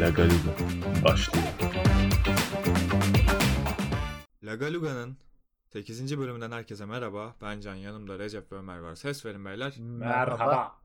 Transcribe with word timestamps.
La 0.00 0.10
Galuga 0.10 0.56
başlıyor. 1.04 1.46
La 4.42 4.54
Galuga'nın 4.54 5.16
8. 5.72 6.18
bölümünden 6.18 6.50
herkese 6.50 6.86
merhaba. 6.86 7.36
Ben 7.42 7.60
Can, 7.60 7.74
yanımda 7.74 8.18
Recep 8.18 8.52
ve 8.52 8.56
Ömer 8.56 8.78
var. 8.78 8.94
Ses 8.94 9.24
verin 9.26 9.44
beyler. 9.44 9.74
Merhaba. 9.78 10.76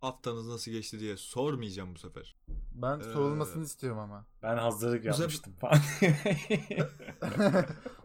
Haftanız 0.00 0.46
nasıl 0.48 0.70
geçti 0.70 1.00
diye 1.00 1.16
sormayacağım 1.16 1.94
bu 1.94 1.98
sefer. 1.98 2.36
Ben 2.74 3.00
Ee, 3.00 3.02
sorulmasını 3.02 3.64
istiyorum 3.64 3.98
ama. 3.98 4.26
Ben 4.42 4.56
hazırlık 4.56 5.04
yapmıştım 5.04 5.52
falan. 5.60 5.78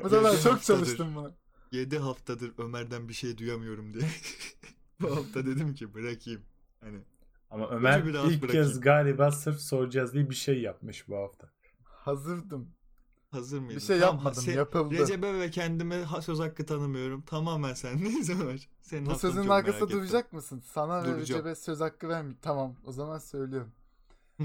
Bu 0.04 0.10
sefer 0.10 0.32
Yedi 0.32 0.44
çok 0.44 0.64
çalıştım 0.64 1.16
buna. 1.16 1.32
7 1.72 2.00
haftadır 2.00 2.54
Ömer'den 2.58 3.10
bir 3.10 3.14
şey 3.14 3.38
duyamıyorum 3.38 3.94
diye. 3.94 4.10
bu 5.02 5.16
hafta 5.16 5.46
dedim 5.46 5.74
ki 5.76 5.94
bırakayım. 5.94 6.42
Hani 6.82 7.00
Ama 7.52 7.70
Ömer 7.70 8.00
ilk 8.00 8.14
bırakayım. 8.14 8.40
kez 8.52 8.80
galiba 8.80 9.32
sırf 9.32 9.60
soracağız 9.60 10.14
diye 10.14 10.30
bir 10.30 10.36
şey 10.36 10.62
yapmış 10.62 11.08
bu 11.10 11.16
hafta. 11.18 11.50
Hazırdım. 11.84 12.70
hazır 13.32 13.60
mıydın? 13.60 13.76
Bir 13.76 13.82
şey 13.82 14.00
Tamam, 14.00 14.16
yapmadım, 14.16 14.44
se- 14.44 14.52
yapıldı. 14.56 14.94
Recep'e 14.94 15.40
ve 15.40 15.52
kendime 15.52 16.06
söz 16.22 16.40
hakkı 16.40 16.66
tanımıyorum. 16.66 17.22
Tamamen 17.22 17.74
sendeyiz 17.74 18.30
Ömer. 18.30 18.70
Senin 18.82 19.06
Bu 19.06 19.16
sözün 19.16 19.38
arkasında 19.38 19.54
merak 19.56 19.68
ettim. 19.68 19.90
duracak 19.90 20.34
mısın? 20.34 20.64
Sana 20.66 21.04
ve. 21.04 21.18
Recep'e 21.18 21.56
söz 21.56 21.80
hakkı 21.80 22.10
vermi. 22.10 22.36
Tamam 22.42 22.76
o 22.86 22.92
zaman 22.92 23.18
söylüyorum. 23.20 23.72
Hı. 24.38 24.44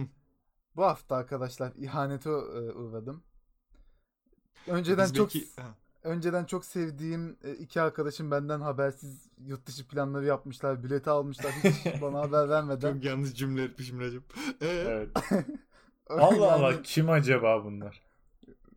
Bu 0.77 0.83
hafta 0.85 1.17
arkadaşlar 1.17 1.73
ihanete 1.77 2.31
e, 2.31 2.33
uğradım. 2.73 3.23
Önceden 4.67 5.05
Biz 5.05 5.15
çok 5.15 5.35
belki- 5.35 5.49
ha. 5.63 5.75
Önceden 6.05 6.45
çok 6.45 6.65
sevdiğim 6.65 7.37
e, 7.45 7.53
iki 7.53 7.81
arkadaşım 7.81 8.31
benden 8.31 8.61
habersiz 8.61 9.29
yurt 9.39 9.67
dışı 9.67 9.89
planları 9.89 10.25
yapmışlar. 10.25 10.85
Bileti 10.85 11.11
almışlar 11.11 11.53
hiç 11.53 12.03
bana 12.03 12.21
haber 12.21 12.49
vermeden. 12.49 12.95
Çok 12.95 13.05
yanlış 13.05 13.35
cümle 13.35 13.63
etmişim 13.63 14.01
Recep. 14.01 14.23
Ee, 14.61 14.67
Evet. 14.67 15.09
Allah 16.09 16.47
Yani 16.47 16.47
Allah 16.47 16.83
kim 16.83 17.11
acaba 17.11 17.65
bunlar? 17.65 18.03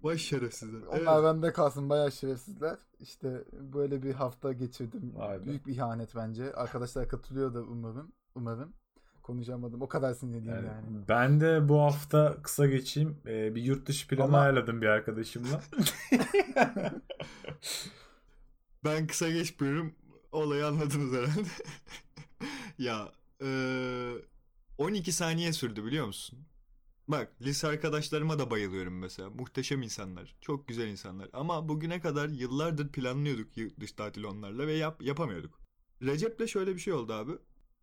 Vay 0.04 0.18
şerefsizler. 0.18 0.82
Onlar 0.82 1.24
bende 1.24 1.54
kalsın 1.54 1.90
bayağı 1.90 2.12
şerefsizler. 2.12 2.78
İşte 3.00 3.44
böyle 3.52 4.04
bir 4.04 4.14
hafta 4.14 4.54
geçirdim. 4.54 5.14
Vay 5.16 5.42
be. 5.42 5.46
Büyük 5.46 5.68
bir 5.68 5.74
ihanet 5.74 6.16
bence. 6.16 6.54
Arkadaşlar 6.54 7.08
katılıyor 7.08 7.54
da 7.54 7.62
umarım. 7.62 8.12
Umarım. 8.36 8.74
Konuşamadım. 9.28 9.82
O 9.82 9.88
kadar 9.88 10.14
sinirliyim 10.14 10.56
Yani 10.56 10.66
yani. 10.68 11.08
Ben 11.10 11.42
de 11.42 11.70
bu 11.70 11.80
hafta 11.82 12.38
kısa 12.44 12.68
geçeyim. 12.68 13.18
Ee, 13.28 13.56
bir 13.56 13.62
yurt 13.64 13.88
dışı 13.88 14.08
planı 14.08 14.24
Ama- 14.28 14.40
ayarladım 14.40 14.82
bir 14.82 14.88
arkadaşımla. 14.88 15.62
Ben 18.84 19.08
kısa 19.08 19.30
geçmiyorum. 19.30 19.96
Olayı 20.32 20.66
anladınız 20.68 21.14
herhalde. 21.14 21.48
ya 22.78 23.12
eee, 23.42 24.12
12 24.78 25.12
saniye 25.12 25.54
sürdü 25.54 25.86
biliyor 25.86 26.06
musun? 26.08 26.40
Bak 27.08 27.32
lise 27.42 27.68
arkadaşlarıma 27.68 28.40
da 28.40 28.52
bayılıyorum 28.52 29.00
mesela. 29.00 29.30
Muhteşem 29.30 29.82
insanlar. 29.82 30.36
Çok 30.42 30.68
güzel 30.68 30.88
insanlar. 30.88 31.30
Ama 31.34 31.70
bugüne 31.70 32.02
kadar 32.02 32.30
yıllardır 32.30 32.92
planlıyorduk 32.92 33.58
yurt 33.58 33.80
dışı 33.80 33.96
tatil 33.96 34.24
onlarla 34.24 34.68
ve 34.68 34.74
yap, 34.74 35.02
yapamıyorduk. 35.02 35.60
Recep'le 36.02 36.48
şöyle 36.48 36.76
bir 36.76 36.80
şey 36.80 36.94
oldu 36.94 37.14
abi. 37.14 37.32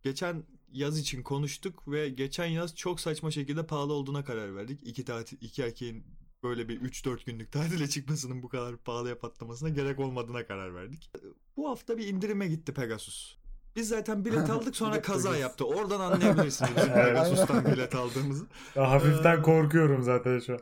Geçen 0.03 0.43
yaz 0.71 0.99
için 0.99 1.23
konuştuk 1.23 1.87
ve 1.87 2.09
geçen 2.09 2.45
yaz 2.45 2.75
çok 2.75 2.99
saçma 2.99 3.31
şekilde 3.31 3.65
pahalı 3.67 3.93
olduğuna 3.93 4.23
karar 4.23 4.55
verdik. 4.55 4.79
İki 4.83 5.05
tatil, 5.05 5.37
iki 5.41 5.61
erkeğin 5.61 6.05
böyle 6.43 6.69
bir 6.69 6.81
3-4 6.81 7.25
günlük 7.25 7.51
tatile 7.51 7.87
çıkmasının 7.89 8.43
bu 8.43 8.49
kadar 8.49 8.77
pahalıya 8.77 9.19
patlamasına 9.19 9.69
gerek 9.69 9.99
olmadığına 9.99 10.45
karar 10.47 10.75
verdik. 10.75 11.11
Bu 11.57 11.69
hafta 11.69 11.97
bir 11.97 12.07
indirime 12.07 12.47
gitti 12.47 12.73
Pegasus. 12.73 13.37
Biz 13.75 13.87
zaten 13.87 14.25
bilet 14.25 14.49
aldık 14.49 14.75
sonra 14.75 15.01
kaza 15.01 15.37
yaptı. 15.37 15.65
Oradan 15.65 15.99
anlayabilirsiniz 15.99 16.71
bizim. 16.77 16.93
Pegasus'tan 16.93 17.65
bilet 17.65 17.95
aldığımızı. 17.95 18.45
Ya 18.75 18.91
hafiften 18.91 19.39
Ee, 19.39 19.41
korkuyorum 19.41 20.03
zaten 20.03 20.39
şu 20.39 20.53
an. 20.53 20.59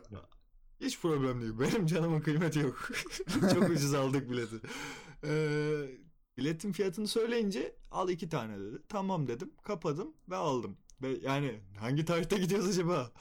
Hiç 0.80 1.00
problem 1.00 1.42
değil. 1.42 1.52
Benim 1.60 1.86
canımın 1.86 2.20
kıymeti 2.20 2.58
yok. 2.58 2.88
Çok 3.54 3.70
ucuz 3.70 3.94
aldık 3.94 4.30
bileti. 4.30 4.56
Ee, 5.24 6.03
biletin 6.38 6.72
fiyatını 6.72 7.08
söyleyince 7.08 7.76
al 7.90 8.08
iki 8.08 8.28
tane 8.28 8.58
dedi. 8.60 8.78
Tamam 8.88 9.28
dedim. 9.28 9.50
Kapadım 9.62 10.12
ve 10.30 10.36
aldım. 10.36 10.76
Ve 11.02 11.08
yani 11.22 11.60
hangi 11.78 12.04
tarihte 12.04 12.38
gidiyoruz 12.38 12.68
acaba? 12.68 13.12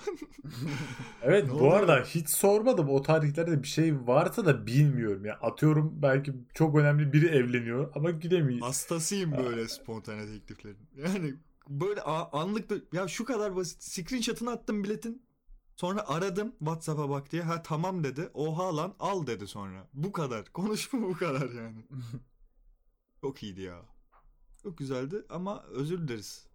Evet 1.21 1.49
bu 1.59 1.73
arada 1.73 2.03
hiç 2.03 2.29
sormadım 2.29 2.89
o 2.89 3.01
tarihlerde 3.01 3.63
bir 3.63 3.67
şey 3.67 4.07
varsa 4.07 4.45
da 4.45 4.65
bilmiyorum 4.67 5.25
ya. 5.25 5.33
Atıyorum 5.41 5.93
belki 6.01 6.33
çok 6.53 6.75
önemli 6.77 7.13
biri 7.13 7.25
evleniyor 7.27 7.91
ama 7.95 8.11
gidemiyor. 8.11 8.59
Hastasıyım 8.59 9.37
böyle 9.37 9.67
spontane 9.67 10.25
tekliflerin. 10.25 10.77
Yani 10.97 11.33
böyle 11.69 12.01
anlık 12.01 12.69
da- 12.69 12.97
ya 12.97 13.07
şu 13.07 13.25
kadar 13.25 13.55
basit. 13.55 13.83
Screenshot'ını 13.83 14.51
attım 14.51 14.83
biletin. 14.83 15.21
Sonra 15.75 16.07
aradım 16.07 16.55
WhatsApp'a 16.59 17.09
bak 17.09 17.31
diye. 17.31 17.41
Ha 17.41 17.63
tamam 17.63 18.03
dedi. 18.03 18.29
Oha 18.33 18.75
lan 18.77 18.93
al 18.99 19.27
dedi 19.27 19.47
sonra. 19.47 19.87
Bu 19.93 20.11
kadar. 20.11 20.45
Konuşma 20.53 21.01
bu 21.01 21.13
kadar 21.13 21.49
yani. 21.51 21.85
Çok 23.23 23.43
iyiydi 23.43 23.61
ya. 23.61 23.81
Çok 24.63 24.77
güzeldi 24.77 25.25
ama 25.29 25.63
özür 25.63 26.07
dileriz. 26.07 26.47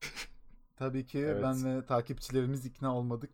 Tabii 0.76 1.06
ki 1.06 1.18
Evet. 1.18 1.42
ben 1.42 1.64
ve 1.64 1.86
takipçilerimiz 1.86 2.66
ikna 2.66 2.96
olmadık. 2.96 3.30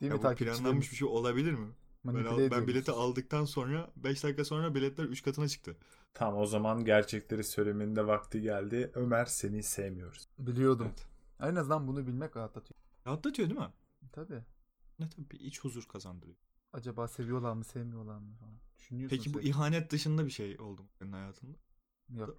Değil 0.00 0.10
Ya 0.12 0.16
mi 0.16 0.22
takipçilerimiz? 0.22 0.60
planlanmış 0.60 0.90
bir 0.90 0.96
şey 0.96 1.08
olabilir 1.08 1.52
mi? 1.52 1.68
Ben, 2.04 2.24
al- 2.24 2.50
ben 2.50 2.66
bileti 2.66 2.90
aldıktan 2.90 3.44
sonra 3.44 3.90
5 3.96 4.24
dakika 4.24 4.44
sonra 4.44 4.74
biletler 4.74 5.04
3 5.04 5.22
katına 5.22 5.48
çıktı. 5.48 5.76
Tamam 6.14 6.40
o 6.40 6.46
zaman 6.46 6.84
gerçekleri 6.84 7.44
söylemenin 7.44 7.96
de 7.96 8.06
vakti 8.06 8.40
geldi. 8.40 8.90
Ömer 8.94 9.24
seni 9.24 9.62
sevmiyoruz. 9.62 10.28
Biliyordum. 10.38 10.86
Evet. 10.88 11.06
En 11.50 11.54
azından 11.56 11.86
bunu 11.88 12.06
bilmek 12.06 12.36
rahatlatıyor. 12.36 12.80
Rahatlatıyor 13.06 13.48
değil 13.48 13.60
mi? 13.60 13.72
Tabii. 14.12 14.42
Ne 14.98 15.08
tabii 15.08 15.30
bir 15.30 15.40
iç 15.40 15.60
huzur 15.64 15.84
kazandırıyor. 15.88 16.36
Acaba 16.72 17.08
seviyorlar 17.08 17.52
mı 17.52 17.64
sevmiyorlar 17.64 18.18
mı 18.18 18.34
falan. 18.40 18.54
Düşünüyorsun 18.78 19.16
Peki 19.16 19.34
bu 19.34 19.40
ihanet 19.40 19.90
dışında 19.90 20.26
bir 20.26 20.30
şey 20.30 20.60
oldu 20.60 20.82
mu 20.82 20.88
senin 20.98 21.12
hayatında? 21.12 21.56
Yok. 22.10 22.36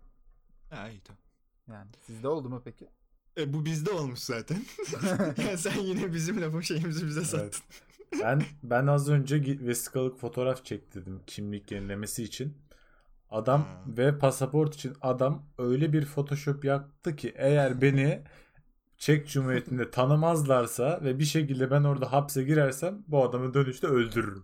Ha 0.70 0.90
iyi 0.90 1.02
tamam. 1.02 1.20
Yani 1.68 1.90
sizde 2.02 2.28
oldu 2.28 2.50
mu 2.50 2.62
peki? 2.66 2.90
E 3.38 3.54
bu 3.54 3.66
bizde 3.66 3.92
olmuş 3.92 4.20
zaten. 4.20 4.58
yani 5.38 5.58
sen 5.58 5.80
yine 5.80 6.14
bizim 6.14 6.42
lafın 6.42 6.62
şeyimizi 6.62 7.08
bize 7.08 7.26
sattın. 7.26 7.62
Ben 8.22 8.42
ben 8.64 8.88
az 8.88 9.10
önce 9.10 9.60
vesikalık 9.60 10.20
fotoğraf 10.20 10.66
çektirdim 10.66 11.22
kimlik 11.28 11.72
yenilemesi 11.72 12.24
için. 12.24 12.58
Adam 13.30 13.62
Ha. 13.62 13.84
ve 13.88 14.18
pasaport 14.20 14.76
için 14.76 14.94
adam 15.02 15.46
öyle 15.58 15.94
bir 15.94 16.06
photoshop 16.06 16.66
yaptı 16.66 17.16
ki 17.16 17.34
eğer 17.36 17.82
beni 17.82 18.24
Çek 18.98 19.28
Cumhuriyeti'nde 19.30 19.92
tanımazlarsa 19.92 21.00
ve 21.04 21.20
bir 21.20 21.26
şekilde 21.26 21.72
ben 21.72 21.84
orada 21.84 22.12
hapse 22.12 22.44
girersem 22.44 23.04
bu 23.08 23.24
adamı 23.24 23.54
dönüşte 23.54 23.88
öldürürüm. 23.88 24.44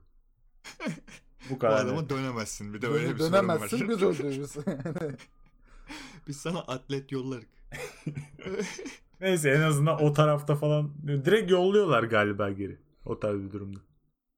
Bu 1.51 1.55
Bu 1.55 1.59
kadar. 1.59 1.85
adama 1.85 2.01
net. 2.01 2.09
dönemezsin. 2.09 2.73
Bir 2.73 2.81
de 2.81 2.87
öyle 2.87 3.13
bir 3.15 3.19
Dönemezsin 3.19 3.77
sorun 3.77 3.87
var. 3.89 3.95
biz 3.97 4.03
öldürürüz. 4.03 4.55
Biz 6.27 6.37
sana 6.37 6.59
atlet 6.59 7.11
yollarız. 7.11 7.45
Neyse 9.21 9.49
en 9.49 9.61
azından 9.61 10.01
o 10.03 10.13
tarafta 10.13 10.55
falan 10.55 10.93
direkt 11.07 11.51
yolluyorlar 11.51 12.03
galiba 12.03 12.49
geri. 12.51 12.79
O 13.05 13.19
tarz 13.19 13.41
bir 13.41 13.51
durumda. 13.51 13.79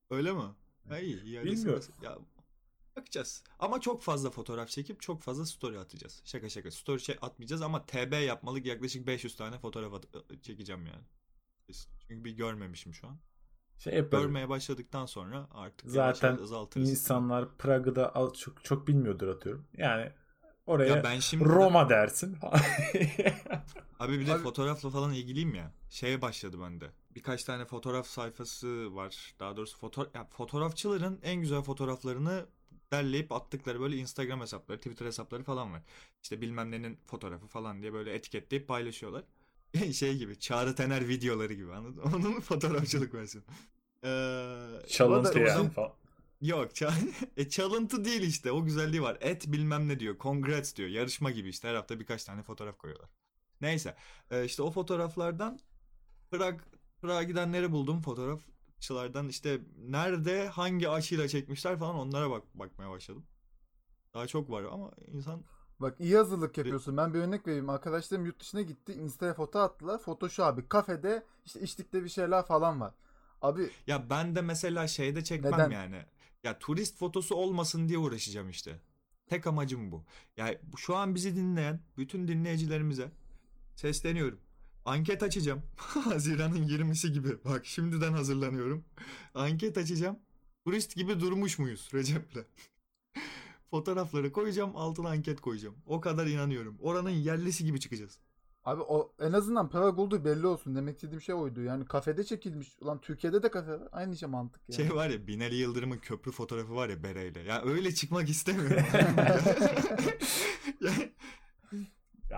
öyle 0.10 0.32
mi? 0.34 0.42
Ha 0.90 1.00
iyi. 1.00 1.24
iyi 1.24 1.38
hadi 1.38 1.48
Bilmiyorum. 1.52 1.84
Ya 2.02 2.18
bakacağız. 2.96 3.44
Ama 3.60 3.82
çok 3.82 4.02
fazla 4.04 4.30
fotoğraf 4.30 4.70
çekip 4.70 5.02
çok 5.02 5.22
fazla 5.22 5.46
story 5.46 5.80
atacağız. 5.80 6.22
Şaka 6.26 6.50
şaka. 6.50 6.72
Story 6.72 7.00
şey 7.00 7.18
atmayacağız 7.22 7.62
ama 7.62 7.86
TB 7.86 8.14
yapmalık 8.26 8.66
yaklaşık 8.66 9.08
500 9.08 9.36
tane 9.36 9.60
fotoğraf 9.60 9.94
at- 9.94 10.44
çekeceğim 10.44 10.86
yani. 10.86 11.04
Çünkü 12.08 12.24
bir 12.26 12.32
görmemişim 12.32 12.94
şu 12.94 13.08
an. 13.08 13.18
Şey 13.80 13.94
yaparım. 13.94 14.24
Görmeye 14.24 14.50
başladıktan 14.50 15.06
sonra 15.06 15.48
artık 15.52 15.90
Zaten 15.90 16.38
azaltırız. 16.38 16.90
insanlar 16.90 17.58
Prag'da 17.58 18.16
al- 18.16 18.34
çok 18.34 18.64
çok 18.64 18.88
bilmiyordur 18.88 19.28
atıyorum. 19.28 19.66
Yani 19.78 20.12
oraya 20.66 20.96
ya 20.96 21.04
ben 21.04 21.20
şimdi 21.20 21.46
Roma 21.46 21.90
dersin. 21.90 22.38
Abi 24.00 24.20
bir 24.20 24.28
de 24.28 24.34
Abi- 24.34 24.44
fotoğrafla 24.44 24.90
falan 24.90 25.14
ilgiliyim 25.14 25.56
ya. 25.56 25.72
Şeye 25.90 26.22
başladı 26.22 26.58
bende. 26.62 26.86
Birkaç 27.16 27.44
tane 27.44 27.66
fotoğraf 27.66 28.08
sayfası 28.08 28.96
var. 28.96 29.34
Daha 29.40 29.58
doğrusu 29.58 29.78
foto 29.78 30.08
ya 30.14 30.26
fotoğrafçıların 30.26 31.20
en 31.24 31.36
güzel 31.42 31.62
fotoğraflarını 31.62 32.46
derleyip 32.92 33.32
attıkları 33.32 33.80
böyle 33.80 33.96
Instagram 33.98 34.42
hesapları, 34.42 34.78
Twitter 34.78 35.06
hesapları 35.06 35.44
falan 35.44 35.74
var. 35.74 35.82
İşte 36.24 36.42
bilmem 36.42 36.72
nenin 36.72 37.00
fotoğrafı 37.06 37.48
falan 37.48 37.82
diye 37.82 37.94
böyle 37.94 38.14
etiketleyip 38.14 38.68
paylaşıyorlar. 38.68 39.24
şey 39.94 40.18
gibi, 40.18 40.40
Çağrı 40.40 40.76
Tener 40.76 41.08
videoları 41.08 41.54
gibi 41.54 41.74
anladın? 41.74 42.02
Onun 42.16 42.40
fotoğrafçılık 42.40 43.14
versiyonu. 43.14 43.48
Ee, 44.04 44.88
Çalıntı 44.88 45.40
yani 45.40 45.60
uzun- 45.60 45.70
falan. 45.70 45.94
Yok 46.42 46.72
ça- 46.72 46.94
e, 47.38 47.50
çalıntı 47.50 48.06
değil 48.06 48.22
işte 48.22 48.52
o 48.52 48.64
güzelliği 48.66 49.02
var. 49.02 49.18
Et 49.22 49.52
bilmem 49.52 49.88
ne 49.88 50.00
diyor. 50.00 50.16
Congrats 50.20 50.76
diyor. 50.76 50.90
Yarışma 50.90 51.32
gibi 51.32 51.50
işte 51.50 51.68
her 51.68 51.76
hafta 51.76 52.00
birkaç 52.00 52.24
tane 52.24 52.44
fotoğraf 52.44 52.78
koyuyorlar. 52.78 53.10
Neyse 53.62 53.96
e, 54.32 54.46
işte 54.46 54.64
o 54.64 54.72
fotoğraflardan 54.72 55.60
Prag 56.32 56.60
Prag'a 57.02 57.24
gidenleri 57.24 57.72
buldum 57.72 58.02
fotoğrafçılardan 58.02 59.30
işte 59.30 59.62
nerede 59.78 60.48
hangi 60.48 60.90
açıyla 60.90 61.28
çekmişler 61.28 61.78
falan 61.80 61.96
onlara 61.96 62.30
bak 62.30 62.44
bakmaya 62.54 62.90
başladım. 62.90 63.26
Daha 64.14 64.28
çok 64.28 64.50
var 64.50 64.64
ama 64.64 64.92
insan 65.08 65.44
Bak 65.84 65.96
iyi 66.00 66.16
hazırlık 66.18 66.58
yapıyorsun. 66.58 66.98
Ben 66.98 67.14
bir 67.14 67.20
örnek 67.20 67.48
vereyim. 67.48 67.70
Arkadaşlarım 67.70 68.26
yurt 68.26 68.40
dışına 68.40 68.62
gitti. 68.62 68.94
Insta'ya 68.94 69.34
foto 69.34 69.60
attılar. 69.60 70.00
Foto 70.00 70.30
şu 70.30 70.44
abi. 70.46 70.68
Kafede 70.68 71.24
işte 71.46 71.62
içtikleri 71.62 72.04
bir 72.04 72.10
şeyler 72.10 72.46
falan 72.46 72.82
var. 72.82 72.94
Abi 73.42 73.70
Ya 73.88 74.10
ben 74.10 74.36
de 74.36 74.42
mesela 74.42 74.88
şeyde 74.88 75.24
çekmem 75.24 75.52
Neden? 75.54 75.70
yani. 75.70 76.06
Ya 76.44 76.60
turist 76.60 76.98
fotosu 76.98 77.36
olmasın 77.36 77.90
diye 77.90 77.98
uğraşacağım 77.98 78.50
işte. 78.50 78.80
Tek 79.28 79.48
amacım 79.48 79.92
bu. 79.92 80.04
Ya 80.38 80.56
şu 80.78 80.96
an 80.96 81.16
bizi 81.16 81.36
dinleyen 81.36 81.80
bütün 81.98 82.28
dinleyicilerimize 82.28 83.12
sesleniyorum. 83.76 84.40
Anket 84.86 85.24
açacağım. 85.24 85.62
Haziran'ın 85.78 86.68
20'si 86.68 87.08
gibi. 87.08 87.44
Bak 87.46 87.66
şimdiden 87.66 88.14
hazırlanıyorum. 88.14 88.86
Anket 89.34 89.78
açacağım. 89.78 90.20
Turist 90.66 90.96
gibi 90.96 91.20
durmuş 91.20 91.60
muyuz 91.60 91.90
Recep'le? 91.94 92.46
Fotoğrafları 93.78 94.32
koyacağım, 94.32 94.72
altına 94.76 95.10
anket 95.10 95.42
koyacağım. 95.42 95.76
O 95.86 96.02
kadar 96.02 96.28
inanıyorum. 96.28 96.78
Oranın 96.82 97.10
yerlisi 97.10 97.66
gibi 97.66 97.80
çıkacağız. 97.80 98.20
abi 98.66 98.82
o 98.82 99.14
en 99.20 99.32
azından 99.34 99.70
para 99.70 99.98
bulduğu 99.98 100.26
belli 100.26 100.48
olsun. 100.48 100.76
Demek 100.76 100.96
istediğim 100.96 101.22
şey 101.22 101.36
oydu. 101.36 101.62
Yani 101.62 101.86
kafede 101.86 102.24
çekilmiş. 102.24 102.78
Ulan 102.82 103.02
Türkiye'de 103.02 103.44
de 103.44 103.52
kafe 103.52 103.72
var. 103.72 103.82
Aynı 103.92 104.18
şey 104.18 104.30
mantık 104.30 104.62
yani. 104.70 104.76
Şey 104.78 104.96
var 104.96 105.10
ya 105.10 105.28
Binali 105.28 105.56
Yıldırım'ın 105.56 105.98
köprü 105.98 106.32
fotoğrafı 106.32 106.76
var 106.76 106.90
ya 106.90 107.04
bereyle. 107.04 107.40
Ya 107.40 107.62
öyle 107.66 107.94
çıkmak 107.94 108.30
istemiyorum. 108.30 108.86
Ya- 110.82 110.92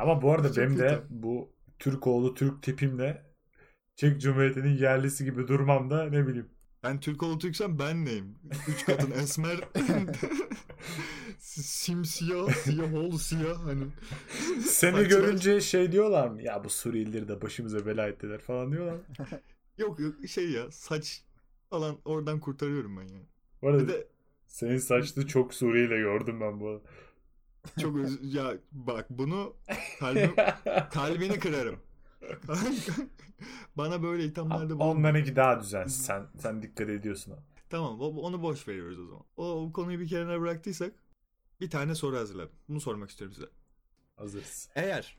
Ama 0.02 0.22
bu 0.22 0.32
arada 0.32 0.48
Çok 0.48 0.58
benim 0.58 0.80
de 0.80 1.02
bu 1.10 1.50
Türk 1.80 2.08
oğlu 2.08 2.34
Türk 2.34 2.64
tipimle 2.64 3.26
Çek 3.96 4.22
Cumhuriyeti'nin 4.22 4.78
yerlisi 4.78 5.26
gibi 5.26 5.48
durmam 5.48 5.90
da 5.90 6.04
ne 6.10 6.28
bileyim. 6.28 6.50
ben 6.84 7.00
Türk 7.00 7.24
oğlu 7.24 7.40
Türksem 7.40 7.80
ben 7.80 8.06
neyim? 8.06 8.36
Üç 8.68 8.86
kadın 8.86 9.12
esmer. 9.22 9.58
Simsiyah, 11.62 12.54
siyah 12.54 12.94
oğlu 12.94 13.20
siyah 13.20 13.66
hani. 13.66 13.84
Seni 14.66 15.08
görünce 15.08 15.62
şey 15.62 15.92
diyorlar 15.92 16.28
mı? 16.28 16.42
Ya 16.42 16.64
bu 16.64 16.70
Suriyelileri 16.70 17.28
de 17.28 17.42
başımıza 17.42 17.86
bela 17.86 18.08
ettiler 18.08 18.40
falan 18.42 18.72
diyorlar 18.72 18.94
mı? 18.94 19.02
Yok 19.78 20.00
yok 20.00 20.16
şey 20.28 20.50
ya 20.52 20.72
saç 20.72 21.24
falan 21.70 21.98
oradan 22.06 22.40
kurtarıyorum 22.40 22.98
ben 22.98 23.02
yani. 23.08 23.26
Bu 23.62 23.68
arada 23.70 23.84
Bir 23.84 23.88
de 23.88 24.08
senin 24.48 24.78
saçlı 24.78 25.28
çok 25.28 25.54
Suriyeli 25.54 25.90
gördüm 25.98 26.42
ben 26.42 26.60
bu 26.60 26.70
arada. 26.70 26.84
çok 27.82 27.98
öz- 27.98 28.34
ya 28.36 28.54
bak 28.72 29.10
bunu 29.10 29.54
kalbim, 30.00 30.36
kalbini 30.92 31.40
kırarım. 31.40 31.80
Bana 33.78 34.04
böyle 34.04 34.24
ithamlarda 34.26 34.70
bulunma. 34.80 34.86
Onlarınki 34.86 35.36
daha 35.36 35.60
düzensiz. 35.62 36.06
Sen 36.06 36.24
sen 36.38 36.62
dikkat 36.62 36.90
ediyorsun. 36.90 37.32
ama. 37.32 37.42
Tamam 37.70 38.00
onu 38.02 38.42
boş 38.42 38.68
veriyoruz 38.68 39.00
o 39.00 39.06
zaman. 39.06 39.24
O, 39.38 39.52
o 39.64 39.72
konuyu 39.74 40.00
bir 40.00 40.08
kenara 40.08 40.42
bıraktıysak 40.42 40.94
bir 41.62 41.70
tane 41.70 41.96
soru 41.96 42.18
hazırladım. 42.18 42.52
Bunu 42.70 42.82
sormak 42.82 43.10
istiyorum 43.10 43.36
size. 43.36 43.48
Hazırız. 44.18 44.70
Eğer 44.76 45.18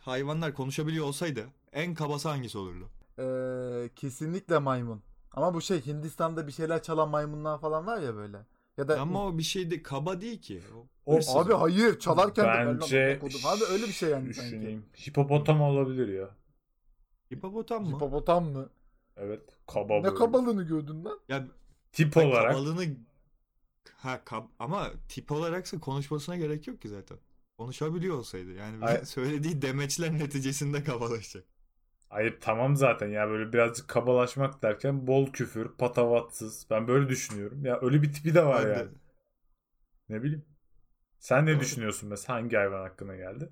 hayvanlar 0.00 0.54
konuşabiliyor 0.54 1.06
olsaydı 1.06 1.46
en 1.72 1.94
kabası 1.94 2.28
hangisi 2.28 2.58
olurdu? 2.58 2.88
Ee, 3.18 3.90
kesinlikle 3.96 4.58
maymun. 4.58 5.02
Ama 5.32 5.54
bu 5.54 5.60
şey 5.60 5.86
Hindistan'da 5.86 6.46
bir 6.46 6.52
şeyler 6.52 6.82
çalan 6.82 7.08
maymunlar 7.08 7.60
falan 7.60 7.86
var 7.86 7.98
ya 8.00 8.14
böyle. 8.14 8.38
Ya 8.76 8.88
da 8.88 9.00
Ama 9.00 9.26
o 9.26 9.38
bir 9.38 9.42
şey 9.42 9.70
de 9.70 9.82
kaba 9.82 10.20
değil 10.20 10.40
ki. 10.42 10.62
O 11.06 11.16
O- 11.16 11.38
abi 11.40 11.52
hayır 11.52 11.98
çalarken 11.98 12.44
de 12.44 12.48
ben 12.48 12.80
Bence 12.80 13.08
lan 13.10 13.16
okudum. 13.16 13.40
Abi 13.46 13.64
öyle 13.64 13.82
bir 13.86 13.92
şey 13.92 14.10
yani 14.10 14.34
sanki. 14.34 14.50
düşüneyim. 14.50 14.84
Hipopotam 15.08 15.60
olabilir 15.60 16.08
ya. 16.08 16.30
Hipopotam 17.32 17.84
mı? 17.84 17.96
Hipopotam 17.96 18.44
mı? 18.44 18.68
Evet. 19.16 19.40
Kaba 19.66 19.94
Ne 19.98 20.04
böyle. 20.04 20.14
kabalığını 20.14 20.62
gördün 20.62 21.04
lan? 21.04 21.20
Ya 21.28 21.46
Tip 21.92 22.16
ben 22.16 22.26
olarak. 22.26 22.52
kabalığını 22.52 22.84
ha 23.96 24.22
kab- 24.26 24.50
ama 24.58 24.92
tip 25.08 25.32
olaraksa 25.32 25.80
konuşmasına 25.80 26.36
gerek 26.36 26.66
yok 26.66 26.82
ki 26.82 26.88
zaten. 26.88 27.18
Konuşabiliyor 27.58 28.16
olsaydı. 28.18 28.50
Yani 28.52 28.78
Ay- 28.80 29.00
söylediği 29.06 29.62
demeçler 29.62 30.12
neticesinde 30.18 30.84
kabalaşacak. 30.84 31.44
Hayır 32.08 32.38
tamam 32.40 32.76
zaten 32.76 33.08
ya 33.08 33.28
böyle 33.28 33.52
birazcık 33.52 33.88
kabalaşmak 33.88 34.62
derken 34.62 35.06
bol 35.06 35.26
küfür, 35.32 35.68
patavatsız. 35.78 36.66
Ben 36.70 36.88
böyle 36.88 37.08
düşünüyorum. 37.08 37.64
Ya 37.64 37.78
öyle 37.82 38.02
bir 38.02 38.12
tipi 38.12 38.34
de 38.34 38.44
var 38.46 38.62
Ben 38.62 38.74
de- 38.74 38.78
yani. 38.78 38.92
Ne 40.08 40.22
bileyim. 40.22 40.44
Sen 41.18 41.46
ne 41.46 41.60
Doğru. 41.60 41.60
düşünüyorsun 41.60 42.10
mesela? 42.10 42.36
Hangi 42.38 42.56
hayvan 42.56 42.82
hakkına 42.82 43.16
geldi? 43.16 43.50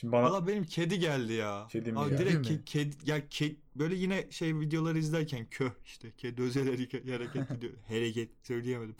Şimdi 0.00 0.12
bana 0.12 0.24
Valla 0.24 0.46
benim 0.46 0.64
kedi 0.64 0.98
geldi 0.98 1.32
ya. 1.32 1.66
Kedi 1.68 1.92
mi 1.92 1.98
Abi 1.98 2.10
geldi? 2.10 2.18
direkt 2.24 2.46
ke- 2.50 2.64
kedi 2.64 3.10
ya 3.10 3.18
ke- 3.18 3.56
böyle 3.76 3.94
yine 3.94 4.30
şey 4.30 4.60
videoları 4.60 4.98
izlerken 4.98 5.46
köh 5.50 5.70
işte 5.84 6.12
kedi 6.16 6.42
özel 6.42 6.64
hareket, 6.70 7.08
hareket 7.08 7.50
video 7.52 7.70
hareket 7.88 8.30
söyleyemedim. 8.42 8.94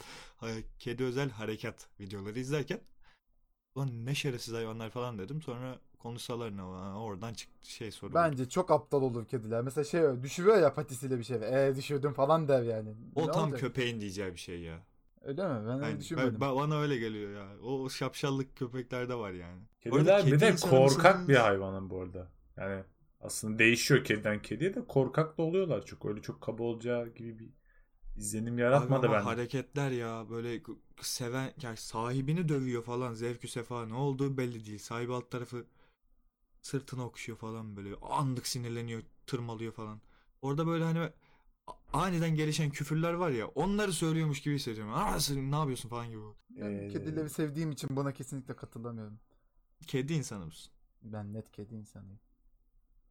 Kedi 0.79 1.03
özel 1.03 1.29
harekat 1.29 1.87
videoları 1.99 2.39
izlerken 2.39 2.79
ulan 3.75 4.05
ne 4.05 4.15
şerefsiz 4.15 4.53
hayvanlar 4.53 4.89
falan 4.89 5.19
dedim. 5.19 5.41
Sonra 5.41 5.79
konuşsalar 5.99 6.57
ne 6.57 6.63
oradan 6.63 7.33
çıktı 7.33 7.71
şey 7.71 7.91
soru. 7.91 8.13
Bence 8.13 8.49
çok 8.49 8.71
aptal 8.71 9.01
olur 9.01 9.25
kediler. 9.25 9.61
Mesela 9.61 9.85
şey 9.85 10.01
düşürüyor 10.23 10.57
ya 10.57 10.73
patisiyle 10.73 11.17
bir 11.19 11.23
şey. 11.23 11.37
Eee 11.37 11.75
düşürdüm 11.75 12.13
falan 12.13 12.47
der 12.47 12.63
yani. 12.63 12.89
o 13.15 13.27
Ne 13.27 13.31
tam 13.31 13.43
olacak? 13.45 13.59
köpeğin 13.61 14.01
diyeceği 14.01 14.31
bir 14.33 14.39
şey 14.39 14.59
ya. 14.61 14.79
Öyle 15.21 15.43
mi? 15.47 15.67
Ben 15.67 15.79
öyle 15.83 15.91
Ben, 15.91 15.99
düşünmedim. 15.99 16.41
ben- 16.41 16.55
bana 16.55 16.79
öyle 16.79 16.97
geliyor 16.97 17.31
ya. 17.31 17.59
O, 17.63 17.81
o 17.83 17.89
şapşallık 17.89 18.55
köpeklerde 18.57 19.15
var 19.15 19.31
yani. 19.31 19.61
Kediler 19.79 20.25
bir 20.25 20.39
de 20.39 20.55
korkak 20.55 21.15
mısınız? 21.15 21.29
bir 21.29 21.35
hayvanın 21.35 21.89
bu 21.89 22.01
arada. 22.01 22.27
Yani 22.57 22.83
aslında 23.21 23.59
değişiyor 23.59 24.03
kediden 24.03 24.41
kediye 24.41 24.73
de 24.73 24.85
korkak 24.87 25.37
da 25.37 25.41
oluyorlar 25.41 25.85
çok. 25.85 26.05
Öyle 26.05 26.21
çok 26.21 26.41
kaba 26.41 26.63
olacağı 26.63 27.07
gibi 27.07 27.39
bir 27.39 27.49
izlenim 28.17 28.57
yaratmadı 28.59 29.11
bende. 29.11 29.23
hareketler 29.23 29.91
ya 29.91 30.29
böyle 30.29 30.61
seven 31.01 31.53
yani 31.61 31.77
sahibini 31.77 32.49
dövüyor 32.49 32.83
falan 32.83 33.13
zevkü 33.13 33.47
sefa 33.47 33.85
ne 33.85 33.93
olduğu 33.93 34.37
belli 34.37 34.65
değil. 34.65 34.79
Sahibi 34.79 35.13
alt 35.13 35.31
tarafı 35.31 35.65
sırtını 36.61 37.05
okşuyor 37.05 37.37
falan 37.37 37.77
böyle 37.77 37.95
anlık 37.95 38.47
sinirleniyor 38.47 39.01
tırmalıyor 39.27 39.73
falan. 39.73 40.01
Orada 40.41 40.67
böyle 40.67 40.83
hani 40.83 41.09
aniden 41.93 42.35
gelişen 42.35 42.69
küfürler 42.69 43.13
var 43.13 43.29
ya 43.31 43.47
onları 43.47 43.93
söylüyormuş 43.93 44.41
gibi 44.41 44.55
hissediyorum. 44.55 44.93
Aa 44.93 45.19
sen 45.19 45.51
ne 45.51 45.55
yapıyorsun 45.55 45.89
falan 45.89 46.09
gibi. 46.09 46.21
Ben 46.49 46.71
Ee, 46.71 46.87
kedileri 46.87 47.29
sevdiğim 47.29 47.71
için 47.71 47.89
buna 47.95 48.13
kesinlikle 48.13 48.55
katılamıyorum. 48.55 49.19
Kedi 49.87 50.13
insanı 50.13 50.45
mısın? 50.45 50.71
Ben 51.03 51.33
net 51.33 51.51
kedi 51.51 51.75
insanıyım. 51.75 52.19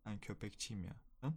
Ben 0.06 0.18
köpekçiyim 0.18 0.84
ya. 0.84 0.96
Sen? 1.20 1.34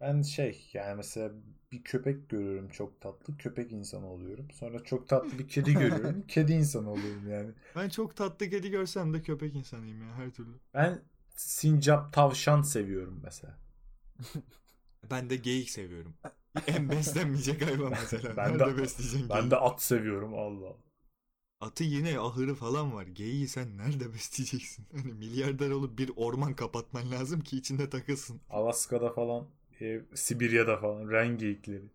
Ben 0.00 0.22
şey 0.22 0.70
yani 0.72 0.94
mesela 0.96 1.32
bir 1.72 1.82
köpek 1.84 2.28
görüyorum 2.30 2.68
çok 2.68 3.00
tatlı 3.00 3.36
köpek 3.36 3.72
insanı 3.72 4.06
oluyorum. 4.06 4.50
Sonra 4.50 4.84
çok 4.84 5.08
tatlı 5.08 5.38
bir 5.38 5.48
kedi 5.48 5.72
görüyorum 5.72 6.22
kedi 6.28 6.52
insanı 6.52 6.90
oluyorum 6.90 7.30
yani. 7.30 7.50
Ben 7.76 7.88
çok 7.88 8.16
tatlı 8.16 8.50
kedi 8.50 8.70
görsem 8.70 9.14
de 9.14 9.22
köpek 9.22 9.54
insanıyım 9.54 10.02
ya 10.02 10.14
her 10.14 10.30
türlü. 10.30 10.60
Ben 10.74 11.02
sincap 11.36 12.12
tavşan 12.12 12.62
seviyorum 12.62 13.20
mesela. 13.24 13.58
Ben 15.10 15.30
de 15.30 15.36
geyik 15.36 15.70
seviyorum. 15.70 16.14
En 16.66 16.90
beslenmeyecek 16.90 17.62
hayvan 17.66 17.90
mesela. 17.90 18.36
Ben 18.36 18.58
Nerede 18.58 18.76
de- 18.76 18.78
besleyeceksin 18.78 19.28
Ben 19.30 19.50
de 19.50 19.56
at 19.56 19.82
seviyorum 19.82 20.34
Allah. 20.34 20.66
Allah. 20.68 20.76
Atı 21.60 21.84
yine 21.84 22.18
ahırı 22.18 22.54
falan 22.54 22.94
var. 22.94 23.06
Geyiği 23.06 23.48
sen 23.48 23.78
nerede 23.78 24.14
besleyeceksin? 24.14 24.86
Hani 24.92 25.12
milyarder 25.12 25.70
olup 25.70 25.98
bir 25.98 26.10
orman 26.16 26.54
kapatman 26.54 27.10
lazım 27.10 27.40
ki 27.40 27.56
içinde 27.56 27.90
takılsın. 27.90 28.40
Alaska'da 28.50 29.10
falan, 29.12 29.46
e, 29.80 30.00
Sibirya'da 30.14 30.76
falan 30.76 31.10
ren 31.10 31.38
geyikleri. 31.38 31.90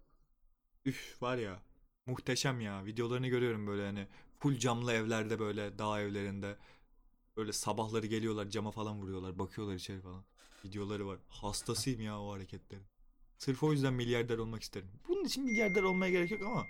Üf 0.85 1.21
var 1.21 1.37
ya. 1.37 1.61
Muhteşem 2.05 2.61
ya. 2.61 2.85
Videolarını 2.85 3.27
görüyorum 3.27 3.67
böyle 3.67 3.85
hani 3.85 4.07
full 4.39 4.57
camlı 4.59 4.93
evlerde 4.93 5.39
böyle 5.39 5.79
dağ 5.79 6.01
evlerinde. 6.01 6.57
Böyle 7.37 7.53
sabahları 7.53 8.07
geliyorlar 8.07 8.49
cama 8.49 8.71
falan 8.71 9.01
vuruyorlar. 9.01 9.39
Bakıyorlar 9.39 9.75
içeri 9.75 10.01
falan. 10.01 10.25
Videoları 10.65 11.07
var. 11.07 11.19
Hastasıyım 11.29 12.01
ya 12.01 12.21
o 12.21 12.33
hareketlerin. 12.33 12.87
Sırf 13.37 13.63
o 13.63 13.71
yüzden 13.71 13.93
milyarder 13.93 14.37
olmak 14.37 14.63
isterim. 14.63 14.87
Bunun 15.07 15.25
için 15.25 15.43
milyarder 15.45 15.83
olmaya 15.83 16.11
gerek 16.11 16.31
yok 16.31 16.41
ama. 16.45 16.65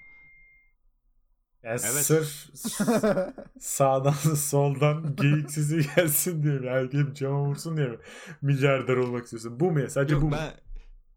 Yani 1.63 1.79
Evet. 1.83 2.05
sırf 2.05 2.27
sağdan 3.59 4.11
soldan 4.35 5.15
geyik 5.15 5.51
sizi 5.51 5.81
gelsin 5.95 6.43
diye 6.43 6.59
mi? 6.59 6.69
Herkes 6.69 7.13
cama 7.13 7.43
vursun 7.45 7.77
diye 7.77 7.87
mi? 7.87 7.97
Milyarder 8.41 8.97
olmak 8.97 9.23
istiyorsun. 9.23 9.59
Bu 9.59 9.71
mu 9.71 9.79
ya? 9.79 9.89
Sadece 9.89 10.15
Yok 10.15 10.23
bu 10.23 10.29
mu? 10.29 10.31
ben 10.31 10.53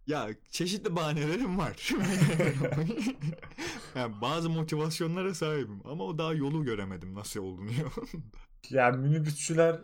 ya 0.06 0.28
çeşitli 0.50 0.96
bahanelerim 0.96 1.58
var. 1.58 1.90
yani 3.94 4.20
bazı 4.20 4.50
motivasyonlara 4.50 5.34
sahibim 5.34 5.80
ama 5.84 6.04
o 6.04 6.18
daha 6.18 6.34
yolu 6.34 6.64
göremedim 6.64 7.14
nasıl 7.14 7.40
olduğunu. 7.40 7.70
Yani 8.70 8.96
minibüsçüler 8.96 9.80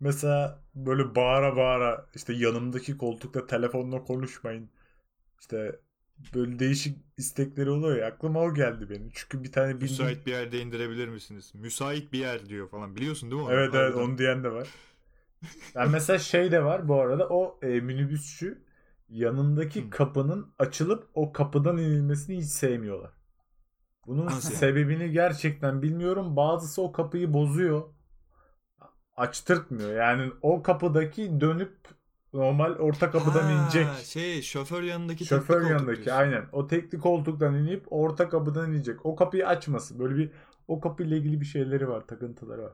mesela 0.00 0.62
böyle 0.74 1.14
bağıra 1.14 1.56
bağıra 1.56 2.06
işte 2.14 2.32
yanımdaki 2.32 2.96
koltukta 2.98 3.46
telefonla 3.46 4.04
konuşmayın. 4.04 4.70
İşte 5.40 5.80
böyle 6.34 6.58
değişik 6.58 6.98
istekleri 7.16 7.70
oluyor 7.70 7.96
ya. 7.96 8.06
Aklıma 8.06 8.40
o 8.40 8.54
geldi 8.54 8.90
benim. 8.90 9.10
Çünkü 9.14 9.44
bir 9.44 9.52
tane 9.52 9.80
bildiğim... 9.80 9.90
Müsait 9.90 10.26
bir 10.26 10.32
yerde 10.32 10.60
indirebilir 10.60 11.08
misiniz? 11.08 11.52
Müsait 11.54 12.12
bir 12.12 12.18
yer 12.18 12.46
diyor 12.48 12.68
falan. 12.68 12.96
Biliyorsun 12.96 13.30
değil 13.30 13.42
mi 13.42 13.48
onu? 13.48 13.54
Evet 13.54 13.74
evet 13.74 13.94
onu 13.96 14.18
diyen 14.18 14.44
de 14.44 14.52
var. 14.52 14.68
Yani 15.74 15.90
mesela 15.90 16.18
şey 16.18 16.52
de 16.52 16.64
var 16.64 16.88
bu 16.88 17.00
arada 17.00 17.28
o 17.28 17.58
e, 17.62 17.66
minibüsçü 17.80 18.62
yanındaki 19.08 19.86
Hı. 19.86 19.90
kapının 19.90 20.54
açılıp 20.58 21.08
o 21.14 21.32
kapıdan 21.32 21.78
inilmesini 21.78 22.36
hiç 22.36 22.46
sevmiyorlar. 22.46 23.10
Bunun 24.06 24.26
Nasıl 24.26 24.50
yani? 24.50 24.58
sebebini 24.58 25.10
gerçekten 25.10 25.82
bilmiyorum. 25.82 26.36
Bazısı 26.36 26.82
o 26.82 26.92
kapıyı 26.92 27.32
bozuyor. 27.32 27.82
Açtırtmıyor. 29.16 29.94
Yani 29.94 30.32
o 30.42 30.62
kapıdaki 30.62 31.40
dönüp 31.40 31.76
Normal 32.32 32.72
orta 32.78 33.10
kapıdan 33.10 33.42
Ha, 33.42 33.52
inecek. 33.52 33.86
Şey 34.04 34.42
şoför 34.42 34.82
yanındaki 34.82 35.24
Şoför 35.24 35.54
koltuk 35.54 35.70
yanındaki 35.70 36.04
diyorsun. 36.04 36.22
aynen. 36.22 36.44
O 36.52 36.66
tekli 36.66 36.98
koltuktan 36.98 37.54
inip 37.54 37.84
orta 37.90 38.28
kapıdan 38.28 38.72
inecek. 38.72 39.06
O 39.06 39.16
kapıyı 39.16 39.46
açmasın. 39.48 39.98
Böyle 39.98 40.16
bir 40.16 40.30
o 40.68 40.80
kapıyla 40.80 41.16
ilgili 41.16 41.40
bir 41.40 41.46
şeyleri 41.46 41.88
var, 41.88 42.06
takıntıları 42.06 42.62
var. 42.62 42.72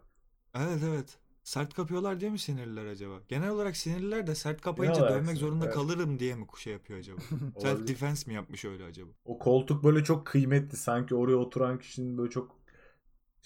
Evet 0.59 0.81
evet. 0.89 1.19
Sert 1.43 1.75
kapıyorlar 1.75 2.21
diye 2.21 2.31
mi 2.31 2.39
sinirliler 2.39 2.87
acaba? 2.87 3.15
Genel 3.29 3.51
olarak 3.51 3.77
sinirliler 3.77 4.27
de 4.27 4.35
sert 4.35 4.61
kapayınca 4.61 5.01
Genel 5.01 5.15
dövmek 5.15 5.37
zorunda 5.37 5.65
evet. 5.65 5.75
kalırım 5.75 6.19
diye 6.19 6.35
mi 6.35 6.47
şey 6.59 6.73
yapıyor 6.73 6.99
acaba? 6.99 7.19
Self 7.61 7.89
defense 7.89 8.31
mi 8.31 8.35
yapmış 8.35 8.65
öyle 8.65 8.85
acaba? 8.85 9.11
O 9.25 9.39
koltuk 9.39 9.85
böyle 9.85 10.05
çok 10.05 10.27
kıymetli. 10.27 10.77
Sanki 10.77 11.15
oraya 11.15 11.37
oturan 11.37 11.79
kişinin 11.79 12.19
böyle 12.19 12.31
çok 12.31 12.57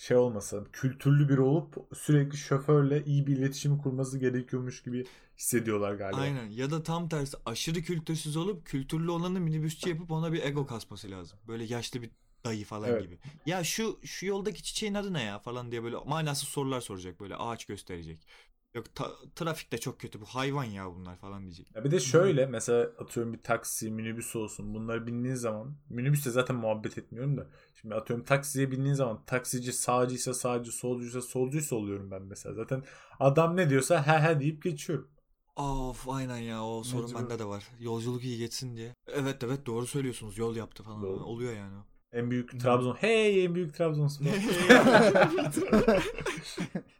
şey 0.00 0.16
olmasa, 0.16 0.64
kültürlü 0.72 1.28
biri 1.28 1.40
olup 1.40 1.88
sürekli 1.94 2.36
şoförle 2.36 3.04
iyi 3.04 3.26
bir 3.26 3.36
iletişim 3.36 3.78
kurması 3.78 4.18
gerekiyormuş 4.18 4.82
gibi 4.82 5.06
hissediyorlar 5.38 5.94
galiba. 5.94 6.20
Aynen 6.20 6.50
ya 6.50 6.70
da 6.70 6.82
tam 6.82 7.08
tersi 7.08 7.36
aşırı 7.46 7.82
kültürsüz 7.82 8.36
olup 8.36 8.66
kültürlü 8.66 9.10
olanı 9.10 9.40
minibüsçü 9.40 9.88
yapıp 9.88 10.10
ona 10.10 10.32
bir 10.32 10.42
ego 10.42 10.66
kasması 10.66 11.10
lazım. 11.10 11.38
Böyle 11.48 11.64
yaşlı 11.64 12.02
bir 12.02 12.10
dayı 12.44 12.64
falan 12.64 12.90
Evet. 12.90 13.02
gibi. 13.02 13.18
Ya 13.46 13.64
şu 13.64 14.00
şu 14.04 14.26
yoldaki 14.26 14.62
çiçeğin 14.62 14.94
adı 14.94 15.12
ne 15.12 15.22
ya 15.22 15.38
falan 15.38 15.70
diye 15.70 15.82
böyle 15.82 15.96
manasız 16.06 16.48
sorular 16.48 16.80
soracak 16.80 17.20
böyle 17.20 17.36
ağaç 17.36 17.64
gösterecek. 17.64 18.26
Yok 18.74 18.94
ta- 18.94 19.12
trafikte 19.36 19.78
çok 19.78 20.00
kötü 20.00 20.20
bu 20.20 20.24
hayvan 20.24 20.64
ya 20.64 20.94
bunlar 20.94 21.16
falan 21.16 21.42
diyecek. 21.42 21.76
Ya 21.76 21.84
bir 21.84 21.90
de 21.90 22.00
şöyle 22.00 22.46
mesela 22.46 22.90
atıyorum 22.98 23.32
bir 23.32 23.42
taksi, 23.42 23.90
minibüs 23.90 24.36
olsun. 24.36 24.74
Bunları 24.74 25.06
bindiğin 25.06 25.34
zaman 25.34 25.76
minibüste 25.88 26.30
zaten 26.30 26.56
muhabbet 26.56 26.98
etmiyorum 26.98 27.36
da. 27.36 27.46
Şimdi 27.80 27.94
atıyorum 27.94 28.24
taksiye 28.24 28.70
bindiğin 28.70 28.94
zaman 28.94 29.24
taksici 29.26 29.72
sağcıysa 29.72 30.34
sağcı, 30.34 30.72
solcuysa 30.72 31.22
solcuysa 31.22 31.76
oluyorum 31.76 32.10
ben 32.10 32.22
mesela. 32.22 32.54
Zaten 32.54 32.82
adam 33.20 33.56
ne 33.56 33.70
diyorsa 33.70 34.06
he 34.06 34.28
he 34.28 34.40
deyip 34.40 34.62
geçiyorum. 34.62 35.08
Of 35.56 36.08
aynen 36.08 36.36
ya 36.38 36.64
o 36.64 36.82
sorun 36.82 37.04
Mecbur. 37.04 37.20
bende 37.20 37.38
de 37.38 37.44
var. 37.44 37.64
Yolculuk 37.80 38.24
iyi 38.24 38.38
geçsin 38.38 38.76
diye. 38.76 38.94
Evet 39.06 39.44
evet 39.44 39.66
doğru 39.66 39.86
söylüyorsunuz 39.86 40.38
yol 40.38 40.56
yaptı 40.56 40.82
falan. 40.82 41.02
Doğru. 41.02 41.24
Oluyor 41.24 41.52
yani 41.56 41.76
o. 41.76 41.84
En 42.12 42.30
büyük 42.30 42.60
Trabzon. 42.60 42.94
Hey 42.94 43.44
en 43.44 43.54
büyük 43.54 43.74
Trabzonspor. 43.74 44.26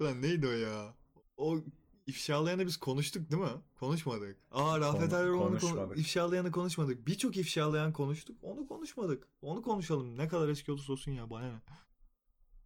Ulan 0.00 0.22
neydi 0.22 0.46
o 0.46 0.50
ya? 0.50 0.94
O 1.36 1.58
ifşalayanı 2.06 2.66
biz 2.66 2.76
konuştuk 2.76 3.30
değil 3.30 3.42
mi? 3.42 3.48
Konuşmadık. 3.80 4.36
Aa 4.50 4.80
Rafet 4.80 5.10
Konu- 5.10 5.20
Erdoğan'ı 5.20 5.58
konu- 5.58 5.94
ifşalayanı 5.96 6.50
konuşmadık. 6.50 7.06
Birçok 7.06 7.36
ifşalayan 7.36 7.92
konuştuk. 7.92 8.36
Onu 8.42 8.66
konuşmadık. 8.66 9.28
Onu 9.42 9.62
konuşalım. 9.62 10.16
Ne 10.18 10.28
kadar 10.28 10.48
eski 10.48 10.72
olursa 10.72 10.92
olsun 10.92 11.12
ya 11.12 11.30
bana 11.30 11.52
ne. 11.52 11.60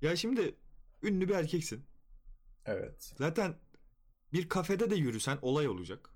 Ya 0.01 0.17
şimdi 0.17 0.55
ünlü 1.03 1.29
bir 1.29 1.35
erkeksin. 1.35 1.85
evet. 2.67 3.13
Zaten 3.19 3.59
bir 4.33 4.49
kafede 4.49 4.91
de 4.91 4.95
yürüsen 4.97 5.39
olay 5.43 5.69
olacak. 5.69 6.11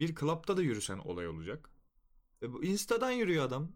Bir 0.00 0.14
klapta 0.14 0.56
da 0.56 0.62
yürüsen 0.62 0.98
olay 0.98 1.28
olacak. 1.28 1.70
E 2.42 2.52
bu 2.52 2.64
Insta'dan 2.64 3.10
yürüyor 3.10 3.44
adam. 3.44 3.72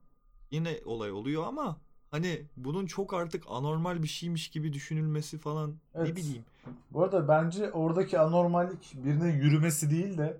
Yine 0.50 0.80
olay 0.84 1.12
oluyor 1.12 1.44
ama 1.44 1.80
hani 2.10 2.46
bunun 2.56 2.86
çok 2.86 3.14
artık 3.14 3.44
anormal 3.48 4.02
bir 4.02 4.08
şeymiş 4.08 4.48
gibi 4.48 4.72
düşünülmesi 4.72 5.38
falan 5.38 5.70
ne 5.70 5.76
Evet. 5.94 6.16
bileyim. 6.16 6.44
Bu 6.90 7.02
arada 7.04 7.28
bence 7.28 7.72
oradaki 7.72 8.18
anormallik 8.18 8.94
birine 9.04 9.28
yürümesi 9.28 9.90
değil 9.90 10.18
de 10.18 10.36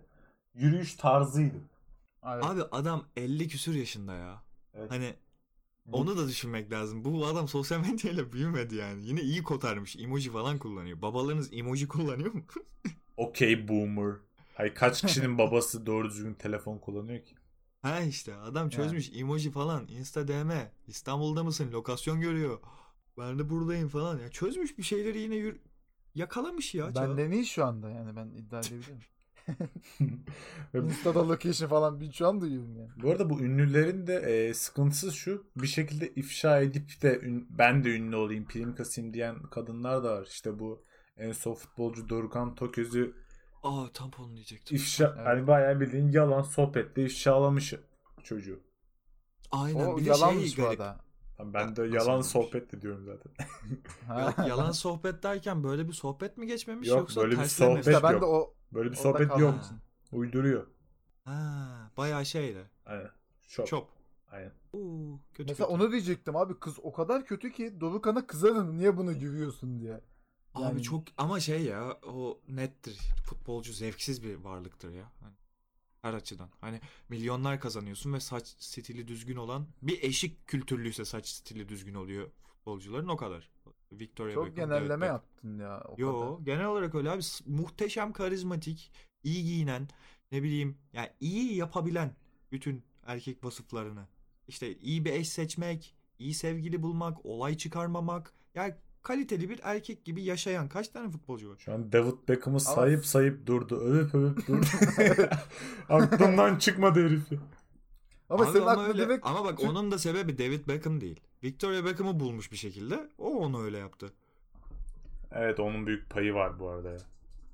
yürüyüş 0.55 0.95
tarzıydı. 0.95 1.57
Evet. 2.27 2.45
Abi 2.45 2.63
adam 2.63 3.05
50 3.17 3.49
küsür 3.49 3.75
yaşında 3.75 4.15
ya. 4.15 4.43
Evet. 4.75 4.91
Hani 4.91 5.15
onu 5.93 6.17
da 6.17 6.29
düşünmek 6.29 6.73
lazım. 6.73 7.05
Bu 7.05 7.27
adam 7.27 7.49
sosyal 7.49 7.81
medyayla 7.81 8.33
büyümedi 8.33 8.75
yani. 8.75 9.07
Yine 9.07 9.21
iyi 9.21 9.43
kotarmış. 9.43 9.97
Emoji 9.97 10.31
falan 10.31 10.59
kullanıyor. 10.59 11.03
Babalarınız 11.03 11.53
emoji 11.53 11.89
kullanıyor 11.89 12.33
mu? 12.33 12.41
Okey 13.17 13.69
boomer. 13.69 14.15
Hayır 14.55 14.75
kaç 14.75 15.03
kişinin 15.03 15.39
babası 15.39 15.87
doğru 15.87 16.09
düzgün 16.09 16.35
telefon 16.35 16.79
kullanıyor 16.79 17.25
ki? 17.25 17.35
Ha 17.87 18.00
işte 18.00 18.35
adam 18.35 18.69
çözmüş 18.69 19.11
emoji 19.14 19.50
falan 19.50 19.88
insta 19.88 20.28
DM 20.28 20.50
İstanbul'da 20.87 21.45
mısın 21.45 21.73
lokasyon 21.73 22.21
görüyor 22.21 22.59
ben 23.19 23.38
de 23.38 23.50
buradayım 23.50 23.88
falan 23.88 24.19
ya 24.19 24.31
çözmüş 24.31 24.78
bir 24.78 24.83
şeyleri 24.83 25.19
yine 25.21 25.35
yür- 25.37 25.61
yakalamış 26.14 26.75
ya 26.75 26.95
çağ. 26.95 27.09
Benden 27.09 27.31
iyi 27.31 27.47
şu 27.47 27.64
anda 27.64 27.90
yani 27.90 28.16
ben 28.16 28.26
iddia 28.26 28.61
edebilirim. 28.61 29.00
Insta'da 30.75 31.28
location 31.28 31.69
falan 31.69 32.00
bir 32.00 32.12
şu 32.12 32.26
an 32.28 32.40
duyuyorum 32.40 32.76
yani. 32.76 32.90
Bu 33.02 33.11
arada 33.11 33.31
bu 33.31 33.40
ünlülerin 33.40 34.07
de 34.07 34.14
e, 34.14 34.55
sıkıntısı 34.55 35.12
şu 35.12 35.47
bir 35.57 35.66
şekilde 35.66 36.12
ifşa 36.14 36.61
edip 36.61 37.02
de 37.02 37.21
ün- 37.23 37.47
ben 37.50 37.85
de 37.85 37.90
ünlü 37.97 38.16
olayım 38.16 38.45
prim 38.47 38.75
kasayım 38.75 39.14
diyen 39.14 39.43
kadınlar 39.43 40.05
da 40.05 40.11
var. 40.16 40.26
İşte 40.31 40.59
bu 40.59 40.83
en 41.16 41.33
son 41.33 41.55
futbolcu 41.55 42.09
Dorukhan 42.09 42.55
Toköz'ü 42.55 43.14
Aa 43.67 43.93
tampon 43.93 44.37
diyecektim 44.37 44.77
ifşa 44.77 45.15
Evet. 45.17 45.27
hani 45.27 45.47
bayağı 45.47 45.81
bildiğin 45.81 46.09
yalan 46.09 46.43
sohbette 46.43 47.05
ifşalamış 47.05 47.75
çocuğu. 48.23 48.61
aynen 49.51 49.87
O 49.87 49.97
bir 49.97 50.05
de 50.05 50.09
yalanmış 50.09 50.55
şey 50.55 50.65
bu 50.65 50.69
garip 50.69 50.81
arada. 50.81 51.01
Ben 51.39 51.77
de 51.77 51.83
Nasıl 51.83 51.95
yalan 51.95 52.07
anlamış? 52.09 52.27
sohbet 52.27 52.73
de 52.73 52.81
diyorum 52.81 53.05
zaten. 53.05 53.33
Yalan 54.49 54.71
sohbet 54.73 55.23
derken 55.23 55.65
böyle 55.65 55.89
bir 55.89 55.93
sohbet 55.93 56.37
mi 56.39 56.47
geçmemiş 56.47 56.89
Yok, 56.89 56.99
yoksa 56.99 57.21
böyle 57.21 57.39
bir 57.39 57.45
sohbet 57.45 57.87
İşte 57.87 58.03
ben 58.03 58.13
yok. 58.13 58.23
de 58.23 58.27
o 58.27 58.55
Böyle 58.73 58.91
bir 58.91 58.97
sohbet 58.97 59.29
kaldığım 59.29 59.41
yok. 59.41 59.61
Uyduruyor. 60.13 60.67
Ha, 61.25 61.91
bayağı 61.97 62.27
şeydi 62.27 62.71
Aynen. 62.87 63.11
Şop. 63.49 63.67
çop 63.67 63.89
Aynen. 64.29 64.53
Oo, 64.73 65.21
kötü 65.35 65.49
mesela 65.51 65.69
kötü. 65.69 65.83
onu 65.83 65.93
diyecektim 65.93 66.37
abi 66.37 66.59
kız 66.61 66.79
o 66.83 66.93
kadar 66.93 67.27
kötü 67.27 67.53
ki 67.53 67.81
Dorukhan'a 67.81 68.27
kızarım 68.27 68.79
niye 68.79 68.97
bunu 68.97 69.19
gülüyorsun 69.19 69.81
diye. 69.81 70.01
Abi 70.57 70.65
Yani- 70.65 70.83
çok 70.83 71.05
ama 71.17 71.41
şey 71.41 71.63
ya 71.63 71.99
o 72.07 72.41
nettir. 72.49 72.99
Futbolcu 73.25 73.73
zevksiz 73.73 74.23
bir 74.23 74.35
varlıktır 74.35 74.93
ya. 74.93 75.13
Hani 75.21 75.35
her 76.03 76.15
açıdan. 76.15 76.51
Hani 76.61 76.81
milyonlar 77.09 77.61
kazanıyorsun 77.61 78.13
ve 78.13 78.21
saç 78.21 78.55
stili 78.59 79.09
düzgün 79.09 79.37
olan 79.37 79.67
bir 79.83 80.03
eşik 80.03 80.47
kültürlüyse 80.47 81.05
saç 81.05 81.29
stili 81.29 81.69
düzgün 81.69 81.95
oluyor 81.95 82.31
futbolcuların 82.67 83.09
o 83.09 83.17
kadar. 83.17 83.51
Victoria 83.93 84.35
Çok 84.35 84.47
Beckham, 84.47 84.69
genelleme 84.69 85.01
David 85.01 85.13
yaptın 85.13 85.59
ya 85.59 85.85
o 85.89 85.95
Yo 85.99 86.39
genel 86.45 86.67
olarak 86.67 86.95
öyle 86.95 87.11
abi 87.11 87.23
muhteşem 87.47 88.13
karizmatik, 88.13 88.93
iyi 89.23 89.45
giyinen, 89.45 89.89
ne 90.33 90.43
bileyim 90.43 90.79
yani 90.93 91.11
iyi 91.21 91.55
yapabilen 91.55 92.17
bütün 92.53 92.85
erkek 93.07 93.45
vasıflarını. 93.45 94.09
İşte 94.49 94.77
iyi 94.79 95.05
bir 95.05 95.13
eş 95.13 95.29
seçmek, 95.29 95.95
iyi 96.19 96.35
sevgili 96.35 96.83
bulmak, 96.83 97.27
olay 97.27 97.57
çıkarmamak. 97.57 98.35
Yani 98.55 98.75
kaliteli 99.07 99.51
bir 99.51 99.61
erkek 99.63 100.05
gibi 100.05 100.23
yaşayan 100.23 100.69
kaç 100.69 100.89
tane 100.89 101.11
futbolcu 101.11 101.51
var? 101.51 101.57
Şu 101.59 101.73
an 101.75 101.93
David 101.93 102.29
Beckham'ı 102.29 102.57
Ama- 102.67 102.75
sayıp 102.75 103.07
sayıp 103.07 103.47
durdu. 103.47 103.81
Övüp 103.81 104.15
övüp 104.15 104.47
durdu. 104.49 104.67
Aklımdan 105.89 106.57
çıkmadı 106.57 107.07
herif. 107.07 107.23
Ama 108.31 108.45
Abi 108.45 108.53
senin 108.53 108.63
ama 108.63 108.71
aklına 108.71 108.87
öyle- 108.89 109.03
direkt 109.07 109.27
ama 109.27 109.45
bak 109.45 109.61
onun 109.61 109.91
da 109.91 109.99
sebebi 109.99 110.39
David 110.39 110.69
Beckham 110.69 111.01
değil. 111.01 111.21
Victoria 111.45 111.85
Beckham'ı 111.85 112.21
bulmuş 112.21 112.53
bir 112.53 112.57
şekilde. 112.57 113.09
O 113.19 113.37
onu 113.39 113.63
öyle 113.65 113.79
yaptı. 113.79 114.13
Evet 115.33 115.61
onun 115.61 115.87
büyük 115.87 116.11
payı 116.11 116.35
var 116.35 116.59
bu 116.59 116.69
arada. 116.69 116.97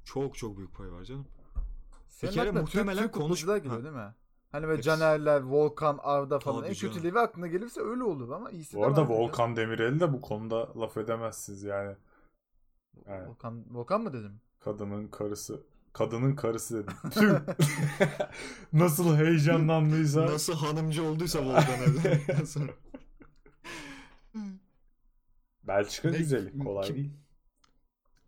Çok 0.05 0.37
çok 0.39 0.57
büyük 0.59 0.75
pay 0.75 0.93
var 0.93 1.05
canım. 1.05 1.27
senin 2.09 2.33
kere 2.33 2.49
aklına 2.49 2.61
muhtemelen 2.61 3.03
Türk, 3.03 3.13
Türk 3.13 3.23
konuş- 3.23 3.47
Ha. 3.47 3.55
değil 3.65 3.95
mi? 3.95 4.15
Hani 4.53 4.69
böyle. 4.69 4.83
Canerler, 4.83 5.41
Volkan, 5.43 5.99
Arda 6.03 6.39
falan 6.41 6.65
Tabii 6.65 6.69
en 6.69 6.75
canım. 6.75 6.95
kötüleri 6.95 7.19
aklına 7.21 7.47
gelirse 7.47 7.81
öyle 7.81 8.03
olur 8.05 8.31
ama 8.31 8.51
iyisi 8.51 8.79
Bu 8.79 8.83
de 8.83 8.87
arada 8.87 9.09
vardır 9.09 9.11
ya. 9.11 9.19
Volkan 9.19 9.57
Demirel'i 9.57 10.01
de 10.01 10.13
bu 10.13 10.21
konuda 10.21 10.81
laf 10.81 10.97
edemezsiniz 10.97 11.63
yani. 11.63 11.97
yani 13.07 13.29
Volkan, 13.29 13.65
Volkan 13.75 14.01
mı 14.03 14.13
dedim? 14.13 14.41
kadının 14.61 15.09
karısı. 15.09 15.63
Kadının 15.93 16.37
karısı 16.37 16.75
dedim. 16.85 16.95
Tüh. 17.11 17.41
Nasıl 18.73 19.17
heyecanlandıysa. 19.17 20.27
Nasıl 20.27 20.55
hanımcı 20.55 21.05
olduysa 21.05 21.45
Volkan 21.47 21.81
evlendikten 21.83 22.45
sonra. 22.45 22.73
Belçika 25.63 26.11
Ne- 26.11 26.19
güzeli. 26.19 26.59
Kolay 26.59 26.87
kim- 26.87 26.97
değil. 26.97 27.11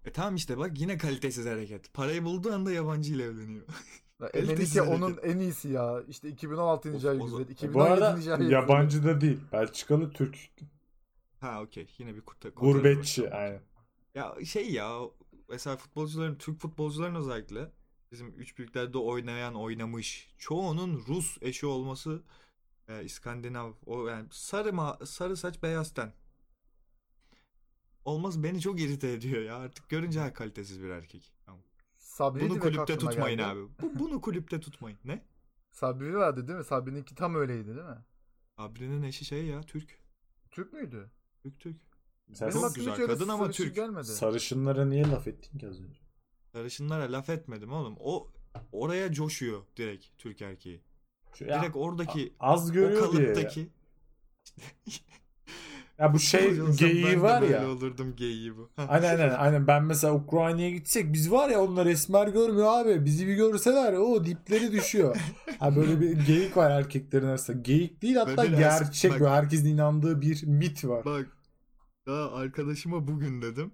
E 0.04 0.12
tamam 0.12 0.34
işte 0.34 0.58
bak 0.58 0.80
yine 0.80 0.98
kalitesiz 0.98 1.46
hareket. 1.46 1.94
Parayı 1.94 2.24
bulduğu 2.24 2.52
anda 2.54 2.72
yabancı 2.72 3.14
ile 3.14 3.22
evleniyor. 3.24 3.66
Ya 4.20 4.30
Kalitesiz 4.30 4.76
Emenike 4.76 4.96
onun 4.96 5.18
en 5.22 5.38
iyisi 5.38 5.68
ya. 5.68 6.02
İşte 6.08 6.28
2016. 6.28 6.88
Of, 6.88 6.94
ay 6.94 7.00
güzel. 7.00 7.18
zaman- 7.28 7.44
2017. 7.44 7.74
Bu 7.74 7.82
arada 7.82 8.44
yabancı 8.44 9.04
da 9.04 9.20
değil. 9.20 9.40
Belçikalı 9.52 10.10
Türk. 10.10 10.38
ha 11.40 11.62
okey 11.62 11.86
yine 11.98 12.14
bir 12.14 12.20
kurta, 12.20 12.48
Gurbetçi. 12.48 13.30
Aynen. 13.30 13.60
Ya 14.14 14.34
şey 14.44 14.72
ya 14.72 15.00
mesela 15.48 15.76
futbolcuların 15.76 16.34
Türk 16.34 16.60
futbolcuların 16.60 17.14
özellikle 17.14 17.70
bizim 18.12 18.34
üç 18.38 18.58
büyüklerde 18.58 18.98
oynayan 18.98 19.54
oynamış 19.54 20.34
çoğunun 20.38 21.04
Rus 21.08 21.38
eşi 21.40 21.66
olması 21.66 22.22
e, 22.88 23.04
İskandinav 23.04 23.72
o 23.86 24.06
yani 24.08 24.28
sarı 24.30 24.72
ma 24.72 24.98
sarı 25.04 25.36
saç 25.36 25.62
beyaz 25.62 25.94
ten 25.94 26.12
olmaz 28.04 28.42
beni 28.42 28.60
çok 28.60 28.80
irite 28.80 29.12
ediyor 29.12 29.42
ya 29.42 29.56
artık 29.56 29.88
görünce 29.88 30.20
ha 30.20 30.32
kalitesiz 30.32 30.82
bir 30.82 30.88
erkek. 30.88 31.32
Tamam. 31.46 31.60
Sabri 32.14 32.50
Bunu 32.50 32.60
kulüpte 32.60 32.98
tutmayın 32.98 33.38
geldi. 33.38 33.44
abi. 33.44 33.60
Bu, 33.82 33.98
bunu 33.98 34.20
kulüpte 34.20 34.60
tutmayın. 34.60 34.98
Ne? 35.04 35.24
Sabri 35.70 36.16
vardı 36.16 36.48
değil 36.48 36.58
mi? 36.58 36.64
Sabri'ninki 36.64 37.14
tam 37.14 37.34
öyleydi 37.34 37.66
değil 37.66 37.86
mi? 37.86 38.04
Abri'nin 38.56 39.02
eşi 39.02 39.24
şey 39.24 39.46
ya 39.46 39.60
Türk. 39.60 39.98
Türk 40.50 40.72
müydü? 40.72 41.10
Türk 41.42 41.60
Türk. 41.60 41.76
Sen 42.32 42.48
Benim 42.50 42.60
Çok 42.60 42.74
güzel 42.74 43.06
kadın 43.06 43.28
ama 43.28 43.50
Türk. 43.50 43.74
gelmedi. 43.74 44.06
sarışınlara 44.06 44.84
niye 44.84 45.10
laf 45.10 45.26
ettin 45.26 45.58
ki 45.58 45.68
az 45.68 45.80
önce? 45.80 46.00
Sarışınlara 46.52 47.12
laf 47.12 47.30
etmedim 47.30 47.72
oğlum. 47.72 47.96
O 48.00 48.32
oraya 48.72 49.12
coşuyor 49.12 49.62
direkt 49.76 50.06
Türk 50.18 50.42
erkeği. 50.42 50.82
Şu- 51.34 51.44
ya, 51.44 51.62
Direkt 51.62 51.76
oradaki 51.76 52.34
az 52.40 52.70
o 52.70 52.72
görüyor 52.72 53.12
diye. 53.12 53.68
ya. 56.08 56.14
bu 56.14 56.18
şey 56.18 56.58
ben 56.60 56.76
geyiği 56.76 57.22
var 57.22 57.42
böyle 57.42 57.52
ya. 57.54 57.68
olurdum 57.70 58.16
geyiği 58.16 58.56
bu. 58.56 58.70
Aynen 58.76 59.08
aynen 59.18 59.30
aynen 59.34 59.66
ben 59.66 59.84
mesela 59.84 60.14
Ukrayna'ya 60.14 60.70
gitsek 60.70 61.12
biz 61.12 61.30
var 61.32 61.48
ya 61.50 61.60
onlar 61.62 61.86
esmer 61.86 62.28
görmüyor 62.28 62.66
abi. 62.68 63.04
Bizi 63.04 63.26
bir 63.26 63.34
görseler 63.34 63.92
o 63.92 64.24
dipleri 64.24 64.72
düşüyor. 64.72 65.16
ha 65.58 65.76
böyle 65.76 66.00
bir 66.00 66.26
geyik 66.26 66.56
var 66.56 66.70
erkeklerin 66.70 67.26
arasında. 67.26 67.58
Geyik 67.58 68.02
değil 68.02 68.16
hatta 68.16 68.36
Böyle 68.36 68.56
gerçek 68.56 69.12
bak- 69.12 69.20
böyle 69.20 69.30
herkesin 69.32 69.66
inandığı 69.66 70.20
bir 70.20 70.42
mit 70.46 70.84
var. 70.84 71.04
Bak 71.04 71.26
daha 72.06 72.32
arkadaşıma 72.32 73.08
bugün 73.08 73.42
dedim. 73.42 73.72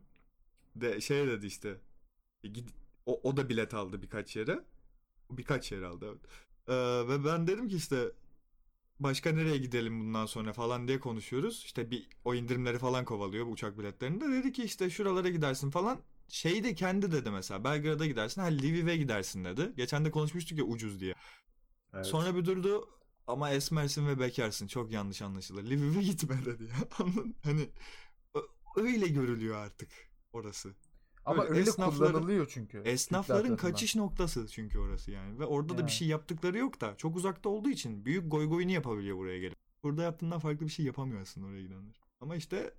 De 0.77 1.01
şey 1.01 1.27
dedi 1.27 1.47
işte. 1.47 1.75
e, 2.45 2.49
gid- 2.49 2.71
o, 3.07 3.21
o 3.23 3.37
da 3.37 3.49
bilet 3.49 3.75
aldı 3.75 4.03
birkaç 4.03 4.37
yere. 4.37 4.61
Birkaç 5.31 5.73
yer 5.73 5.83
aldı 5.83 6.07
evet. 6.09 6.21
Ee, 6.69 7.09
ve 7.09 7.25
ben 7.25 7.47
dedim 7.47 7.69
ki 7.69 7.77
işte 7.77 7.97
başka 9.01 9.33
nereye 9.33 9.59
gidelim 9.59 10.01
bundan 10.01 10.27
sonra 10.27 10.53
falan 10.53 10.89
diye 10.89 11.01
konuşuyoruz. 11.01 11.63
İşte 11.65 11.91
bir 11.91 12.09
o 12.25 12.35
indirimleri 12.35 12.79
falan 12.79 13.05
kovalıyor 13.05 13.47
bu 13.47 13.51
uçak 13.51 13.79
biletlerinde. 13.79 14.29
Dedi 14.29 14.53
ki 14.53 14.63
işte 14.65 14.91
şuralara 14.91 15.29
gidersin 15.29 15.71
falan. 15.71 16.01
Şey 16.29 16.65
de 16.65 16.75
kendi 16.75 17.13
dedi 17.13 17.31
mesela 17.31 17.65
Belgrad'a 17.65 18.07
gidersin. 18.07 18.41
Ha 18.41 18.47
Lviv'e 18.47 18.97
gidersin 18.97 19.45
dedi. 19.45 19.73
Geçen 19.77 20.05
de 20.05 20.11
konuşmuştuk 20.11 20.59
ya 20.59 20.65
ucuz 20.65 21.01
diye. 21.01 21.15
Evet. 21.95 22.07
Sonra 22.07 22.37
bir 22.37 22.45
durdu 22.45 22.89
ama 23.27 23.51
esmersin 23.51 24.07
ve 24.09 24.21
bekarsın. 24.21 24.67
Çok 24.67 24.93
yanlış 24.93 25.23
anlaşılır. 25.23 25.65
Lviv'e 25.65 26.03
gitme 26.03 26.45
dedi 26.45 26.65
ya. 26.65 27.07
Hani 27.45 27.69
öyle 28.77 29.09
görülüyor 29.09 29.57
artık 29.57 29.91
orası. 30.33 30.75
Ama 31.25 31.45
Öyle 31.45 31.61
öyle 31.61 31.71
kullanılıyor 31.71 32.47
çünkü. 32.51 32.83
Esnafların 32.85 33.57
kaçış 33.57 33.97
noktası 33.97 34.47
çünkü 34.47 34.79
orası 34.79 35.11
yani. 35.11 35.39
Ve 35.39 35.45
orada 35.45 35.69
da 35.69 35.75
Yani. 35.75 35.87
bir 35.87 35.93
şey 35.93 36.09
yaptıkları 36.09 36.59
yok 36.59 36.81
da. 36.81 36.97
Çok 36.97 37.17
uzakta 37.17 37.49
olduğu 37.49 37.71
için 37.71 38.05
büyük 38.05 38.31
goy 38.31 38.49
goyunu 38.49 38.71
yapabiliyor 38.71 39.17
buraya 39.17 39.39
gelip. 39.39 39.57
Burada 39.83 40.03
yaptığından 40.03 40.39
farklı 40.39 40.67
bir 40.67 40.73
şey 40.73 40.87
yapamıyor 40.87 41.21
aslında 41.21 41.47
oraya 41.47 41.63
gidenler. 41.63 42.01
Ama 42.21 42.37
işte 42.37 42.75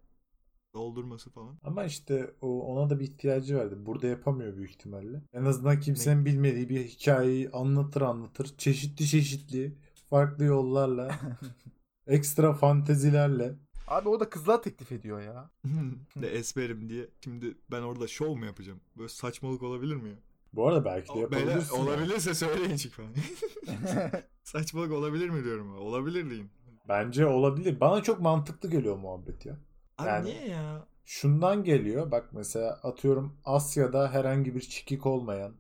doldurması 0.74 1.30
falan. 1.30 1.60
Ama 1.64 1.84
işte 1.84 2.34
o, 2.42 2.62
ona 2.62 2.90
da 2.90 3.00
bir 3.00 3.06
ihtiyacı 3.06 3.58
vardı. 3.58 3.86
Burada 3.86 4.08
yapamıyor 4.08 4.58
büyük 4.58 4.72
ihtimalle. 4.72 5.22
En 5.34 5.46
azından 5.46 5.80
kimsenin 5.80 6.26
bilmediği 6.26 6.70
bir 6.70 6.86
hikayeyi 6.88 7.50
anlatır 7.50 8.02
anlatır. 8.02 8.58
Çeşitli 8.58 9.08
çeşitli 9.08 9.78
farklı 10.10 10.44
yollarla 10.44 11.20
ekstra 12.08 12.54
fantezilerle. 12.54 13.56
Abi 13.88 14.10
o 14.10 14.20
da 14.20 14.30
kızlar 14.30 14.64
teklif 14.64 14.92
ediyor 14.92 15.22
ya. 15.22 15.50
de 16.22 16.28
esmerim 16.32 16.90
diye. 16.90 17.08
Şimdi 17.24 17.58
ben 17.72 17.82
orada 17.82 18.08
şov 18.08 18.36
mu 18.36 18.46
yapacağım? 18.46 18.82
Böyle 18.98 19.10
saçmalık 19.10 19.64
olabilir 19.64 19.96
mi 19.96 20.10
ya? 20.10 20.16
Bu 20.54 20.68
arada 20.68 20.86
belki 20.86 21.10
de 21.10 21.32
Beyler, 21.32 21.38
yapabilirsin. 21.48 21.76
ya. 21.76 21.82
olabilirse 21.84 22.34
söyleyin 22.34 22.76
çık 22.78 22.94
falan. 22.94 23.10
Saçmalık 24.44 24.92
olabilir 24.92 25.30
mi 25.30 25.44
diyorum. 25.44 25.78
Olabilir 25.78 26.30
deyin. 26.30 26.50
Bence 26.90 27.26
olabilir. 27.26 27.80
Bana 27.80 28.04
çok 28.04 28.20
mantıklı 28.22 28.70
geliyor 28.70 28.98
muhabbet 28.98 29.46
ya. 29.46 29.58
Abi 29.98 30.08
Yani- 30.08 30.26
niye 30.30 30.48
ya? 30.48 30.86
Şundan 31.06 31.64
geliyor. 31.64 32.12
Bak 32.12 32.30
mesela 32.34 32.74
atıyorum 32.84 33.38
Asya'da 33.46 34.12
herhangi 34.14 34.56
bir 34.56 34.62
çikik 34.62 35.06
olmayan 35.06 35.54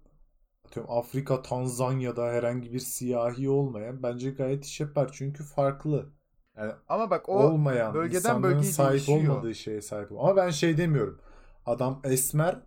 atıyorum 0.68 0.92
Afrika, 0.98 1.42
Tanzanya'da 1.42 2.26
herhangi 2.28 2.74
bir 2.74 2.80
siyahi 2.80 3.50
olmayan 3.50 4.04
bence 4.04 4.32
gayet 4.32 4.66
iş 4.66 4.80
yapar. 4.80 5.10
Çünkü 5.14 5.44
farklı. 5.44 6.10
Yani 6.58 6.74
Ama 6.90 7.10
bak 7.10 7.30
o 7.30 7.34
olmayan 7.34 7.94
bölgeden 7.94 8.44
bölgeye 8.44 8.72
sahip 8.72 8.92
değişiyor. 9.08 9.34
olmadığı 9.34 9.56
şeye 9.56 9.82
sahip. 9.82 10.12
Ama 10.12 10.36
ben 10.36 10.50
şey 10.50 10.78
demiyorum. 10.78 11.20
Adam 11.66 12.02
esmer 12.04 12.60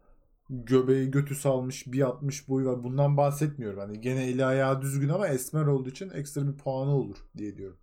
göbeği 0.50 1.10
götü 1.10 1.34
salmış 1.34 1.86
bir 1.86 2.00
60 2.00 2.48
boyu 2.48 2.66
var. 2.66 2.84
Bundan 2.84 3.16
bahsetmiyorum. 3.16 3.78
Hani 3.78 4.00
gene 4.00 4.24
eli 4.24 4.44
ayağı 4.44 4.82
düzgün 4.82 5.08
ama 5.08 5.28
esmer 5.28 5.66
olduğu 5.66 5.88
için 5.88 6.10
ekstra 6.10 6.46
bir 6.46 6.56
puanı 6.56 6.90
olur 6.96 7.16
diye 7.36 7.56
diyorum. 7.56 7.76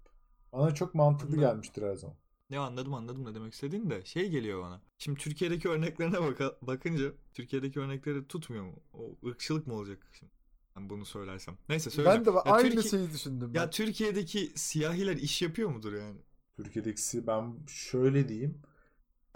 Bana 0.54 0.74
çok 0.76 0.96
mantıklı 0.96 1.34
Anladım. 1.36 1.50
gelmiştir 1.50 1.82
her 1.84 1.96
zaman. 1.96 2.16
Ne 2.50 2.60
anladım 2.60 2.94
anladım 2.94 3.26
ne 3.26 3.36
demek 3.36 3.54
istediğin 3.54 3.90
de 3.90 4.06
şey 4.06 4.30
geliyor 4.30 4.64
bana. 4.64 4.82
Şimdi 4.98 5.20
Türkiye'deki 5.20 5.70
örneklerine 5.70 6.16
baka- 6.18 6.56
bakınca 6.62 7.12
Türkiye'deki 7.34 7.80
örnekleri 7.80 8.28
tutmuyor 8.28 8.64
mu? 8.66 8.74
O 8.94 9.28
ırkçılık 9.28 9.68
mı 9.68 9.74
olacak 9.74 10.00
şimdi? 10.14 10.32
Ben 10.78 10.90
bunu 10.90 11.06
söylersem. 11.06 11.56
Neyse 11.70 11.90
söyleyeceğim. 11.90 12.26
ben 12.26 12.34
de 12.34 12.38
Ya 12.38 12.42
aynı 12.54 12.70
Türkiye- 12.72 12.92
şeyi 12.92 13.12
düşündüm. 13.14 13.52
Ya 13.54 13.64
ben. 13.64 13.70
Türkiye'deki 13.70 14.52
siyahiler 14.56 15.16
iş 15.16 15.42
yapıyor 15.42 15.70
mudur 15.70 15.94
yani? 15.94 16.18
Türkiye'deki 16.58 17.28
ben 17.28 17.54
şöyle 17.68 18.30
diyeyim. 18.30 18.58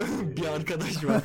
bir 0.36 0.44
Ee, 0.44 0.48
arkadaş 0.50 1.04
var. 1.04 1.22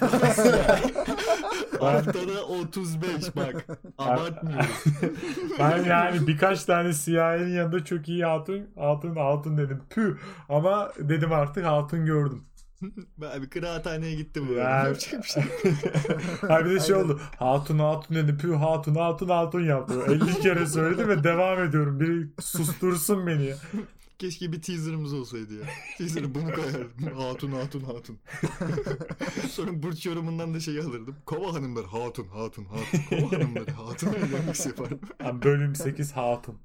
Haftada 1.80 2.46
35 2.46 3.36
bak. 3.36 3.66
Abartmıyorum. 3.98 4.66
ben 5.60 5.84
yani 5.84 6.28
birkaç 6.28 6.64
tane 6.66 6.94
siyahinin 6.94 7.56
yanında 7.56 7.86
çok 7.86 8.10
iyi 8.10 8.26
hatun 8.26 8.68
hatun 8.76 9.16
hatun 9.16 9.58
dedim. 9.58 9.82
Püh 9.90 10.18
ama 10.50 10.92
dedim 11.00 11.32
artık 11.32 11.66
hatun 11.66 12.06
gördüm. 12.06 12.44
Bir 13.42 13.50
kıraathaneye 13.50 14.16
gittim 14.16 14.46
bu. 14.50 14.54
Ya- 14.54 14.70
Yapacak 14.84 15.24
bir 15.24 15.28
şey. 15.28 15.44
bir 16.66 16.70
de 16.76 16.80
şey 16.80 16.96
Aynen. 16.96 17.06
oldu. 17.06 17.20
Hatun 17.40 17.80
hatun 17.80 18.16
dedi. 18.16 18.38
Püh 18.38 18.56
hatun 18.56 18.96
hatun 18.96 19.30
hatun 19.30 19.64
yaptı. 19.66 19.94
50 20.08 20.40
kere 20.40 20.66
söyledim 20.68 21.08
ve 21.10 21.24
devam 21.24 21.60
ediyorum. 21.64 22.00
Biri 22.00 22.28
sustursun 22.42 23.28
beni 23.28 23.46
ya. 23.46 23.56
Keşke 24.20 24.52
bir 24.52 24.62
teaserımız 24.62 25.14
olsaydı 25.14 25.54
ya. 25.54 25.66
Teaser'ı 25.98 26.36
bunu 26.36 26.54
koyardım. 26.54 27.18
Hatun 27.18 27.52
hatun 27.52 27.82
hatun. 27.82 28.20
Sonra 29.50 29.84
burç 29.84 30.06
yorumundan 30.06 30.54
da 30.54 30.60
şey 30.60 30.80
alırdım. 30.80 31.16
Kova 31.26 31.54
hanımlar 31.54 31.86
hatun 31.86 32.28
hatun 32.28 32.66
hatun. 32.66 33.00
Kova 33.10 33.32
hanımları 33.38 33.72
hatun. 33.72 34.08
Remix 34.14 34.66
yapardım. 34.66 35.00
Ha, 35.22 35.42
bölüm 35.44 35.76
8 35.76 36.12
hatun. 36.12 36.56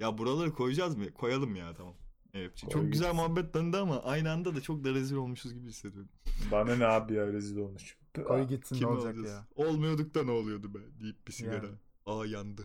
Ya 0.00 0.18
buraları 0.18 0.52
koyacağız 0.52 0.96
mı? 0.96 1.04
Koyalım 1.14 1.56
ya 1.56 1.74
tamam. 1.76 1.94
Evet. 2.34 2.60
Koy 2.60 2.70
Çok 2.70 2.92
güzel 2.92 3.14
muhabbet 3.14 3.54
döndü 3.54 3.76
ama 3.76 4.02
aynı 4.02 4.30
anda 4.30 4.54
da 4.56 4.60
çok 4.60 4.84
da 4.84 4.90
rezil 4.90 5.16
olmuşuz 5.16 5.54
gibi 5.54 5.68
hissediyorum. 5.68 6.10
Bana 6.52 6.76
ne 6.76 6.86
abi 6.86 7.14
ya 7.14 7.26
rezil 7.26 7.56
olmuş. 7.56 7.96
Koy 8.26 8.44
gitsin 8.48 8.76
Kim 8.76 8.88
ne 8.88 8.92
olacak 8.92 9.14
olacağız? 9.16 9.28
ya. 9.36 9.64
Olmuyorduk 9.64 10.14
da 10.14 10.22
ne 10.22 10.30
oluyordu 10.30 10.74
be 10.74 10.78
deyip 11.00 11.26
bir 11.28 11.32
sigara. 11.32 11.54
Yani. 11.54 11.76
Aa 12.06 12.26
yandı. 12.26 12.62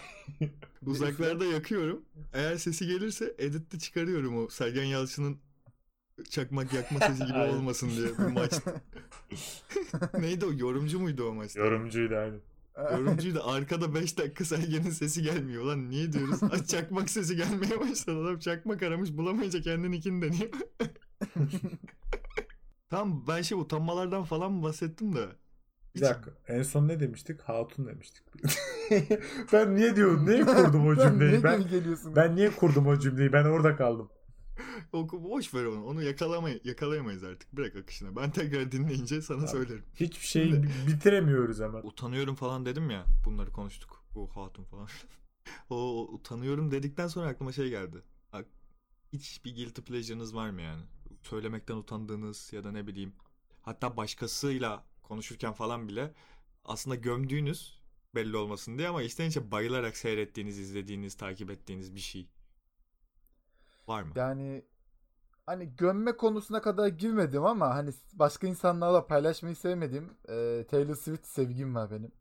Uzaklarda 0.86 1.44
yakıyorum. 1.44 2.02
Eğer 2.32 2.56
sesi 2.56 2.86
gelirse 2.86 3.34
editte 3.38 3.78
çıkarıyorum 3.78 4.44
o 4.44 4.48
Sergen 4.48 4.84
Yalçın'ın 4.84 5.38
çakmak 6.30 6.72
yakma 6.72 7.00
sesi 7.00 7.26
gibi 7.26 7.38
olmasın 7.52 7.90
diye 7.90 8.08
bir 8.18 8.32
maç. 8.32 8.52
Neydi 10.18 10.44
o? 10.46 10.52
Yorumcu 10.52 11.00
muydu 11.00 11.28
o 11.28 11.34
maçta? 11.34 11.60
Yorumcuydu 11.60 12.16
aynı. 12.16 12.36
Yorumcuydu. 12.82 13.40
Arkada 13.44 13.94
5 13.94 14.18
dakika 14.18 14.44
Sergen'in 14.44 14.90
sesi 14.90 15.22
gelmiyor. 15.22 15.64
Lan 15.64 15.90
niye 15.90 16.12
diyoruz? 16.12 16.42
Ay 16.42 16.64
çakmak 16.64 17.10
sesi 17.10 17.36
gelmeye 17.36 17.80
başladı. 17.80 18.22
Adam 18.22 18.38
çakmak 18.38 18.82
aramış 18.82 19.16
bulamayınca 19.16 19.60
kendininkini 19.60 20.22
deniyor. 20.22 20.50
Tamam 22.90 23.24
ben 23.28 23.42
şey 23.42 23.58
utanmalardan 23.58 24.24
falan 24.24 24.62
bahsettim 24.62 25.16
de. 25.16 25.26
Bir 25.94 26.00
dakika. 26.00 26.30
En 26.48 26.62
son 26.62 26.88
ne 26.88 27.00
demiştik? 27.00 27.40
Hatun 27.40 27.86
demiştik. 27.86 28.22
ben 29.52 29.76
niye 29.76 29.96
diyorum? 29.96 30.26
Niye 30.26 30.44
kurdum 30.44 30.86
o 30.86 30.96
cümleyi? 31.02 31.42
Ben 31.42 31.58
geri 31.60 31.70
geliyorsun? 31.70 32.16
ben 32.16 32.36
niye 32.36 32.50
kurdum 32.50 32.86
o 32.86 32.98
cümleyi? 32.98 33.32
Ben 33.32 33.44
orada 33.44 33.76
kaldım. 33.76 34.10
O, 34.92 35.08
boş 35.12 35.54
ver 35.54 35.64
onu. 35.64 35.84
Onu 35.84 36.02
yakalamay 36.02 36.60
yakalayamayız 36.64 37.24
artık. 37.24 37.52
Bırak 37.52 37.76
akışına. 37.76 38.16
Ben 38.16 38.30
tekrar 38.30 38.72
dinleyince 38.72 39.22
sana 39.22 39.38
Tamam. 39.38 39.52
söylerim. 39.52 39.84
Hiçbir 39.94 40.26
şeyi 40.26 40.62
bi- 40.62 40.68
bitiremiyoruz 40.86 41.60
hemen. 41.60 41.82
Utanıyorum 41.82 42.34
falan 42.34 42.66
dedim 42.66 42.90
ya. 42.90 43.04
Bunları 43.24 43.52
konuştuk. 43.52 44.04
Bu 44.14 44.28
hatun 44.28 44.64
falan. 44.64 44.88
o 45.70 46.08
utanıyorum 46.12 46.70
dedikten 46.70 47.08
sonra 47.08 47.26
aklıma 47.28 47.52
şey 47.52 47.70
geldi. 47.70 48.02
Hiç 49.12 49.44
bir 49.44 49.54
guilty 49.54 49.80
pleasure'ınız 49.80 50.34
var 50.34 50.50
mı 50.50 50.62
yani? 50.62 50.82
Söylemekten 51.22 51.76
utandığınız 51.76 52.52
ya 52.52 52.64
da 52.64 52.72
ne 52.72 52.86
bileyim. 52.86 53.12
Hatta 53.62 53.96
başkasıyla 53.96 54.84
konuşurken 55.02 55.52
falan 55.52 55.88
bile 55.88 56.14
aslında 56.64 56.96
gömdüğünüz 56.96 57.78
belli 58.14 58.36
olmasın 58.36 58.78
diye 58.78 58.88
ama 58.88 59.02
içten 59.02 59.28
içe 59.28 59.50
bayılarak 59.50 59.96
seyrettiğiniz, 59.96 60.58
izlediğiniz, 60.58 61.14
takip 61.14 61.50
ettiğiniz 61.50 61.94
bir 61.94 62.00
şey. 62.00 62.28
Var 63.88 64.02
mı? 64.02 64.12
Yani 64.16 64.64
hani 65.46 65.76
gömme 65.76 66.16
konusuna 66.16 66.62
kadar 66.62 66.88
girmedim 66.88 67.44
ama 67.44 67.74
hani 67.74 67.90
başka 68.12 68.46
insanlarla 68.46 69.06
paylaşmayı 69.06 69.56
sevmediğim 69.56 70.10
e, 70.28 70.66
Taylor 70.70 70.94
Swift 70.94 71.26
sevgim 71.26 71.74
var 71.74 71.90
benim. 71.90 72.12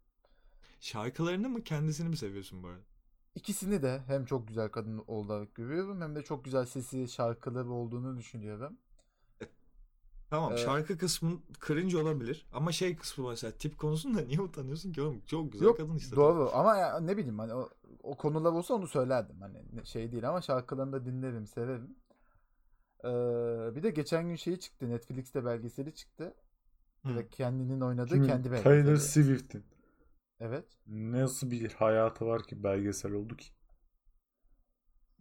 Şarkılarını 0.80 1.50
mı 1.50 1.64
kendisini 1.64 2.10
mi 2.10 2.18
seviyorsun 2.18 2.64
bu 2.64 2.68
arada? 2.68 2.82
İkisini 3.36 3.82
de 3.82 4.02
hem 4.08 4.26
çok 4.26 4.48
güzel 4.48 4.70
kadın 4.70 5.04
olarak 5.08 5.56
görüyorum 5.56 6.02
hem 6.02 6.16
de 6.16 6.24
çok 6.24 6.46
güzel 6.46 6.66
sesi 6.66 7.08
şarkıları 7.08 7.72
olduğunu 7.72 8.18
düşünüyorum. 8.18 8.78
Tamam 10.30 10.54
Ee, 10.54 10.58
şarkı 10.58 10.98
kısmı 10.98 11.42
cringe 11.68 11.98
olabilir 11.98 12.46
ama 12.54 12.72
şey 12.72 12.96
kısmı 12.96 13.30
mesela 13.30 13.52
tip 13.52 13.78
konusunda 13.78 14.22
niye 14.28 14.42
utanıyorsun 14.42 14.92
ki 14.92 15.02
oğlum? 15.02 15.22
Çok 15.26 15.52
güzel 15.52 15.66
Yok 15.66 15.78
kadın 15.78 15.96
işte. 15.96 16.16
doğru 16.16 16.50
ama 16.54 16.76
ya, 16.78 17.00
ne 17.00 17.18
bileyim 17.18 17.40
hani 17.40 17.54
o, 17.54 17.70
o 18.04 18.18
konular 18.18 18.52
olsa 18.52 18.74
onu 18.74 18.88
söylerdim 18.88 19.42
hani 19.42 19.86
şey 19.86 20.12
değil 20.12 20.30
ama 20.30 20.42
şarkılarını 20.42 20.92
da 20.94 21.06
dinlerim 21.06 21.48
severim. 21.48 21.96
Ee, 23.04 23.76
bir 23.76 23.84
de 23.84 23.90
geçen 23.90 24.28
gün 24.28 24.36
şeyi 24.36 24.60
çıktı 24.60 24.90
Netflix'te 24.90 25.46
belgeseli 25.46 25.96
çıktı. 25.96 26.34
Direkt 27.08 27.36
kendinin 27.36 27.82
oynadığı 27.82 28.14
Kimin? 28.14 28.28
kendi 28.28 28.50
Taylor 28.50 28.66
belgeseli. 28.66 29.00
Swift'in. 29.26 29.64
Evet. 30.40 30.66
Nasıl 30.88 31.52
bir 31.52 31.74
hayatı 31.74 32.26
var 32.26 32.44
ki 32.44 32.64
belgesel 32.64 33.12
oldu 33.12 33.36
ki? 33.38 33.48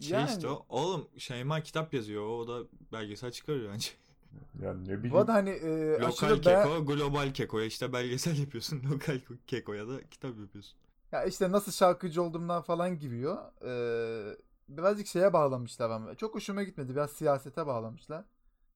Şey 0.00 0.18
Yani- 0.18 0.30
işte 0.30 0.48
o. 0.48 0.66
Oğlum 0.68 1.08
Şeyma 1.18 1.60
kitap 1.62 1.94
yazıyor. 1.94 2.26
O 2.26 2.48
da 2.48 2.68
belgesel 2.92 3.30
çıkarıyor 3.32 3.72
bence. 3.72 3.88
Yani 4.62 4.84
ne 4.88 4.98
bileyim. 4.98 5.10
Bu 5.14 5.18
arada 5.18 5.34
hani 5.34 5.50
e, 5.50 5.92
Lokal 5.92 6.06
aşırı 6.06 6.30
be- 6.38 6.42
keko, 6.42 6.86
global 6.86 7.32
kekoya 7.32 7.66
işte 7.66 7.92
belgesel 7.92 8.38
yapıyorsun. 8.38 8.82
Lokal 8.90 9.20
kekoya 9.46 9.88
da 9.88 10.08
kitap 10.10 10.38
yapıyorsun. 10.38 10.78
Ya 11.12 11.24
işte 11.24 11.52
nasıl 11.52 11.72
şarkıcı 11.72 12.22
olduğumdan 12.22 12.62
falan 12.62 12.98
giriyor. 12.98 13.38
Ee, 13.62 14.36
birazcık 14.68 15.06
şeye 15.06 15.32
bağlamışlar 15.32 15.90
ama. 15.90 16.14
Çok 16.14 16.34
hoşuma 16.34 16.62
gitmedi. 16.62 16.92
Biraz 16.92 17.10
siyasete 17.10 17.66
bağlamışlar. 17.66 18.24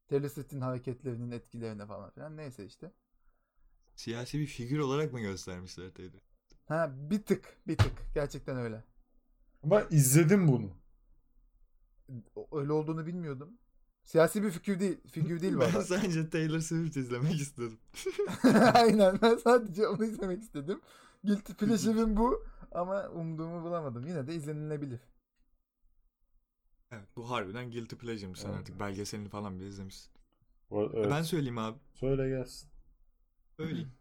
Taylor 0.08 0.28
Swift'in 0.28 0.60
hareketlerinin 0.60 1.30
etkilerine 1.30 1.86
falan 1.86 2.10
filan. 2.10 2.36
Neyse 2.36 2.64
işte. 2.66 2.92
Siyasi 3.94 4.38
bir 4.38 4.46
figür 4.46 4.78
olarak 4.78 5.12
mı 5.12 5.20
göstermişler 5.20 5.94
Taylor? 5.94 6.20
Ha 6.68 6.90
bir 7.10 7.22
tık 7.22 7.60
bir 7.66 7.76
tık. 7.76 7.92
Gerçekten 8.14 8.56
öyle. 8.56 8.84
Ama 9.62 9.82
izledim 9.90 10.48
bunu. 10.48 10.70
Öyle 12.52 12.72
olduğunu 12.72 13.06
bilmiyordum. 13.06 13.58
Siyasi 14.10 14.42
bir 14.42 14.50
figür 14.50 14.80
değil. 14.80 14.98
Figür 15.08 15.40
değil 15.40 15.54
bu 15.54 15.60
Ben 15.60 15.66
arada. 15.66 15.82
sadece 15.82 16.30
Taylor 16.30 16.60
Swift 16.60 16.96
izlemek 16.96 17.40
istedim. 17.40 17.78
Aynen 18.74 19.18
ben 19.22 19.36
sadece 19.36 19.88
onu 19.88 20.04
izlemek 20.04 20.42
istedim. 20.42 20.80
Guilty 21.24 21.52
Pleasure'ım 21.52 22.16
bu 22.16 22.44
ama 22.72 23.08
umduğumu 23.08 23.62
bulamadım. 23.62 24.06
Yine 24.06 24.26
de 24.26 24.34
izlenilebilir. 24.34 25.00
Evet 26.90 27.08
bu 27.16 27.30
harbiden 27.30 27.70
guilty 27.70 27.96
pleasure'mış 27.96 28.40
sen 28.40 28.48
Evet. 28.48 28.58
artık 28.58 28.80
belgeselini 28.80 29.28
falan 29.28 29.58
bile 29.58 29.68
izlemişsin. 29.68 30.12
Evet. 30.72 31.10
Ben 31.10 31.22
söyleyeyim 31.22 31.58
abi. 31.58 31.78
Söyle 31.94 32.28
gelsin. 32.28 32.70
Söyleyeyim. 33.56 33.92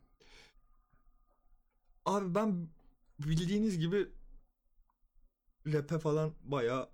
abi 2.06 2.36
ben 2.36 2.68
bildiğiniz 3.20 3.80
gibi 3.80 4.10
rap'e 5.68 6.00
falan 6.00 6.34
baya 6.44 6.90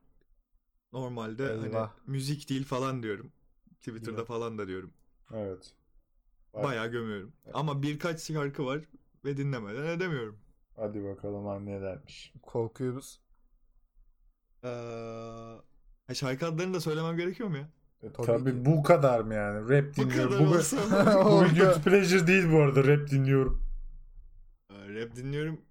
normalde 0.95 1.47
hani 1.47 1.65
Eyvah. 1.65 1.91
müzik 2.07 2.49
değil 2.49 2.65
falan 2.65 3.03
diyorum. 3.03 3.31
Twitter'da 3.79 4.21
Eyvah. 4.21 4.25
falan 4.25 4.57
da 4.57 4.67
diyorum. 4.67 4.93
Evet. 5.33 5.73
Bak, 6.53 6.63
Bayağı 6.63 6.87
gömüyorum. 6.91 7.33
Ama 7.53 7.81
birkaç 7.83 8.21
şarkı 8.21 8.65
var 8.65 8.81
ve 9.25 9.37
dinlemeden 9.37 9.85
edemiyorum. 9.85 10.39
Hadi 10.75 11.03
bakalım 11.03 11.47
annelermiş. 11.47 12.33
Korkuyoruz. 12.41 13.21
Ee, 14.63 16.13
şarkı 16.15 16.45
adlarını 16.47 16.73
da 16.73 16.79
söylemem 16.81 17.17
gerekiyor 17.17 17.49
mu 17.49 17.57
ya? 17.57 17.69
E, 18.03 18.11
Tabii 18.13 18.25
tabii 18.27 18.51
ki. 18.51 18.65
bu 18.65 18.83
kadar 18.83 19.19
mı 19.19 19.33
yani? 19.33 19.69
Rap 19.69 19.97
Bu 19.97 20.09
dinliyorum. 20.09 20.31
kadar 20.31 20.39
Bu, 20.39 20.51
bu, 20.51 20.55
olsa 20.55 20.77
bu 21.25 21.39
guilty 21.39 21.79
pleasure 21.89 22.27
değil 22.27 22.51
bu 22.51 22.57
arada. 22.61 22.83
Rap 22.87 23.09
dinliyorum. 23.11 23.65
Rap 24.71 25.15
dinliyorum. 25.15 25.61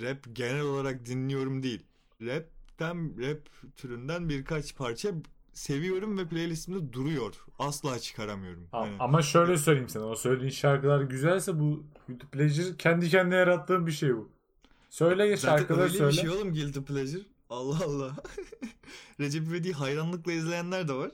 Rap 0.00 0.26
genel 0.32 0.62
olarak 0.62 1.06
dinliyorum 1.06 1.62
değil. 1.62 1.86
Rap'ten, 2.80 3.12
rap 3.30 3.38
türünden 3.76 4.28
birkaç 4.28 4.76
parça 4.76 5.10
seviyorum 5.52 6.18
ve 6.18 6.28
playlistimde 6.28 6.92
duruyor. 6.92 7.44
Asla 7.58 7.98
çıkaramıyorum. 7.98 8.68
A- 8.72 8.80
Hani- 8.80 8.96
Ama 8.98 9.22
şöyle 9.22 9.56
söyleyeyim 9.56 9.88
sana. 9.88 10.04
O 10.04 10.14
söylediğin 10.16 10.50
şarkılar 10.50 11.00
güzelse 11.02 11.60
bu 11.60 11.84
guilty 12.08 12.26
pleasure 12.26 12.76
kendi 12.76 13.08
kendine 13.08 13.34
yarattığın 13.36 13.86
bir 13.86 13.92
şey 13.92 14.16
bu. 14.16 14.28
Söyle 14.90 15.36
Zaten 15.36 15.56
şarkıları 15.58 15.82
öyle 15.82 15.98
söyle. 15.98 16.10
bir 16.12 16.16
şey 16.16 16.30
oğlum 16.30 16.52
Guilty 16.52 16.80
Pleasure. 16.80 17.22
Allah 17.50 17.78
Allah. 17.84 18.16
Recep 19.20 19.46
İvedik'i 19.48 19.72
hayranlıkla 19.74 20.32
izleyenler 20.32 20.88
de 20.88 20.92
var. 20.92 21.10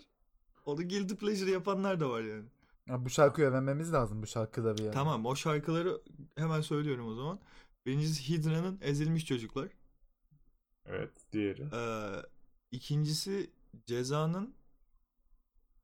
Onu 0.67 0.77
Guilty 0.89 1.15
Pleasure 1.15 1.51
yapanlar 1.51 2.01
da 2.01 2.11
var 2.11 2.21
yani. 2.23 2.45
Ya 2.89 3.05
bu 3.05 3.11
şarkıyı 3.11 3.47
öğrenmemiz 3.49 3.93
lazım 3.93 4.23
bu 4.23 4.27
şarkıları 4.27 4.83
yani. 4.83 4.95
Tamam 4.95 5.27
o 5.27 5.37
şarkıları 5.37 6.01
hemen 6.37 6.61
söylüyorum 6.61 7.09
o 7.09 7.15
zaman. 7.15 7.39
Birincisi 7.87 8.29
Hydra'nın 8.29 8.79
Ezilmiş 8.83 9.27
Çocuklar. 9.27 9.69
Evet. 10.87 11.11
Diğeri. 11.33 11.63
Ee, 11.73 12.23
ikincisi 12.71 13.51
Ceza'nın 13.87 14.55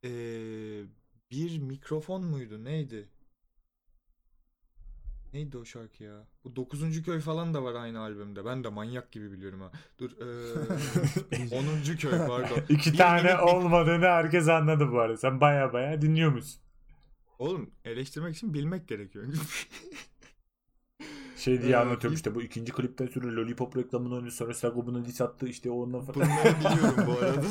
ee, 0.04 0.82
bir 1.30 1.58
mikrofon 1.58 2.24
muydu 2.24 2.64
neydi? 2.64 3.08
Neydi 5.32 5.58
o 5.58 5.64
şarkı 5.64 6.04
ya? 6.04 6.26
Bu 6.44 6.56
9. 6.56 7.02
köy 7.02 7.20
falan 7.20 7.54
da 7.54 7.62
var 7.62 7.74
aynı 7.74 8.00
albümde. 8.00 8.44
Ben 8.44 8.64
de 8.64 8.68
manyak 8.68 9.12
gibi 9.12 9.32
biliyorum 9.32 9.60
ha. 9.60 9.72
Dur. 9.98 10.10
Ee, 11.50 11.56
10. 11.56 11.96
köy 11.96 12.10
pardon. 12.10 12.62
İki 12.68 12.92
Bir 12.92 12.98
tane 12.98 13.22
minik- 13.28 13.42
olmadığını 13.42 14.04
herkes 14.04 14.48
anladı 14.48 14.92
bu 14.92 15.00
arada. 15.00 15.16
Sen 15.16 15.40
baya 15.40 15.72
baya 15.72 16.02
dinliyor 16.02 16.32
musun? 16.32 16.62
Oğlum 17.38 17.70
eleştirmek 17.84 18.36
için 18.36 18.54
bilmek 18.54 18.88
gerekiyor. 18.88 19.24
Şey 21.40 21.62
diye 21.62 21.72
Ee, 21.72 21.76
anlatıyorum 21.76 22.14
işte 22.16 22.34
bu 22.34 22.42
ikinci 22.42 22.72
klipten 22.72 23.06
sonra 23.06 23.36
Lollipop 23.36 23.76
reklamını 23.76 24.14
oynuyor 24.14 24.32
sonra 24.32 24.54
Sago 24.54 24.86
buna 24.86 25.04
diss 25.04 25.20
attı 25.20 25.48
işte 25.48 25.70
ondan 25.70 26.00
falan. 26.04 26.28
Bunları 26.28 26.58
biliyorum 26.60 27.04
bu 27.06 27.12
arada. 27.12 27.42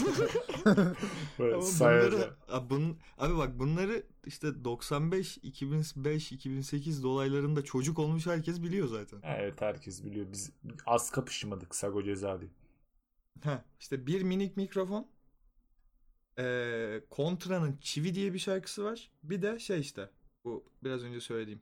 Böyle 1.40 1.54
Ama 1.56 1.62
sayacağım. 1.64 2.14
bunları, 2.14 2.34
abi, 2.50 2.74
bun- 2.74 2.96
abi 3.18 3.38
bak 3.38 3.60
bunları 3.60 4.04
işte 4.26 4.64
95, 4.64 5.38
2005, 5.44 6.32
2008 6.32 7.04
dolaylarında 7.04 7.64
çocuk 7.64 8.00
olmuş 8.00 8.28
herkes 8.28 8.64
biliyor 8.64 8.88
zaten. 8.88 9.20
Evet 9.24 9.62
herkes 9.62 10.04
biliyor. 10.04 10.26
Biz 10.32 10.52
az 10.86 11.12
kapışmadık 11.12 11.76
Sago 11.76 12.04
ceza 12.04 12.42
diye. 12.42 12.52
Heh, 13.44 13.64
işte 13.80 14.08
bir 14.08 14.22
minik 14.22 14.58
mikrofon. 14.58 15.08
Ee, 16.40 17.02
Kontra'nın 17.10 17.78
Çivi 17.82 18.16
diye 18.16 18.34
bir 18.34 18.40
şarkısı 18.40 18.84
var. 18.84 19.12
Bir 19.24 19.42
de 19.42 19.60
şey 19.60 19.80
işte 19.80 20.10
bu 20.46 20.66
biraz 20.84 21.04
önce 21.04 21.20
söylediğim. 21.22 21.62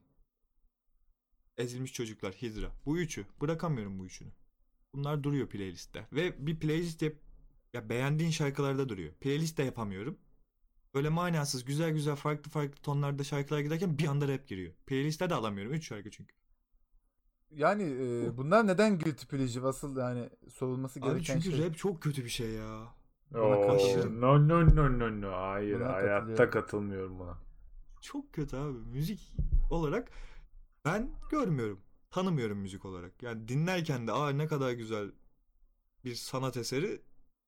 Ezilmiş 1.57 1.93
Çocuklar, 1.93 2.33
Hydra. 2.33 2.71
Bu 2.85 2.97
üçü. 2.99 3.25
Bırakamıyorum 3.41 3.99
bu 3.99 4.05
üçünü. 4.05 4.29
Bunlar 4.93 5.23
duruyor 5.23 5.47
playlistte. 5.47 6.07
Ve 6.13 6.47
bir 6.47 6.59
playlist 6.59 7.01
yap 7.01 7.13
ya 7.73 7.89
beğendiğin 7.89 8.31
şarkılarda 8.31 8.89
duruyor. 8.89 9.13
Playlist 9.13 9.57
de 9.57 9.63
yapamıyorum. 9.63 10.17
Böyle 10.93 11.09
manasız 11.09 11.65
güzel 11.65 11.91
güzel 11.91 12.15
farklı 12.15 12.51
farklı 12.51 12.81
tonlarda 12.81 13.23
şarkılar 13.23 13.59
giderken 13.59 13.97
bir 13.97 14.07
anda 14.07 14.27
rap 14.27 14.47
giriyor. 14.47 14.73
Playliste 14.85 15.29
de 15.29 15.33
alamıyorum. 15.35 15.73
Üç 15.73 15.87
şarkı 15.87 16.11
çünkü. 16.11 16.35
Yani 17.51 17.83
e, 17.83 18.37
bunlar 18.37 18.67
neden 18.67 18.99
guilty 18.99 19.25
pleasure? 19.25 19.67
Asıl 19.67 19.97
yani 19.97 20.29
sorulması 20.49 20.99
Abi 20.99 21.05
gereken 21.07 21.39
çünkü 21.39 21.57
şey. 21.57 21.65
rap 21.65 21.77
çok 21.77 22.01
kötü 22.03 22.23
bir 22.25 22.29
şey 22.29 22.49
ya. 22.49 22.95
Oo, 23.35 23.67
karşı- 23.67 24.21
no 24.21 24.47
no 24.47 24.75
no 24.75 24.99
no 24.99 25.21
no. 25.21 25.31
Hayır 25.31 25.79
Buna 25.79 25.93
hayatta 25.93 26.49
katılmıyorum 26.49 27.19
buna. 27.19 27.37
Çok 28.01 28.33
kötü 28.33 28.57
abi. 28.57 28.77
Müzik 28.77 29.33
olarak 29.71 30.11
ben 30.87 31.11
görmüyorum. 31.31 31.81
Tanımıyorum 32.11 32.57
müzik 32.59 32.85
olarak. 32.85 33.23
Yani 33.23 33.47
dinlerken 33.47 34.07
de 34.07 34.11
aa 34.11 34.29
ne 34.29 34.47
kadar 34.47 34.71
güzel 34.71 35.11
bir 36.05 36.15
sanat 36.15 36.57
eseri 36.57 37.01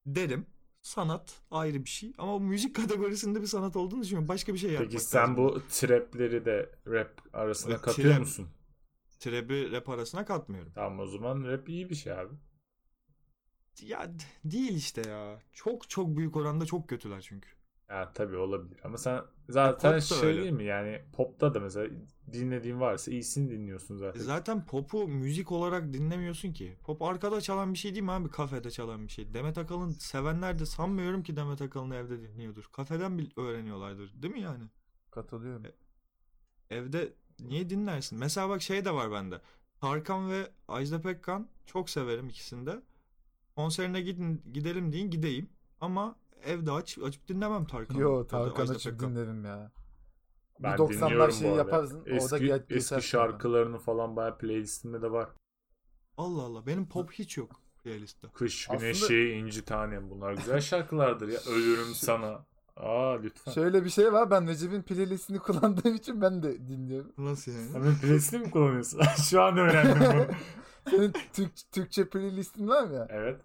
derim. 0.06 0.46
Sanat 0.82 1.42
ayrı 1.52 1.86
bir 1.86 1.90
şey 1.90 2.14
ama 2.18 2.40
müzik 2.40 2.76
kategorisinde 2.78 3.42
bir 3.42 3.48
sanat 3.48 3.76
olduğunu 3.76 4.02
düşünüyorum. 4.02 4.28
Başka 4.30 4.54
bir 4.54 4.58
şey 4.60 4.72
yapmak 4.72 4.92
Peki 4.92 5.00
sen 5.00 5.22
lazım. 5.22 5.38
bu 5.38 5.62
trapleri 5.70 6.46
de 6.46 6.70
rap 6.88 7.22
arasına 7.34 7.72
Evet, 7.72 7.82
katıyor 7.82 8.14
trap. 8.14 8.20
musun? 8.22 8.48
Trap'i 9.20 9.72
rap 9.72 9.90
arasına 9.90 10.26
katmıyorum. 10.26 10.74
Tamam 10.76 11.00
o 11.00 11.06
zaman 11.06 11.44
rap 11.44 11.70
iyi 11.70 11.90
bir 11.90 11.96
şey 11.96 12.14
abi. 12.14 12.34
Ya 13.82 14.08
d- 14.20 14.24
değil 14.52 14.76
işte 14.76 15.02
ya. 15.10 15.42
Çok 15.54 15.90
çok 15.90 16.18
büyük 16.18 16.36
oranda 16.36 16.66
çok 16.66 16.90
kötüler 16.90 17.22
çünkü. 17.22 17.50
Ya 17.90 18.14
tabii 18.14 18.38
olabilir 18.38 18.80
ama 18.84 18.98
sen 18.98 19.22
zaten 19.50 19.92
pop 19.92 19.96
da 19.96 20.02
şey 20.02 20.30
öyle. 20.30 20.42
değil 20.42 20.54
mi 20.54 20.64
yani 20.64 21.02
popta 21.14 21.54
da 21.54 21.60
mesela 21.60 21.90
dinlediğin 22.32 22.80
varsa 22.80 23.12
iyisini 23.12 23.50
dinliyorsun 23.52 23.96
E 23.96 23.98
zaten. 23.98 24.20
Zaten 24.20 24.66
pop'u 24.66 25.08
müzik 25.08 25.52
olarak 25.52 25.94
dinlemiyorsun 25.94 26.54
ki. 26.54 26.78
Pop 26.84 27.02
arkada 27.02 27.42
çalan 27.42 27.74
bir 27.74 27.78
şey 27.78 27.92
değil 27.92 28.04
mi 28.04 28.12
abi? 28.12 28.30
Kafede 28.30 28.72
çalan 28.72 29.08
bir 29.08 29.12
şey. 29.12 29.34
Demet 29.34 29.58
Akalın 29.58 29.90
sevenler 29.90 30.60
de 30.60 30.66
sanmıyorum 30.66 31.24
ki 31.24 31.36
Demet 31.36 31.62
Akalın'ı 31.62 31.96
evde 31.96 32.22
dinliyordur. 32.22 32.64
Kafeden 32.74 33.18
bil 33.18 33.30
öğreniyorlardır. 33.38 34.22
Değil 34.22 34.34
mi 34.34 34.42
yani? 34.42 34.64
Katılıyorum. 35.12 35.64
Evde 36.70 37.14
niye 37.40 37.70
dinlersin? 37.70 38.20
Mesela 38.20 38.50
bak 38.50 38.62
şey 38.62 38.86
de 38.86 38.94
var 38.94 39.12
bende. 39.12 39.42
Tarkan 39.82 40.32
ve 40.32 40.52
Ajda 40.68 41.02
Pekkan 41.02 41.50
çok 41.66 41.90
severim 41.90 42.30
ikisini 42.30 42.66
de. 42.66 42.82
Konserine 43.56 44.02
gidin, 44.02 44.44
gidelim 44.54 44.94
deyin 44.94 45.12
gideyim. 45.12 45.50
Ama 45.82 46.16
evde 46.46 46.72
aç, 46.72 46.98
açıp 46.98 47.28
dinlemem 47.28 47.66
Tarkan'ı. 47.66 48.02
Yo 48.02 48.14
ya 48.18 48.24
da 48.24 48.28
Tarkan 48.28 48.64
Ajda 48.64 48.74
açıp 48.74 49.00
dinlerim 49.00 49.46
ya. 49.46 49.72
Ben 50.60 50.74
bir 50.74 50.78
90'lar 50.78 51.00
dinliyorum 51.02 51.32
şeyi 51.32 51.56
yaparsın, 51.56 52.00
orada 52.02 52.16
Eski, 52.16 52.36
ge- 52.36 52.54
eski 52.56 52.74
geçersin 52.74 53.00
şarkılarını 53.08 53.78
falan 53.80 54.16
bayağı 54.16 54.38
playlistimde 54.38 55.02
de 55.02 55.12
var. 55.12 55.30
Allah 56.18 56.42
Allah 56.42 56.66
benim 56.68 56.90
pop 56.90 57.12
hiç 57.12 57.38
yok 57.38 57.62
playlistte. 57.84 58.28
Kış 58.34 58.68
Aslında- 58.70 58.82
güneşi, 58.82 59.30
inci 59.30 59.66
tanem 59.66 60.10
bunlar 60.10 60.34
güzel 60.34 60.62
şarkılardır 60.62 61.28
ya. 61.28 61.40
Ölürüm 61.50 61.94
sana. 61.96 62.46
Aa 62.78 63.12
lütfen. 63.22 63.52
Şöyle 63.52 63.84
bir 63.86 63.90
şey 63.90 64.14
var 64.14 64.32
ben 64.32 64.48
Recep'in 64.48 64.82
playlistini 64.82 65.40
kullandığım 65.40 65.96
için 65.96 66.22
ben 66.22 66.44
de 66.44 66.68
dinliyorum. 66.68 67.12
Nasıl 67.18 67.52
yani? 67.52 67.68
Sen 67.70 67.84
benim 67.84 67.96
playlistimi 68.00 68.46
mi 68.46 68.52
kullanıyorsun? 68.52 69.02
Şu 69.30 69.42
an 69.42 69.58
öğrendim 69.58 69.98
bunu. 70.14 70.26
Senin 70.90 71.14
Türk, 71.34 71.52
Türkçe 71.72 72.10
playlistin 72.10 72.68
var 72.68 72.84
mı 72.84 72.94
ya? 72.96 73.08
Evet. 73.10 73.42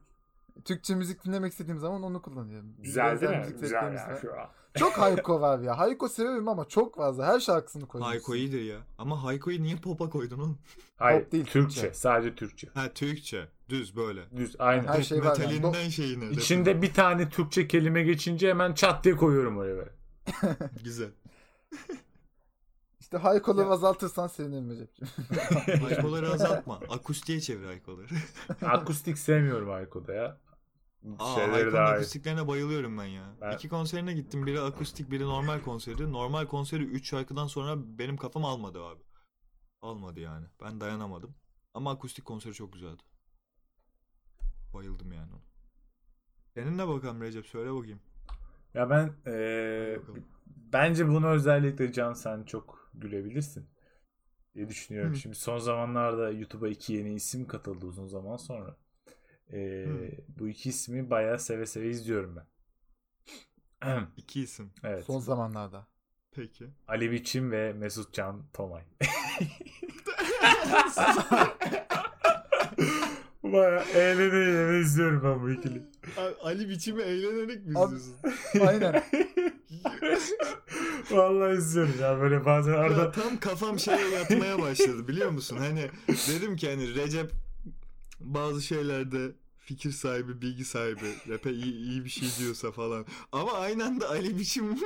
Türkçe 0.64 0.95
müzik 0.95 1.25
dinlemek 1.25 1.53
istediğim 1.53 1.79
zaman 1.79 2.03
onu 2.03 2.23
kullanıyorum. 2.23 2.75
Güzel 2.79 3.21
değil 3.21 3.33
mi? 3.33 3.38
müzik 3.38 3.61
Güzel 3.61 3.69
zevklerimiz 3.69 4.01
ya. 4.01 4.09
var. 4.09 4.19
Şu 4.21 4.40
an. 4.40 4.49
Çok 4.77 4.93
Hayko 4.99 5.40
var 5.40 5.59
ya. 5.59 5.79
Hayko 5.79 6.09
severim 6.09 6.49
ama 6.49 6.69
çok 6.69 6.97
fazla. 6.97 7.27
Her 7.27 7.40
şarkısını 7.40 7.87
koymuşsun. 7.87 8.11
Hayko 8.11 8.35
iyidir 8.35 8.61
ya. 8.62 8.77
Ama 8.99 9.25
Hayko'yu 9.25 9.62
niye 9.62 9.77
pop'a 9.77 10.11
koydun 10.11 10.38
oğlum? 10.38 10.59
Hayır 10.97 11.23
Pop 11.23 11.33
değil, 11.33 11.45
Türkçe. 11.45 11.81
Türkçe. 11.81 11.95
Sadece 11.99 12.35
Türkçe. 12.35 12.69
Ha 12.75 12.93
Türkçe. 12.95 13.49
Düz 13.69 13.97
böyle. 13.97 14.21
Düz 14.37 14.57
aynen. 14.59 14.87
Her 14.87 15.03
şey 15.03 15.19
var 15.25 15.25
yani. 15.40 15.53
Metalinden 15.55 15.88
şeyine. 15.88 16.31
İçinde 16.31 16.83
bir 16.83 16.95
tane 16.95 17.29
Türkçe 17.29 17.69
kelime 17.69 18.03
geçince 18.03 18.49
hemen 18.49 18.75
çat 18.75 19.05
diye 19.05 19.17
koyuyorum 19.17 19.59
oraya 19.59 19.77
böyle. 19.77 19.90
Güzel. 20.85 21.11
İşte 23.14 23.22
Hayko'ları 23.22 23.68
azaltırsan 23.68 24.27
sevinirim 24.27 24.70
Recep'ciğim. 24.70 25.12
Haykoları 25.85 26.33
azaltma. 26.33 26.74
Akustiğe 26.74 27.40
çevir 27.40 27.66
Haykoları. 27.66 28.07
Akustik 28.66 29.18
sevmiyorum 29.18 29.70
Ayko'da 29.70 30.14
ya. 30.14 30.38
Aa, 31.18 31.35
Şeyleri 31.35 31.53
Hayko'nun 31.53 31.77
akustiklerine 31.96 32.48
bayılıyorum 32.48 32.98
ben 32.98 33.05
ya. 33.05 33.35
Ben- 33.40 33.53
İki 33.55 33.68
konserine 33.68 34.12
gittim. 34.12 34.46
Biri 34.46 34.61
akustik, 34.61 35.11
biri 35.11 35.22
normal 35.24 35.61
konseri. 35.61 36.12
Normal 36.12 36.46
konseri 36.46 36.83
3 36.85 37.09
şarkıdan 37.09 37.46
sonra 37.46 37.74
benim 37.98 38.16
kafam 38.16 38.44
almadı 38.44 38.85
abi. 38.85 39.03
Almadı 39.83 40.20
yani. 40.20 40.46
Ben 40.62 40.81
dayanamadım. 40.81 41.35
Ama 41.74 41.90
akustik 41.90 42.24
konseri 42.24 42.55
çok 42.55 42.72
güzeldi. 42.72 43.03
Bayıldım 44.74 45.12
yani. 45.12 45.33
ona. 45.33 45.42
Senin 46.55 46.79
ne 46.79 46.88
bakalım 46.88 47.20
Recep? 47.22 47.46
Söyle 47.46 47.74
bakayım. 47.74 48.00
Ya 48.74 48.90
ben 48.90 49.12
eee, 49.27 49.98
Bakalım. 50.00 50.24
bence 50.46 51.09
bunu 51.09 51.29
özellikle 51.29 51.92
Can 51.92 52.12
sen 52.12 52.42
çok 52.42 52.84
gülebilirsin 52.95 53.67
diye 54.55 54.69
düşünüyorum. 54.69 55.13
Hı. 55.13 55.17
Şimdi 55.17 55.37
son 55.37 55.59
zamanlarda 55.59 56.31
YouTube'a 56.31 56.69
iki 56.69 56.93
yeni 56.93 57.15
isim 57.15 57.47
katıldı 57.47 57.87
uzun 57.87 58.07
zaman 58.07 58.37
sonra. 58.37 58.77
Eee, 59.53 60.11
bu 60.39 60.49
iki 60.49 60.69
ismi 60.69 61.11
bayağı 61.11 61.39
seve 61.39 61.67
seve 61.67 61.89
izliyorum 61.91 62.37
ben. 62.37 62.47
İki 64.17 64.41
isim. 64.41 64.71
evet. 64.85 65.05
Son 65.05 65.21
zamanlarda. 65.21 65.87
Peki. 66.31 66.67
Ali 66.89 67.11
Biçim 67.11 67.51
ve 67.53 67.73
Mesut 67.73 68.15
Can 68.15 68.43
Tomay. 68.53 68.83
Bayağı 73.43 73.85
eğlene 73.85 74.37
eğlene 74.37 74.81
izliyorum 74.81 75.23
ben 75.25 75.43
bu 75.43 75.51
ikili. 75.51 75.83
Ali 76.43 76.69
biçimi 76.69 77.03
eğlenerek 77.03 77.67
mi 77.67 77.71
izliyorsun? 77.71 78.17
Aynen. 78.67 79.03
Vallahi 81.11 81.57
izliyorum 81.59 81.94
ya 82.01 82.20
böyle 82.20 82.44
bazen 82.44 82.73
Ya 82.73 82.79
arada 82.79 83.12
tam 83.12 83.40
kafam 83.40 83.79
şeye 83.79 84.09
yatmaya 84.09 84.62
başladı 84.62 85.09
biliyor 85.09 85.31
musun? 85.31 85.57
Hani 85.57 85.90
dedim 86.09 86.57
ki 86.57 86.68
hani 86.70 86.94
Recep 86.94 87.33
bazı 88.20 88.62
şeylerde 88.62 89.33
fikir 89.64 89.90
sahibi, 89.90 90.42
bilgi 90.42 90.64
sahibi, 90.64 91.14
rap'e 91.29 91.50
iyi, 91.53 91.74
iyi 91.74 92.05
bir 92.05 92.11
şey 92.11 92.29
diyorsa 92.38 92.72
falan. 92.72 93.07
Ama 93.33 93.53
aynı 93.53 93.85
anda 93.85 94.09
Ali 94.11 94.38
biçim 94.38 94.64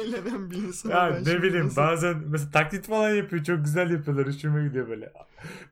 eğlenen 0.00 0.50
bir 0.50 0.56
insan. 0.56 0.90
Ya 0.90 1.20
ne 1.26 1.42
bileyim 1.42 1.66
nasıl- 1.66 1.76
bazen 1.76 2.22
mesela 2.26 2.50
taklit 2.50 2.86
falan 2.86 3.10
yapıyor 3.10 3.44
çok 3.44 3.64
güzel 3.64 3.90
yapıyorlar 3.90 4.26
hoşuma 4.26 4.62
gidiyor 4.62 4.88
böyle. 4.88 5.12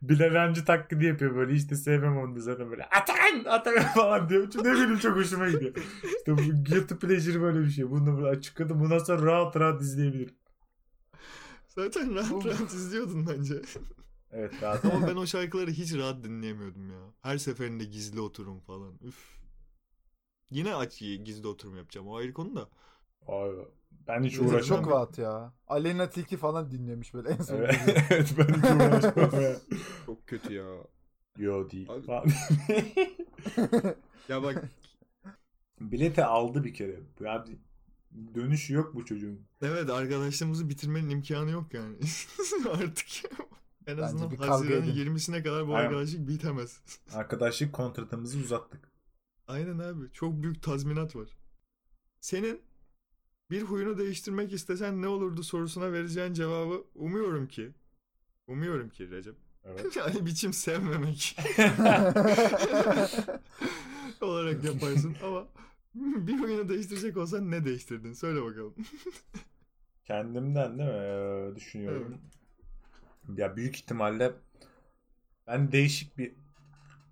Bilal 0.03 0.35
Hancı 0.35 0.65
taklidi 0.65 1.05
yapıyor 1.05 1.37
böyle 1.37 1.53
işte 1.55 1.77
sevmem 1.77 2.17
onu 2.19 2.41
zaten 2.41 2.71
böyle 2.71 2.85
Atakan 2.85 3.45
Atakan 3.45 3.83
falan 3.95 4.29
diyor. 4.29 4.49
Ne 4.55 4.73
bileyim 4.73 4.99
çok 4.99 5.17
hoşuma 5.17 5.49
gidiyor. 5.49 5.75
İşte 6.05 6.33
bu 6.33 6.37
guilty 6.37 6.95
pleasure 6.95 7.41
böyle 7.41 7.61
bir 7.61 7.71
şey. 7.71 7.91
Bunu 7.91 8.07
da 8.07 8.17
böyle 8.17 8.29
açıkladım. 8.37 8.81
Bundan 8.81 8.99
sonra 8.99 9.23
rahat 9.27 9.57
rahat 9.57 9.83
izleyebilirim. 9.83 10.35
Zaten 11.69 12.15
rahat 12.15 12.47
rahat 12.47 12.73
izliyordun 12.75 13.27
bence. 13.27 13.55
Evet 14.35 14.63
rahat. 14.63 14.85
Ama 14.85 15.07
ben 15.07 15.17
o 15.17 15.27
şarkıları 15.27 15.71
hiç 15.71 15.95
rahat 15.95 16.25
dinleyemiyordum 16.25 16.91
ya. 16.91 17.01
Her 17.23 17.39
seferinde 17.39 17.85
gizli 17.85 18.21
oturum 18.21 18.61
falan. 18.61 18.95
Üf. 19.03 19.39
Yine 20.51 20.75
aç 20.75 20.99
gizli 20.99 21.47
oturum 21.47 21.77
yapacağım. 21.77 22.09
O 22.09 22.17
ayrı 22.17 22.33
konu 22.33 22.57
da. 22.57 22.69
Abi, 23.27 23.57
ben 24.09 24.23
hiç 24.23 24.35
Recep 24.35 24.49
uğraşmam. 24.49 24.83
Çok 24.83 24.93
rahat 24.93 25.19
ya. 25.19 25.53
Aleyna 25.67 26.11
Tilki 26.11 26.37
falan 26.37 26.71
dinlemiş 26.71 27.15
böyle 27.15 27.29
en 27.31 27.43
son. 27.43 27.57
Evet, 27.57 27.81
evet 28.11 28.35
ben 28.39 28.45
hiç 28.45 28.65
uğraşmam 28.65 29.43
ya. 29.43 29.57
Çok 30.07 30.27
kötü 30.27 30.55
ya. 30.55 30.67
Yo 31.39 31.71
değil. 31.71 31.89
Abi-. 31.91 32.33
Ya 34.29 34.43
bak 34.43 34.65
Bilete 35.81 36.25
aldı 36.25 36.65
bir 36.65 36.75
kere. 36.75 37.01
Ya 37.21 37.45
dönüşü 38.35 38.75
yok 38.75 38.95
bu 38.95 39.05
çocuğun. 39.05 39.41
Evet 39.63 39.91
arkadaşlığımızı 39.91 40.69
bitirmenin 40.69 41.09
imkanı 41.11 41.51
yok 41.51 41.75
yani. 41.75 41.97
Artık 42.73 43.07
en 43.87 43.97
Bence 43.97 44.05
azından 44.05 44.37
Haziran'ın 44.37 44.83
edin. 44.83 45.15
20'sine 45.15 45.43
kadar 45.43 45.69
bu 45.69 45.75
Aynen. 45.77 45.87
arkadaşlık 45.87 46.29
bitemez. 46.29 46.81
Arkadaşlık 47.15 47.73
kontratımızı 47.73 48.39
uzattık. 48.39 48.89
Aynen 49.49 49.79
abi. 49.79 50.13
Çok 50.13 50.43
büyük 50.43 50.63
tazminat 50.63 51.17
var. 51.17 51.29
Senin 52.21 52.61
bir 53.51 53.63
huyunu 53.63 53.99
değiştirmek 53.99 54.53
istesen 54.53 55.03
ne 55.03 55.09
olurdu 55.09 55.43
sorusuna 55.43 55.93
vereceğin 55.93 56.33
cevabı 56.33 56.85
umuyorum 56.95 57.49
ki 57.49 57.73
umuyorum 58.47 58.89
ki 58.89 59.11
Recep. 59.11 59.35
Evet. 59.65 59.97
Yani 59.97 60.27
biçim 60.27 60.53
sevmemek 60.53 61.37
olarak 64.21 64.65
yaparsın 64.65 65.17
ama 65.25 65.47
bir 65.95 66.39
huyunu 66.39 66.69
değiştirecek 66.69 67.17
olsan 67.17 67.51
ne 67.51 67.65
değiştirdin? 67.65 68.13
Söyle 68.13 68.43
bakalım. 68.43 68.75
Kendimden 70.05 70.79
değil 70.79 70.89
mi? 70.91 70.95
Ee, 70.97 71.57
düşünüyorum. 71.57 72.19
Ya 73.37 73.57
büyük 73.57 73.77
ihtimalle 73.77 74.33
ben 75.47 75.73
değişik 75.73 76.19
bir 76.19 76.33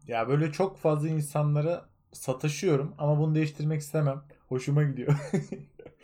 ya 0.07 0.29
böyle 0.29 0.53
çok 0.53 0.79
fazla 0.79 1.09
insanlara 1.09 1.89
sataşıyorum 2.13 2.95
ama 2.99 3.19
bunu 3.19 3.35
değiştirmek 3.35 3.81
istemem. 3.81 4.23
Hoşuma 4.49 4.83
gidiyor. 4.83 5.15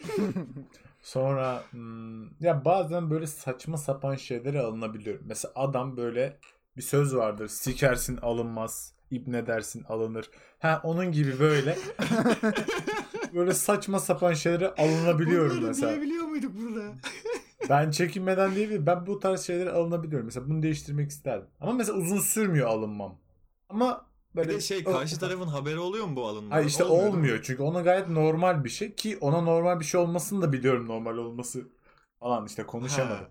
Sonra 1.03 1.63
hmm, 1.71 2.43
ya 2.43 2.65
bazen 2.65 3.11
böyle 3.11 3.27
saçma 3.27 3.77
sapan 3.77 4.15
şeylere 4.15 4.61
alınabiliyorum. 4.61 5.23
Mesela 5.27 5.53
adam 5.57 5.97
böyle 5.97 6.39
bir 6.77 6.83
söz 6.83 7.17
vardır. 7.17 7.49
Sikersin 7.49 8.17
alınmaz. 8.17 8.95
İbne 9.11 9.47
dersin 9.47 9.85
alınır. 9.89 10.31
Ha 10.59 10.81
onun 10.85 11.13
gibi 11.13 11.39
böyle 11.39 11.79
böyle 13.35 13.55
saçma 13.55 13.99
sapan 13.99 14.33
şeylere 14.35 14.69
alınabiliyorum 14.69 15.51
Bunları 15.51 15.67
mesela. 15.67 15.91
diyebiliyor 15.91 16.25
muyduk 16.25 16.53
burada? 16.57 16.95
Ben 17.69 17.91
çekinmeden 17.91 18.55
değil 18.55 18.71
de 18.71 18.87
ben 18.87 19.07
bu 19.07 19.19
tarz 19.19 19.41
şeylere 19.43 19.71
alınabiliyorum. 19.71 20.27
Mesela 20.27 20.49
bunu 20.49 20.63
değiştirmek 20.63 21.11
isterdim. 21.11 21.49
Ama 21.61 21.73
mesela 21.73 21.99
uzun 21.99 22.19
sürmüyor 22.21 22.69
alınmam. 22.69 23.19
Ama 23.69 24.07
Bir 24.35 24.37
böyle 24.37 24.53
de 24.53 24.61
şey 24.61 24.85
karşı 24.85 25.19
tarafın 25.19 25.47
haberi 25.47 25.79
oluyor 25.79 26.07
mu 26.07 26.17
bu 26.17 26.27
alınma? 26.27 26.55
Hayır 26.55 26.67
işte 26.67 26.85
Olmuyor, 26.85 27.09
olmuyor, 27.09 27.37
mi? 27.37 27.43
çünkü 27.45 27.63
ona 27.63 27.81
gayet 27.81 28.09
normal 28.09 28.65
bir 28.65 28.69
şey 28.69 28.95
ki 28.95 29.19
ona 29.21 29.41
normal 29.41 29.81
bir 29.81 29.85
şey 29.85 30.01
olmasını 30.01 30.43
da 30.43 30.53
biliyorum 30.53 30.87
normal 30.89 31.17
olması 31.17 31.69
falan 32.21 32.47
işte 32.47 32.67
konuşamadım. 32.67 33.27
Ha. 33.27 33.29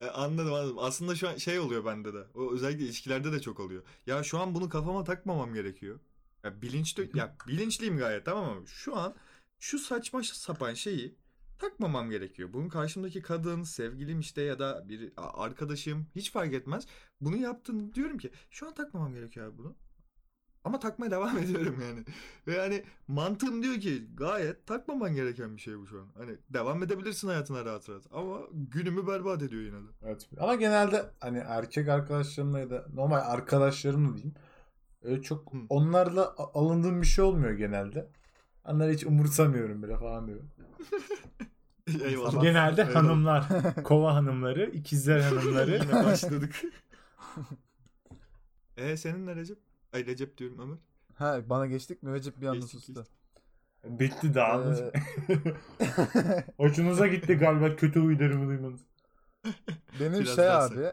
E, 0.00 0.06
anladım 0.10 0.54
anladım. 0.54 0.78
Aslında 0.78 1.14
şu 1.14 1.28
an 1.28 1.36
şey 1.36 1.58
oluyor 1.58 1.84
bende 1.84 2.14
de. 2.14 2.24
O 2.34 2.52
özellikle 2.52 2.84
ilişkilerde 2.84 3.32
de 3.32 3.40
çok 3.40 3.60
oluyor. 3.60 3.82
Ya 4.06 4.22
şu 4.22 4.38
an 4.38 4.54
bunu 4.54 4.68
kafama 4.68 5.04
takmamam 5.04 5.54
gerekiyor. 5.54 6.00
Ya 6.44 6.62
bilinçli 6.62 7.10
ya 7.14 7.36
bilinçliyim 7.48 7.98
gayet 7.98 8.24
tamam 8.24 8.56
mı? 8.60 8.66
Şu 8.68 8.96
an 8.96 9.14
şu 9.58 9.78
saçma 9.78 10.22
sapan 10.22 10.74
şeyi 10.74 11.14
takmamam 11.58 12.10
gerekiyor. 12.10 12.52
Bunun 12.52 12.68
karşımdaki 12.68 13.22
kadın, 13.22 13.62
sevgilim 13.62 14.20
işte 14.20 14.42
ya 14.42 14.58
da 14.58 14.88
bir 14.88 15.12
arkadaşım 15.16 16.06
hiç 16.14 16.32
fark 16.32 16.54
etmez. 16.54 16.86
Bunu 17.20 17.36
yaptın 17.36 17.92
diyorum 17.94 18.18
ki 18.18 18.30
şu 18.50 18.66
an 18.68 18.74
takmamam 18.74 19.14
gerekiyor 19.14 19.46
abi 19.46 19.58
bunu. 19.58 19.76
Ama 20.64 20.78
takmaya 20.78 21.10
devam 21.16 21.38
ediyorum 21.38 21.76
yani. 21.82 22.04
Ve 22.46 22.54
yani 22.54 22.84
mantığım 23.08 23.62
diyor 23.62 23.74
ki 23.74 24.08
gayet 24.14 24.66
takmaman 24.66 25.14
gereken 25.14 25.56
bir 25.56 25.60
şey 25.60 25.78
bu 25.78 25.86
şu 25.86 26.00
an. 26.00 26.08
Hani 26.18 26.38
devam 26.50 26.82
edebilirsin 26.82 27.28
hayatına 27.28 27.64
rahat 27.64 27.88
rahat. 27.88 28.06
Ama 28.12 28.40
günümü 28.52 29.06
berbat 29.06 29.42
ediyor 29.42 29.62
yine 29.62 29.76
de. 29.76 29.90
Evet. 30.02 30.28
Ama 30.38 30.54
genelde 30.54 31.10
hani 31.20 31.38
erkek 31.38 31.88
arkadaşlarımla 31.88 32.58
ya 32.58 32.70
da 32.70 32.86
normal 32.94 33.20
arkadaşlarımla 33.20 34.14
diyeyim. 34.14 34.34
Öyle 35.02 35.22
çok 35.22 35.52
Hı. 35.52 35.58
onlarla 35.68 36.34
alındığım 36.54 37.02
bir 37.02 37.06
şey 37.06 37.24
olmuyor 37.24 37.52
genelde. 37.52 38.08
Onları 38.68 38.92
hiç 38.92 39.04
umursamıyorum 39.06 39.82
bile 39.82 39.96
falan 39.96 40.26
diyor. 40.26 40.40
Eyvallah. 42.04 42.42
Genelde 42.42 42.80
Eyvallah. 42.82 42.94
hanımlar, 42.96 43.44
kova 43.84 44.14
hanımları, 44.14 44.70
ikizler 44.70 45.20
hanımları. 45.20 45.70
Yine 45.70 45.92
başladık. 46.04 46.62
e 48.76 48.96
senin 48.96 49.26
ne 49.26 49.36
Recep? 49.36 49.58
Ay 49.92 50.06
Recep 50.06 50.38
diyorum 50.38 50.58
Ömer. 50.60 50.78
ha 51.14 51.40
bana 51.50 51.66
geçtik 51.66 52.02
mi? 52.02 52.12
Recep 52.12 52.40
bir 52.40 52.46
anda 52.46 52.58
Geçtik, 52.58 52.80
sustu. 52.80 53.04
Bitti 53.84 54.34
daha. 54.34 54.62
Ee, 54.62 54.92
Hoşunuza 56.56 57.06
gitti 57.06 57.34
galiba 57.34 57.76
kötü 57.76 58.00
huylarımı 58.00 58.48
duymanız. 58.48 58.80
Benim 60.00 60.12
Biraz 60.20 60.26
şey 60.36 60.44
daha 60.44 60.64
abi. 60.64 60.92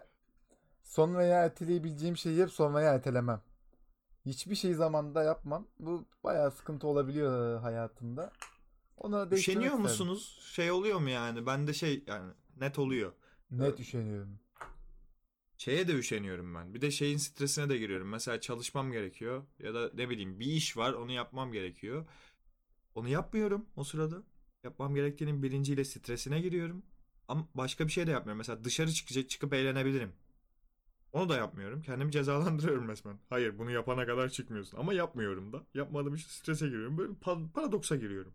Son 0.84 1.16
veya 1.16 1.44
erteleyebileceğim 1.46 2.18
şeyi 2.18 2.42
hep 2.42 2.52
son 2.52 2.76
veya 2.76 2.94
ertelemem. 2.94 3.42
Hiçbir 4.26 4.56
şeyi 4.56 4.74
zamanında 4.76 5.24
yapmam. 5.24 5.68
Bu 5.80 6.06
bayağı 6.24 6.52
sıkıntı 6.52 6.88
olabiliyor 6.88 7.56
e, 7.56 7.60
hayatımda. 7.60 8.32
Değiştirmek 9.04 9.40
Üşeniyor 9.40 9.64
isterim. 9.66 9.82
musunuz? 9.82 10.40
Şey 10.54 10.72
oluyor 10.72 11.00
mu 11.00 11.10
yani? 11.10 11.46
Bende 11.46 11.74
şey 11.74 12.04
yani 12.08 12.34
net 12.60 12.80
oluyor. 12.80 13.14
Net 13.52 13.80
üşeniyorum. 13.80 14.40
Şeye 15.58 15.88
de 15.88 15.94
üşeniyorum 15.94 16.56
ben. 16.56 16.74
Bir 16.74 16.82
de 16.82 16.92
şeyin 16.92 17.18
stresine 17.18 17.70
de 17.70 17.78
giriyorum. 17.78 18.10
Mesela 18.10 18.42
çalışmam 18.42 18.92
gerekiyor. 18.92 19.44
Ya 19.60 19.74
da 19.74 19.92
ne 19.94 20.10
bileyim 20.10 20.40
bir 20.40 20.46
iş 20.46 20.78
var 20.78 20.94
onu 20.94 21.12
yapmam 21.12 21.52
gerekiyor. 21.52 22.06
Onu 22.96 23.10
yapmıyorum 23.10 23.66
o 23.76 23.84
sırada. 23.84 24.24
Yapmam 24.64 24.96
gerektiğinin 24.96 25.44
bilinciyle 25.44 25.86
stresine 25.86 26.42
giriyorum. 26.42 26.84
Ama 27.28 27.48
başka 27.56 27.88
bir 27.88 27.92
şey 27.92 28.08
de 28.08 28.12
yapmıyorum. 28.12 28.38
Mesela 28.38 28.64
dışarı 28.64 28.92
çıkacak 28.92 29.30
çıkıp 29.30 29.54
eğlenebilirim. 29.54 30.14
Onu 31.16 31.30
da 31.30 31.36
yapmıyorum. 31.36 31.82
Kendimi 31.82 32.12
cezalandırıyorum 32.12 32.90
resmen. 32.90 33.20
Hayır 33.30 33.58
bunu 33.58 33.72
yapana 33.72 34.06
kadar 34.06 34.30
çıkmıyorsun. 34.30 34.78
Ama 34.78 34.94
yapmıyorum 34.94 35.54
da. 35.54 35.64
Yapmadığım 35.74 36.16
için 36.16 36.28
strese 36.28 36.66
giriyorum. 36.68 36.98
Böyle 36.98 37.14
pa- 37.14 37.52
paradoksa 37.52 37.96
giriyorum. 37.96 38.34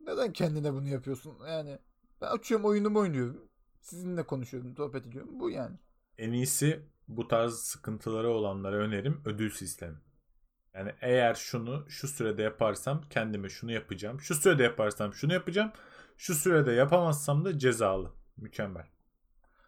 Neden 0.00 0.32
kendine 0.32 0.72
bunu 0.72 0.88
yapıyorsun? 0.88 1.38
Yani 1.48 1.78
ben 2.20 2.26
açıyorum 2.26 2.66
oyunumu 2.66 2.98
oynuyorum. 2.98 3.48
Sizinle 3.80 4.26
konuşuyorum, 4.26 4.76
sohbet 4.76 5.06
ediyorum. 5.06 5.40
Bu 5.40 5.50
yani. 5.50 5.76
En 6.18 6.32
iyisi 6.32 6.86
bu 7.08 7.28
tarz 7.28 7.54
sıkıntıları 7.54 8.30
olanlara 8.30 8.76
önerim 8.76 9.20
ödül 9.24 9.50
sistemi. 9.50 9.96
Yani 10.74 10.92
eğer 11.00 11.34
şunu 11.34 11.90
şu 11.90 12.08
sürede 12.08 12.42
yaparsam 12.42 13.02
kendime 13.10 13.48
şunu 13.48 13.72
yapacağım. 13.72 14.20
Şu 14.20 14.34
sürede 14.34 14.62
yaparsam 14.62 15.14
şunu 15.14 15.32
yapacağım. 15.32 15.72
Şu 16.16 16.34
sürede 16.34 16.72
yapamazsam 16.72 17.44
da 17.44 17.58
cezalı. 17.58 18.12
Mükemmel. 18.36 18.86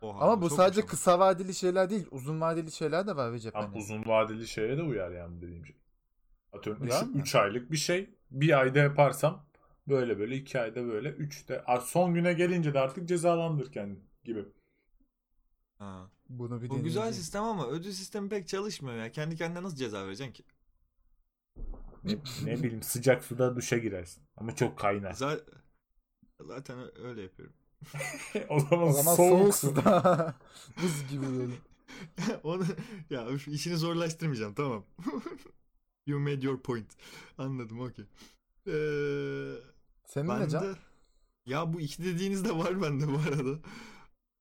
Oha, 0.04 0.24
Ama 0.24 0.42
bu 0.42 0.48
çok 0.48 0.56
sadece 0.56 0.80
hoş 0.80 0.90
kısa 0.90 1.18
vadeli 1.18 1.54
şeyler 1.54 1.90
değil. 1.90 2.06
Uzun 2.10 2.40
vadeli 2.40 2.72
şeyler 2.72 3.06
de 3.06 3.16
var 3.16 3.32
Recep. 3.32 3.56
Ama 3.56 3.68
hani. 3.68 3.76
uzun 3.76 4.04
vadeli 4.06 4.48
şeye 4.48 4.76
de 4.76 4.82
uyar 4.82 5.10
yani 5.10 5.40
dediğim 5.40 5.66
şey. 5.66 5.76
Atıyorum 6.52 6.82
Uyar 6.82 7.02
mı? 7.02 7.20
3 7.20 7.34
aylık 7.34 7.72
bir 7.72 7.76
şey. 7.76 8.10
Bir 8.30 8.60
ayda 8.60 8.78
yaparsam 8.78 9.46
böyle 9.88 10.18
böyle 10.18 10.36
2 10.36 10.60
ayda 10.60 10.86
böyle 10.86 11.08
3'te 11.08 11.64
son 11.82 12.14
güne 12.14 12.32
gelince 12.32 12.74
de 12.74 12.78
artık 12.78 13.08
cezalandır 13.08 13.72
kendini 13.72 13.98
gibi. 14.24 14.44
Ha. 15.78 16.10
Bunu 16.28 16.62
bir 16.62 16.68
Bu 16.68 16.82
güzel 16.82 17.12
sistem 17.12 17.42
ama 17.42 17.68
ödül 17.68 17.92
sistemi 17.92 18.28
pek 18.28 18.48
çalışmıyor 18.48 18.96
ya. 18.96 19.12
Kendi 19.12 19.36
kendine 19.36 19.62
nasıl 19.62 19.76
ceza 19.76 20.06
vereceksin 20.06 20.32
ki? 20.32 20.44
Ne, 22.04 22.16
ne 22.44 22.62
bileyim 22.62 22.82
sıcak 22.82 23.24
suda 23.24 23.56
duşa 23.56 23.78
girersin. 23.78 24.22
Ama 24.36 24.54
çok 24.54 24.78
kaynar. 24.78 25.12
Zaten, 25.12 25.54
zaten 26.40 26.78
öyle 26.98 27.22
yapıyorum. 27.22 27.54
o 28.48 28.60
zaman, 28.60 28.88
O 28.88 28.92
zaman 28.92 29.14
soğuk, 29.14 29.54
suda. 29.54 30.34
Buz 30.82 31.10
gibi 31.10 31.26
böyle. 31.38 31.52
Onu 32.42 32.64
ya 33.10 33.28
üf, 33.30 33.48
işini 33.48 33.76
zorlaştırmayacağım 33.76 34.54
tamam. 34.54 34.84
you 36.06 36.20
made 36.20 36.46
your 36.46 36.60
point. 36.60 36.92
Anladım 37.38 37.80
okey. 37.80 38.04
Ee, 38.66 39.54
Senin 40.06 40.28
ne 40.28 40.40
ben 40.40 40.48
Can? 40.48 40.62
de 40.62 40.74
ya 41.46 41.72
bu 41.72 41.80
iki 41.80 42.04
dediğiniz 42.04 42.44
de 42.44 42.58
var 42.58 42.82
bende 42.82 43.08
bu 43.08 43.18
arada. 43.18 43.58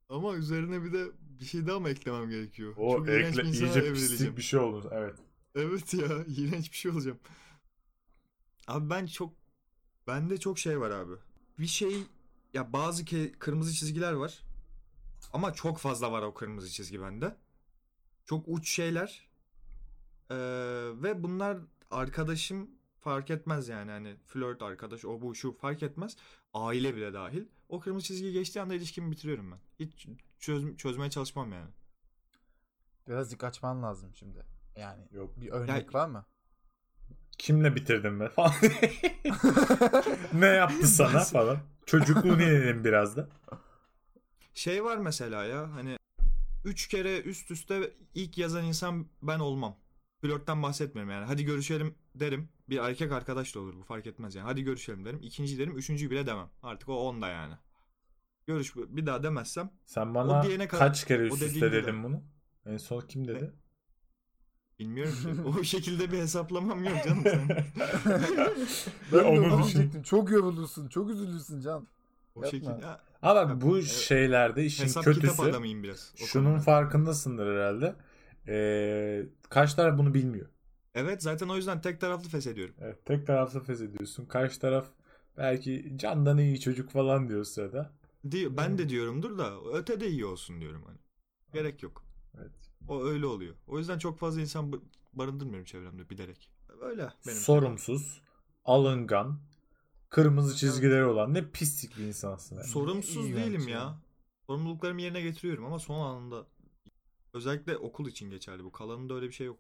Ama 0.10 0.36
üzerine 0.36 0.84
bir 0.84 0.94
de 0.94 1.06
bir 1.40 1.46
şey 1.46 1.68
daha 1.68 1.80
mı 1.80 1.90
eklemem 1.90 2.30
gerekiyor? 2.30 2.74
O 2.78 2.98
Çok 2.98 3.08
iğrenç 3.08 3.38
ekle, 3.38 3.44
bir 3.44 3.54
iyice 3.54 3.94
pislik 3.94 4.38
bir 4.38 4.42
şey 4.42 4.60
olur. 4.60 4.86
Evet. 4.92 5.16
Evet 5.56 5.94
ya 5.94 6.08
iğrenç 6.28 6.72
bir 6.72 6.78
şey 6.78 6.92
olacağım. 6.92 7.20
Abi 8.68 8.90
ben 8.90 9.06
çok 9.06 9.34
bende 10.08 10.40
çok 10.40 10.60
şey 10.60 10.80
var 10.80 10.92
abi. 10.92 11.14
Bir 11.60 11.68
şey 11.68 12.04
ya 12.54 12.74
bazı 12.74 13.04
ke- 13.04 13.32
kırmızı 13.40 13.74
çizgiler 13.74 14.14
var. 14.14 14.44
Ama 15.34 15.54
çok 15.54 15.78
fazla 15.78 16.12
var 16.12 16.22
o 16.22 16.34
kırmızı 16.34 16.70
çizgi 16.70 17.02
bende. 17.02 17.36
Çok 18.26 18.44
uç 18.48 18.70
şeyler. 18.70 19.30
Ee, 20.32 20.36
ve 21.04 21.24
bunlar 21.24 21.58
arkadaşım 21.92 22.70
fark 23.00 23.30
etmez 23.30 23.68
yani 23.68 23.92
hani 23.92 24.16
flört 24.28 24.62
arkadaş 24.62 25.06
o 25.06 25.22
bu 25.22 25.36
şu 25.36 25.52
fark 25.58 25.84
etmez. 25.84 26.18
Aile 26.54 26.96
bile 26.96 27.14
dahil. 27.14 27.46
O 27.70 27.80
kırmızı 27.80 28.06
çizgiyi 28.06 28.34
geçtiği 28.34 28.62
anda 28.62 28.74
ilişkimi 28.76 29.12
bitiriyorum 29.12 29.52
ben. 29.52 29.60
Hiç 29.80 30.08
çöz- 30.40 30.78
çözmeye 30.78 31.10
çalışmam 31.10 31.52
yani. 31.52 31.70
Birazcık 33.08 33.44
açman 33.44 33.84
lazım 33.84 34.12
şimdi. 34.16 34.46
Yani 34.76 35.08
Yok. 35.12 35.42
bir 35.42 35.50
örnek 35.52 35.94
var 35.96 36.08
mı? 36.08 36.26
Kimle 37.38 37.76
bitirdim 37.76 38.20
ben 38.20 38.30
falan. 38.30 38.54
ne 40.34 40.46
yaptı 40.46 40.88
sana 40.88 41.20
falan. 41.20 41.58
Çocukluğunu 41.86 42.42
inelim 42.42 42.84
biraz 42.84 43.18
da. 43.18 43.30
Şey 44.54 44.84
var 44.84 44.98
mesela 44.98 45.46
ya 45.46 45.74
hani 45.74 45.98
üç 46.66 46.88
kere 46.88 47.22
üst 47.22 47.52
üste 47.52 47.92
ilk 48.16 48.38
yazan 48.38 48.64
insan 48.66 49.08
ben 49.22 49.40
olmam. 49.40 49.78
Flörtten 50.22 50.64
bahsetmiyorum 50.64 51.12
yani. 51.12 51.26
Hadi 51.26 51.46
görüşelim 51.46 51.96
derim. 52.16 52.50
Bir 52.70 52.78
erkek 52.78 53.12
arkadaş 53.12 53.56
da 53.56 53.60
olur 53.60 53.76
bu 53.76 53.84
fark 53.84 54.08
etmez 54.08 54.36
yani. 54.36 54.46
Hadi 54.46 54.64
görüşelim 54.64 55.06
derim. 55.06 55.20
İkinci 55.24 55.60
derim. 55.60 55.78
Üçüncüyü 55.78 56.12
bile 56.12 56.26
demem. 56.28 56.50
Artık 56.64 56.90
o 56.90 56.96
onda 57.08 57.28
yani. 57.28 57.54
Görüş 58.48 58.76
bir 58.76 59.06
daha 59.06 59.24
demezsem. 59.24 59.72
Sen 59.86 60.16
bana 60.16 60.40
O 60.40 60.44
diyene 60.44 60.68
kadar- 60.68 60.88
kaç 60.88 61.06
kere 61.06 61.24
üst 61.24 61.42
üste 61.42 61.72
dedin 61.72 62.04
bunu? 62.04 62.24
En 62.66 62.78
son 62.78 63.02
kim 63.02 63.28
dedi? 63.28 63.52
Bilmiyorum 64.80 65.14
ki. 65.22 65.42
o 65.60 65.64
şekilde 65.64 66.12
bir 66.12 66.18
hesaplamam 66.18 66.84
yok 66.84 66.98
canım 67.06 67.24
sen. 67.24 67.48
Ben 69.12 69.20
de 69.20 69.24
onu 69.24 69.44
düşün. 69.64 69.64
diyecektim. 69.64 70.04
Çok 70.04 70.32
yorulursun. 70.32 70.88
Çok 70.88 71.10
üzülürsün 71.10 71.62
Can. 71.62 71.88
O 72.36 72.44
Yapma. 72.44 72.52
şekilde. 72.52 72.86
Ha, 72.86 73.00
Ama 73.22 73.50
bak 73.50 73.62
bu 73.62 73.78
Evet. 73.78 73.88
şeylerde 73.88 74.66
işin 74.66 74.84
hesap 74.84 75.04
kitap 75.04 75.22
kötüsü 75.22 75.42
adamıyım 75.42 75.84
biraz. 75.84 76.14
şunun 76.16 76.46
konuda. 76.46 76.60
farkındasındır 76.62 77.56
herhalde. 77.56 77.96
Ee, 78.48 79.26
kaç 79.50 79.74
taraf 79.74 79.98
bunu 79.98 80.14
bilmiyor. 80.14 80.48
Evet 80.96 81.24
zaten 81.24 81.50
o 81.50 81.56
yüzden 81.56 81.82
tek 81.82 82.02
taraflı 82.02 82.30
feshediyorum. 82.30 82.76
Evet, 82.82 83.06
tek 83.06 83.28
taraflı 83.28 83.64
feshediyorsun. 83.64 84.26
Karşı 84.26 84.60
taraf 84.60 84.88
belki 85.38 85.94
candan 85.96 86.38
iyi 86.38 86.60
çocuk 86.60 86.90
falan 86.90 87.30
diyor 87.30 87.44
sırada. 87.44 87.92
Diyor, 88.32 88.58
ben 88.58 88.78
de 88.78 88.90
diyorumdur 88.90 89.38
da 89.38 89.52
öte 89.74 90.00
de 90.00 90.08
iyi 90.10 90.26
olsun 90.26 90.62
diyorum 90.62 90.84
hani. 90.88 90.98
Gerek 91.54 91.84
yok. 91.84 92.04
Evet. 92.38 92.52
O 92.88 93.04
öyle 93.04 93.26
oluyor. 93.26 93.56
O 93.68 93.78
yüzden 93.80 93.98
çok 94.00 94.20
fazla 94.20 94.42
insan 94.42 94.72
ba- 94.72 94.82
barındırmıyorum 95.14 95.66
çevremde 95.66 96.10
bilerek. 96.10 96.50
Öyle 96.82 97.10
benim. 97.28 97.38
Sorumsuz, 97.38 98.22
alıngan, 98.66 99.40
kırmızı 100.10 100.56
çizgileri 100.56 101.06
olan 101.06 101.34
ne 101.34 101.52
pislik 101.52 101.98
bir 101.98 102.04
insansın. 102.04 102.56
yani. 102.56 102.68
Sorumsuz 102.68 103.26
İyi 103.26 103.36
değilim 103.36 103.60
bence 103.62 103.72
ya. 103.72 103.80
ya. 103.80 104.02
Sorumluluklarımı 104.48 105.02
yerine 105.02 105.22
getiriyorum 105.22 105.66
ama 105.66 105.80
son 105.80 106.00
anında 106.00 106.48
özellikle 107.34 107.78
okul 107.78 108.08
için 108.08 108.30
geçerli 108.30 108.64
bu. 108.64 108.72
Kalanında 108.72 109.14
öyle 109.14 109.28
bir 109.28 109.34
şey 109.34 109.48
yok. 109.48 109.60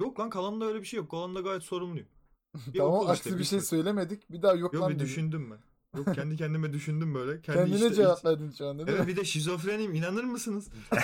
Yok 0.00 0.20
lan 0.20 0.30
kalanında 0.30 0.64
öyle 0.64 0.80
bir 0.80 0.86
şey 0.86 0.96
yok. 0.96 1.10
Kalanında 1.10 1.40
gayet 1.40 1.62
sorumluyum. 1.62 2.08
Bir 2.66 2.78
tamam 2.78 3.06
aksi 3.08 3.28
işte, 3.28 3.38
bir 3.38 3.44
şey 3.44 3.60
söylemedik. 3.60 4.30
Bir 4.30 4.42
daha 4.42 4.54
yok, 4.54 4.74
Yok 4.74 4.82
lan 4.82 4.90
bir 4.90 4.94
dedi. 4.94 5.04
düşündüm 5.04 5.50
ben. 5.50 5.58
Yok 5.96 6.14
kendi 6.14 6.36
kendime 6.36 6.72
düşündüm 6.72 7.14
böyle. 7.14 7.40
Kendi 7.40 7.58
Kendine 7.58 7.76
işte- 7.76 7.94
cevap 7.94 8.24
verdin 8.24 8.50
şu 8.58 8.66
anda 8.66 8.86
değil 8.86 8.98
Evet 8.98 9.06
mi? 9.08 9.12
bir 9.12 9.16
de 9.20 9.24
şizofreniyim 9.24 9.94
inanır 9.94 10.24
mısınız? 10.24 10.68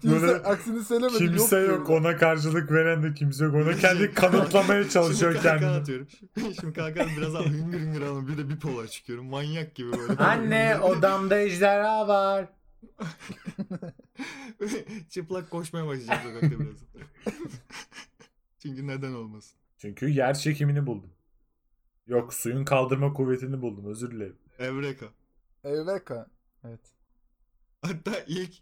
Kimse 0.00 0.20
Böyle 0.22 0.32
aksini 0.32 0.84
söylemedi. 0.84 1.18
Kimse 1.18 1.58
yok, 1.58 1.86
diyor. 1.86 2.00
ona 2.00 2.16
karşılık 2.16 2.72
veren 2.72 3.02
de 3.02 3.14
kimse 3.14 3.44
yok. 3.44 3.54
Ona 3.54 3.76
kendi 3.76 4.14
kanıtlamaya 4.14 4.88
çalışıyor 4.88 5.32
Şimdi 5.32 5.44
kahkaha 5.44 5.60
kendini. 5.60 5.80
atıyorum. 5.80 6.06
Şimdi 6.60 6.72
kahkaha 6.72 7.06
biraz 7.16 7.34
daha 7.34 7.44
hüngür 7.44 7.80
hüngür 7.80 8.02
alalım. 8.02 8.28
Bir 8.28 8.38
de 8.38 8.48
bipolar 8.48 8.86
çıkıyorum. 8.86 9.26
Manyak 9.26 9.74
gibi 9.74 9.92
böyle. 9.92 10.78
odamda 10.82 11.38
ejderha 11.40 12.08
var. 12.08 12.48
Çıplak 15.10 15.50
koşmaya 15.50 15.86
başlayacağım 15.86 16.20
sokakta 16.22 16.60
biraz. 16.60 16.76
Çünkü 18.62 18.86
neden 18.86 19.12
olmasın? 19.12 19.52
Çünkü 19.78 20.08
yer 20.08 20.34
çekimini 20.34 20.86
buldum. 20.86 21.10
Yok 22.10 22.34
suyun 22.34 22.64
kaldırma 22.64 23.12
kuvvetini 23.12 23.62
buldum 23.62 23.86
özür 23.86 24.10
dilerim. 24.10 24.36
Evreka. 24.58 25.06
Evreka. 25.64 26.26
Evet. 26.64 26.80
Hatta 27.82 28.24
ilk 28.26 28.52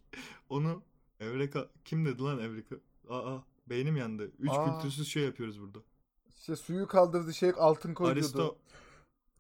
onu 0.49 0.83
Evreka 1.21 1.69
kim 1.85 2.07
dedi 2.07 2.23
lan 2.23 2.39
Evreka? 2.39 2.77
Aa 3.11 3.39
beynim 3.67 3.97
yandı. 3.97 4.31
Üç 4.39 4.51
Aa. 4.51 4.65
kültürsüz 4.75 5.09
şey 5.09 5.23
yapıyoruz 5.25 5.61
burada. 5.61 5.79
İşte 6.39 6.57
suyu 6.57 6.87
kaldırdı 6.87 7.35
şey 7.35 7.53
altın 7.59 7.95
koyuyordu. 7.95 8.21
Aristo 8.21 8.57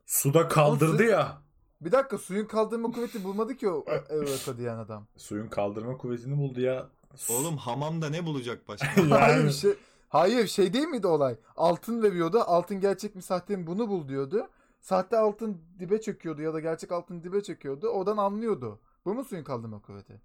Suda 0.06 0.48
kaldırdı 0.48 1.04
ya. 1.04 1.42
Bir 1.80 1.92
dakika 1.92 2.18
suyun 2.18 2.46
kaldırma 2.46 2.90
kuvveti 2.90 3.24
bulmadı 3.24 3.56
ki 3.56 3.68
o 3.68 3.84
Evreka 4.08 4.58
diyen 4.58 4.76
adam. 4.76 5.06
Suyun 5.16 5.48
kaldırma 5.48 5.96
kuvvetini 5.96 6.38
buldu 6.38 6.60
ya. 6.60 6.88
oğlum 7.30 7.56
hamamda 7.56 8.10
ne 8.10 8.26
bulacak 8.26 8.68
başka? 8.68 8.86
Yani. 9.00 9.10
Hayır 9.10 9.50
şey 9.50 9.74
Hayır 10.08 10.46
şey 10.46 10.72
değil 10.72 10.88
miydi 10.88 11.06
olay? 11.06 11.36
Altın 11.56 12.02
veriyordu. 12.02 12.40
Altın 12.46 12.80
gerçek 12.80 13.14
mi 13.14 13.22
sahte 13.22 13.56
mi 13.56 13.66
bunu 13.66 13.88
bul 13.88 14.08
diyordu. 14.08 14.48
Sahte 14.80 15.18
altın 15.18 15.60
dibe 15.78 16.00
çekiyordu 16.00 16.42
ya 16.42 16.54
da 16.54 16.60
gerçek 16.60 16.92
altın 16.92 17.22
dibe 17.22 17.42
çekiyordu. 17.42 17.88
Oradan 17.88 18.16
anlıyordu. 18.16 18.80
Bu 19.04 19.14
mu 19.14 19.24
suyun 19.24 19.44
kaldırma 19.44 19.82
kuvveti? 19.82 20.20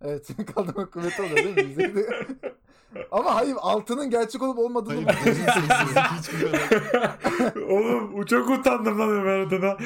Evet 0.00 0.26
suyun 0.36 0.44
kaldırma 0.44 0.90
kuvveti 0.90 1.22
oluyor 1.22 1.36
değil 1.36 1.56
mi? 1.56 1.62
Yüzeyde. 1.62 2.26
Ama 3.10 3.34
hayır 3.34 3.56
altının 3.60 4.10
gerçek 4.10 4.42
olup 4.42 4.58
olmadığını 4.58 5.04
Hayır. 5.06 5.12
Oğlum 7.68 8.24
çok 8.24 8.50
utandım 8.50 8.98
lan 8.98 9.10
Ömer 9.10 9.38
adına. 9.38 9.76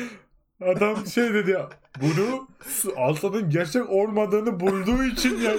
Adam 0.65 1.07
şey 1.07 1.35
dedi 1.35 1.51
ya. 1.51 1.69
Bunu 2.01 2.49
altının 2.97 3.51
gerçek 3.51 3.91
olmadığını 3.91 4.61
bulduğu 4.61 5.05
için 5.05 5.41
ya. 5.41 5.55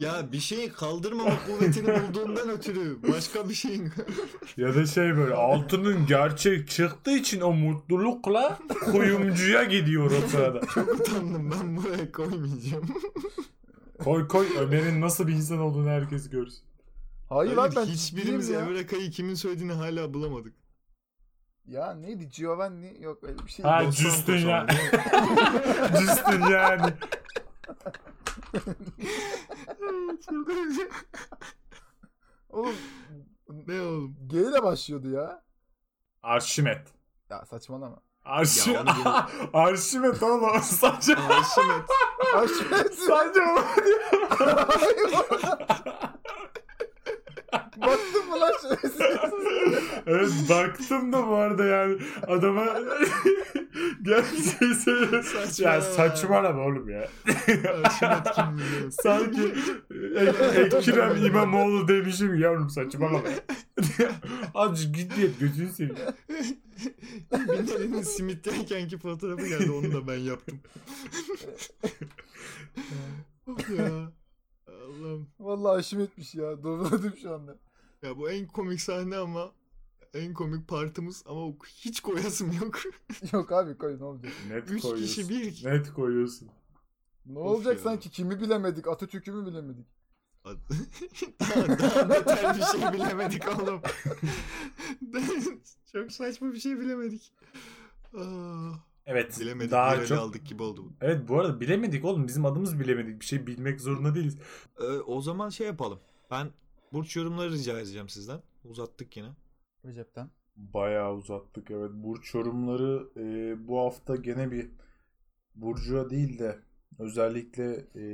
Ya 0.00 0.32
bir 0.32 0.40
şeyi 0.40 0.68
kaldırmama 0.68 1.32
kuvvetini 1.46 1.88
bulduğundan 1.88 2.48
ötürü 2.48 2.98
başka 3.12 3.48
bir 3.48 3.54
şeyin 3.54 3.92
ya 4.56 4.74
da 4.74 4.86
şey 4.86 5.16
böyle 5.16 5.34
altının 5.34 6.06
gerçek 6.06 6.68
çıktığı 6.68 7.10
için 7.16 7.40
o 7.40 7.52
mutlulukla 7.52 8.58
kuyumcuya 8.84 9.64
gidiyor 9.64 10.10
o 10.10 10.28
sırada. 10.28 10.60
çok 10.74 11.00
utandım 11.00 11.50
ben 11.50 11.76
buraya 11.76 12.12
koymayacağım. 12.12 12.84
Koy 14.04 14.28
koy 14.28 14.46
Ömer'in 14.60 15.00
nasıl 15.00 15.28
bir 15.28 15.32
insan 15.32 15.58
olduğunu 15.58 15.88
herkes 15.88 16.30
görsün. 16.30 16.62
Hayır 17.28 17.56
Hayır, 17.56 17.70
abi 17.70 17.76
ben 17.76 17.84
hiçbirimiz 17.84 18.48
ya. 18.48 18.60
Evreka'yı 18.60 19.10
kimin 19.10 19.34
söylediğini 19.34 19.72
hala 19.72 20.14
bulamadık. 20.14 20.52
Ya 21.66 21.94
neydi 21.94 22.28
Giovanni 22.28 23.02
yok 23.02 23.24
öyle 23.24 23.38
bir 23.38 23.50
şey. 23.50 23.64
Ha 23.64 23.90
Justin 23.90 24.48
ya. 24.48 24.66
Justin 26.00 26.40
yani. 26.40 26.92
Oğlum 32.50 32.76
ne 33.66 33.80
oğlum? 33.80 34.16
G 34.26 34.40
ile 34.40 34.62
başlıyordu 34.62 35.10
ya. 35.10 35.42
Arşimet. 36.22 36.88
Ya 37.30 37.44
saçmalama. 37.44 37.96
Arşimet. 38.24 38.88
Ya 39.04 39.28
Arşimet 39.52 40.22
oğlum. 40.22 40.60
Sadece 40.62 41.16
Arşimet. 41.16 41.90
Aşmet. 42.36 42.94
Sadece 42.94 43.40
onu 43.42 43.64
Baktın 47.76 48.23
mı 48.34 48.40
lan? 48.40 48.52
Evet 50.06 50.30
baktım 50.48 51.12
da 51.12 51.26
bu 51.26 51.34
arada 51.34 51.64
yani 51.64 51.98
adama 52.26 52.64
gerçeği 54.02 54.74
söylüyor. 54.74 55.34
Ya 55.58 55.80
Saçmalama. 55.80 56.62
oğlum 56.62 56.88
ya. 56.88 57.08
Sanki 58.90 59.54
Ek- 60.16 60.60
Ekrem 60.76 61.24
İmamoğlu 61.26 61.88
demişim 61.88 62.38
yavrum 62.40 62.70
saçmalama. 62.70 63.20
Azıcık 64.54 64.94
git 64.94 65.16
diye 65.16 65.28
gözünü 65.40 65.72
seveyim. 65.72 65.96
Binali'nin 67.32 68.02
simitteykenki 68.02 68.98
fotoğrafı 68.98 69.46
geldi 69.48 69.70
onu 69.70 69.92
da 69.92 70.06
ben 70.08 70.18
yaptım. 70.18 70.60
Of 73.46 73.70
ya. 73.78 74.12
Allah'ım. 74.68 75.28
Vallahi 75.40 75.78
Aşmet'miş 75.78 76.34
ya. 76.34 76.62
Doğruladım 76.62 77.14
şu 77.22 77.34
anda. 77.34 77.56
Ya 78.04 78.16
bu 78.18 78.30
en 78.30 78.46
komik 78.46 78.80
sahne 78.80 79.16
ama 79.16 79.52
en 80.14 80.34
komik 80.34 80.68
partımız 80.68 81.22
ama 81.26 81.40
o- 81.40 81.58
hiç 81.66 82.00
koyasım 82.00 82.52
yok. 82.52 82.80
Yok 83.32 83.52
abi 83.52 83.78
koy 83.78 83.98
ne 83.98 84.04
olacak? 84.04 84.32
Net 84.50 84.70
Üç 84.70 84.82
koyuyorsun. 84.82 85.06
kişi 85.06 85.28
bir 85.28 85.64
Net 85.70 85.92
koyuyorsun. 85.92 86.48
Ne 87.26 87.38
Of 87.38 87.46
olacak 87.46 87.74
ya. 87.76 87.80
sanki 87.82 88.10
kimi 88.10 88.40
bilemedik? 88.40 88.88
Atatürk'ü 88.88 89.32
mü 89.32 89.46
bilemedik? 89.46 89.86
daha, 91.40 91.78
daha 91.78 92.08
beter 92.08 92.56
bir 92.56 92.62
şey 92.62 92.92
bilemedik 92.92 93.60
oğlum. 93.60 93.80
çok 95.92 96.12
saçma 96.12 96.52
bir 96.52 96.58
şey 96.60 96.80
bilemedik. 96.80 97.32
Aa, 98.18 98.72
Evet. 99.06 99.40
bilemedik 99.40 99.70
daha 99.70 100.06
çok. 100.06 100.18
aldık 100.18 100.46
gibi 100.46 100.62
oldu. 100.62 100.84
bu. 100.84 100.92
Evet 101.00 101.28
bu 101.28 101.40
arada 101.40 101.60
bilemedik 101.60 102.04
oğlum. 102.04 102.26
Bizim 102.28 102.44
adımız 102.46 102.80
bilemedik. 102.80 103.20
Bir 103.20 103.24
şey 103.26 103.46
bilmek 103.46 103.80
zorunda 103.80 104.14
değiliz. 104.14 104.38
Ee, 104.80 104.84
o 104.84 105.20
zaman 105.20 105.48
şey 105.48 105.66
yapalım. 105.66 106.00
Ben 106.30 106.50
burç 106.94 107.16
yorumları 107.16 107.52
rica 107.52 107.78
edeceğim 107.78 108.08
sizden. 108.08 108.42
Uzattık 108.64 109.16
yine. 109.16 109.28
Recep'ten. 109.84 110.30
Bayağı 110.56 111.14
uzattık 111.14 111.70
evet. 111.70 111.90
Burç 111.94 112.34
yorumları 112.34 113.08
e, 113.16 113.68
bu 113.68 113.80
hafta 113.80 114.16
gene 114.16 114.50
bir 114.50 114.70
Burcu'ya 115.54 116.10
değil 116.10 116.38
de 116.38 116.58
özellikle 116.98 117.86
e, 117.94 118.04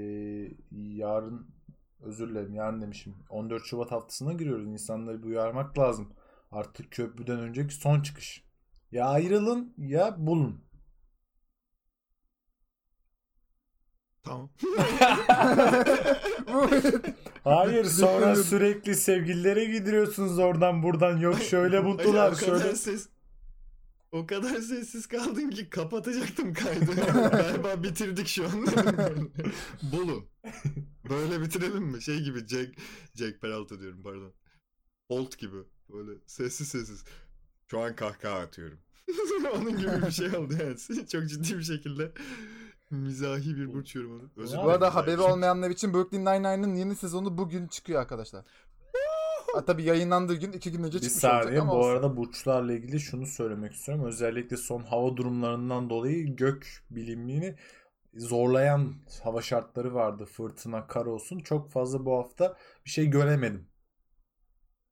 yarın 0.73 1.51
özür 2.01 2.29
dilerim 2.29 2.55
yarın 2.55 2.81
demişim. 2.81 3.15
14 3.31 3.65
Şubat 3.65 3.93
haftasına 3.93 4.33
giriyoruz. 4.33 4.67
İnsanları 4.67 5.23
bir 5.23 5.29
uyarmak 5.29 5.79
lazım. 5.79 6.13
Artık 6.51 6.93
köprüden 6.93 7.39
önceki 7.39 7.75
son 7.75 8.01
çıkış. 8.01 8.45
Ya 8.93 9.07
ayrılın 9.07 9.75
ya 9.79 10.27
bulun. 10.27 10.65
Tamam. 14.23 14.51
Hayır 17.45 17.85
sonra 17.85 18.37
sürekli 18.37 18.95
sevgililere 18.97 19.65
gidiyorsunuz 19.65 20.39
oradan 20.39 20.83
buradan 20.83 21.17
yok 21.19 21.43
şöyle 21.43 21.85
buldular 21.85 22.33
o 22.33 22.35
kadar 22.37 22.59
şöyle. 22.61 22.77
ses 22.77 23.09
o 24.13 24.27
kadar 24.27 24.61
sessiz 24.61 25.07
kaldın 25.07 25.51
ki 25.51 25.71
kapatacaktım 25.71 26.55
kaydı. 26.55 26.95
Galiba 27.31 27.83
bitirdik 27.83 28.27
şu 28.29 28.45
an. 28.45 28.67
Bulun. 29.93 30.25
Böyle 31.11 31.41
bitirelim 31.41 31.83
mi? 31.85 32.03
Şey 32.03 32.21
gibi 32.23 32.47
Jack 32.47 32.75
Jack 33.15 33.41
Peralta 33.41 33.81
diyorum 33.81 34.03
pardon. 34.03 34.33
Bolt 35.11 35.39
gibi. 35.39 35.57
Böyle 35.89 36.11
sessiz 36.27 36.69
sessiz. 36.69 37.05
Şu 37.71 37.81
an 37.81 37.97
kahkaha 37.97 38.39
atıyorum. 38.39 38.79
Onun 39.55 39.79
gibi 39.79 40.07
bir 40.07 40.11
şey 40.11 40.37
oldu 40.37 40.55
yani. 40.63 41.07
Çok 41.09 41.29
ciddi 41.29 41.59
bir 41.59 41.63
şekilde 41.63 42.13
mizahi 42.91 43.57
bir 43.57 43.73
burç 43.73 43.95
yorumu. 43.95 44.31
Özür 44.37 44.59
Bu 44.59 44.63
Bu 44.65 44.71
arada 44.71 44.95
haberi 44.95 45.21
olmayanlar 45.21 45.71
için 45.71 45.95
Brooklyn 45.95 46.21
Nine-Nine'ın 46.21 46.75
yeni 46.75 46.97
sezonu 46.97 47.39
bugün 47.39 47.67
çıkıyor 47.69 48.01
arkadaşlar. 48.01 48.45
Ha, 49.55 49.65
tabii 49.65 49.83
yayınlandığı 49.85 50.35
gün 50.35 50.53
iki 50.53 50.73
gün 50.73 50.83
önce 50.85 51.03
Bir 51.03 51.03
çıkmış 51.03 51.21
saniye 51.21 51.45
olacak 51.45 51.63
ama 51.63 51.73
bu 51.73 51.77
olsun. 51.77 51.91
arada 51.91 52.17
burçlarla 52.17 52.73
ilgili 52.73 53.01
şunu 53.01 53.27
söylemek 53.27 53.73
istiyorum. 53.73 54.05
Özellikle 54.05 54.57
son 54.57 54.83
hava 54.83 55.17
durumlarından 55.17 55.91
dolayı 55.91 56.37
gök 56.37 56.85
bilimini 56.91 57.57
zorlayan 58.15 58.95
hava 59.23 59.43
şartları 59.43 59.95
vardı. 59.95 60.25
Fırtına, 60.25 60.87
kar 60.87 61.07
olsun. 61.07 61.39
Çok 61.39 61.71
fazla 61.71 62.05
bu 62.05 62.19
hafta 62.19 62.57
bir 62.85 62.91
şey 62.91 63.07
göremedim. 63.07 63.69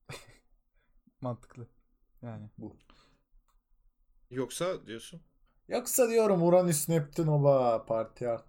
Mantıklı. 1.20 1.68
Yani. 2.22 2.50
Yoksa 4.30 4.86
diyorsun. 4.86 5.22
Yoksa 5.68 6.08
diyorum 6.08 6.42
Uranüs, 6.42 6.88
Neptün 6.88 7.26
oba 7.26 7.84
parti 7.86 8.28
art. 8.28 8.44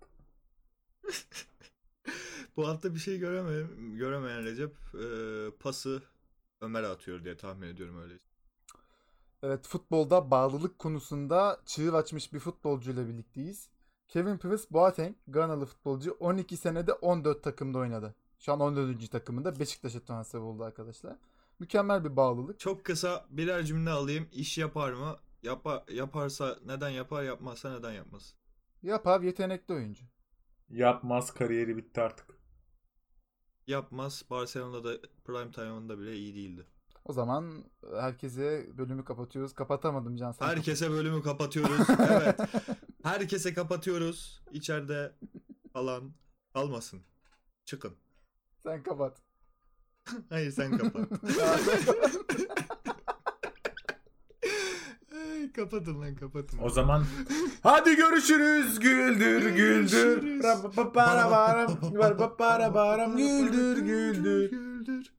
Bu 2.57 2.67
hafta 2.67 2.93
bir 2.93 2.99
şey 2.99 3.20
göremeyen, 3.20 3.97
göremeyen 3.97 4.43
Recep 4.43 4.76
e, 4.93 5.05
pası 5.59 6.03
Ömer'e 6.61 6.88
atıyor 6.88 7.24
diye 7.24 7.38
tahmin 7.38 7.67
ediyorum 7.67 8.01
öyle. 8.01 8.13
Evet 9.43 9.67
futbolda 9.67 10.32
bağlılık 10.32 10.80
konusunda 10.80 11.61
çığır 11.65 11.93
açmış 11.93 12.34
bir 12.34 12.39
futbolcuyla 12.39 13.07
birlikteyiz. 13.07 13.70
Kevin 14.07 14.38
Prince 14.38 14.63
Boateng, 14.72 15.15
Ganalı 15.28 15.65
futbolcu 15.65 16.11
12 16.20 16.57
senede 16.57 16.93
14 16.93 17.43
takımda 17.43 17.78
oynadı. 17.78 18.15
Şu 18.39 18.53
an 18.53 18.59
14. 18.59 19.11
takımında 19.11 19.59
Beşiktaş'a 19.59 19.99
transfer 19.99 20.39
oldu 20.39 20.63
arkadaşlar. 20.63 21.15
Mükemmel 21.59 22.03
bir 22.03 22.15
bağlılık. 22.15 22.59
Çok 22.59 22.86
kısa 22.86 23.26
birer 23.30 23.63
cümle 23.63 23.89
alayım. 23.89 24.28
İş 24.32 24.57
yapar 24.57 24.91
mı? 24.93 25.17
Yapa, 25.43 25.85
yaparsa 25.91 26.57
neden 26.65 26.89
yapar, 26.89 27.23
yapmazsa 27.23 27.77
neden 27.77 27.91
yapmaz? 27.91 28.35
Yap 28.83 29.07
abi 29.07 29.25
yetenekli 29.25 29.73
oyuncu. 29.73 30.05
Yapmaz 30.69 31.33
kariyeri 31.33 31.77
bitti 31.77 32.01
artık. 32.01 32.25
Yapmaz. 33.67 34.23
Barcelona'da 34.29 34.97
prime 35.25 35.51
time'ında 35.51 35.99
bile 35.99 36.15
iyi 36.15 36.35
değildi. 36.35 36.65
O 37.05 37.13
zaman 37.13 37.63
herkese 37.99 38.77
bölümü 38.77 39.03
kapatıyoruz. 39.05 39.53
Kapatamadım 39.53 40.15
Can 40.15 40.31
sen. 40.31 40.45
Herkese 40.45 40.91
bölümü 40.91 41.23
kapatıyoruz. 41.23 41.87
evet. 42.11 42.39
Herkese 43.03 43.53
kapatıyoruz. 43.53 44.43
İçeride 44.51 45.15
kalan 45.73 46.13
kalmasın. 46.53 47.01
Çıkın. 47.65 47.93
Sen 48.63 48.83
kapat. 48.83 49.21
Hayır 50.29 50.51
sen 50.51 50.77
kapat. 50.77 51.09
Kapatın 55.56 56.02
lan 56.02 56.16
kapatın. 56.16 56.60
O 56.64 56.70
zaman 56.70 57.04
hadi 57.64 57.95
görüşürüz 57.95 58.80
güldür 58.80 59.41
güldür. 59.50 60.41
Güldür 63.18 63.78
güldür. 63.78 65.18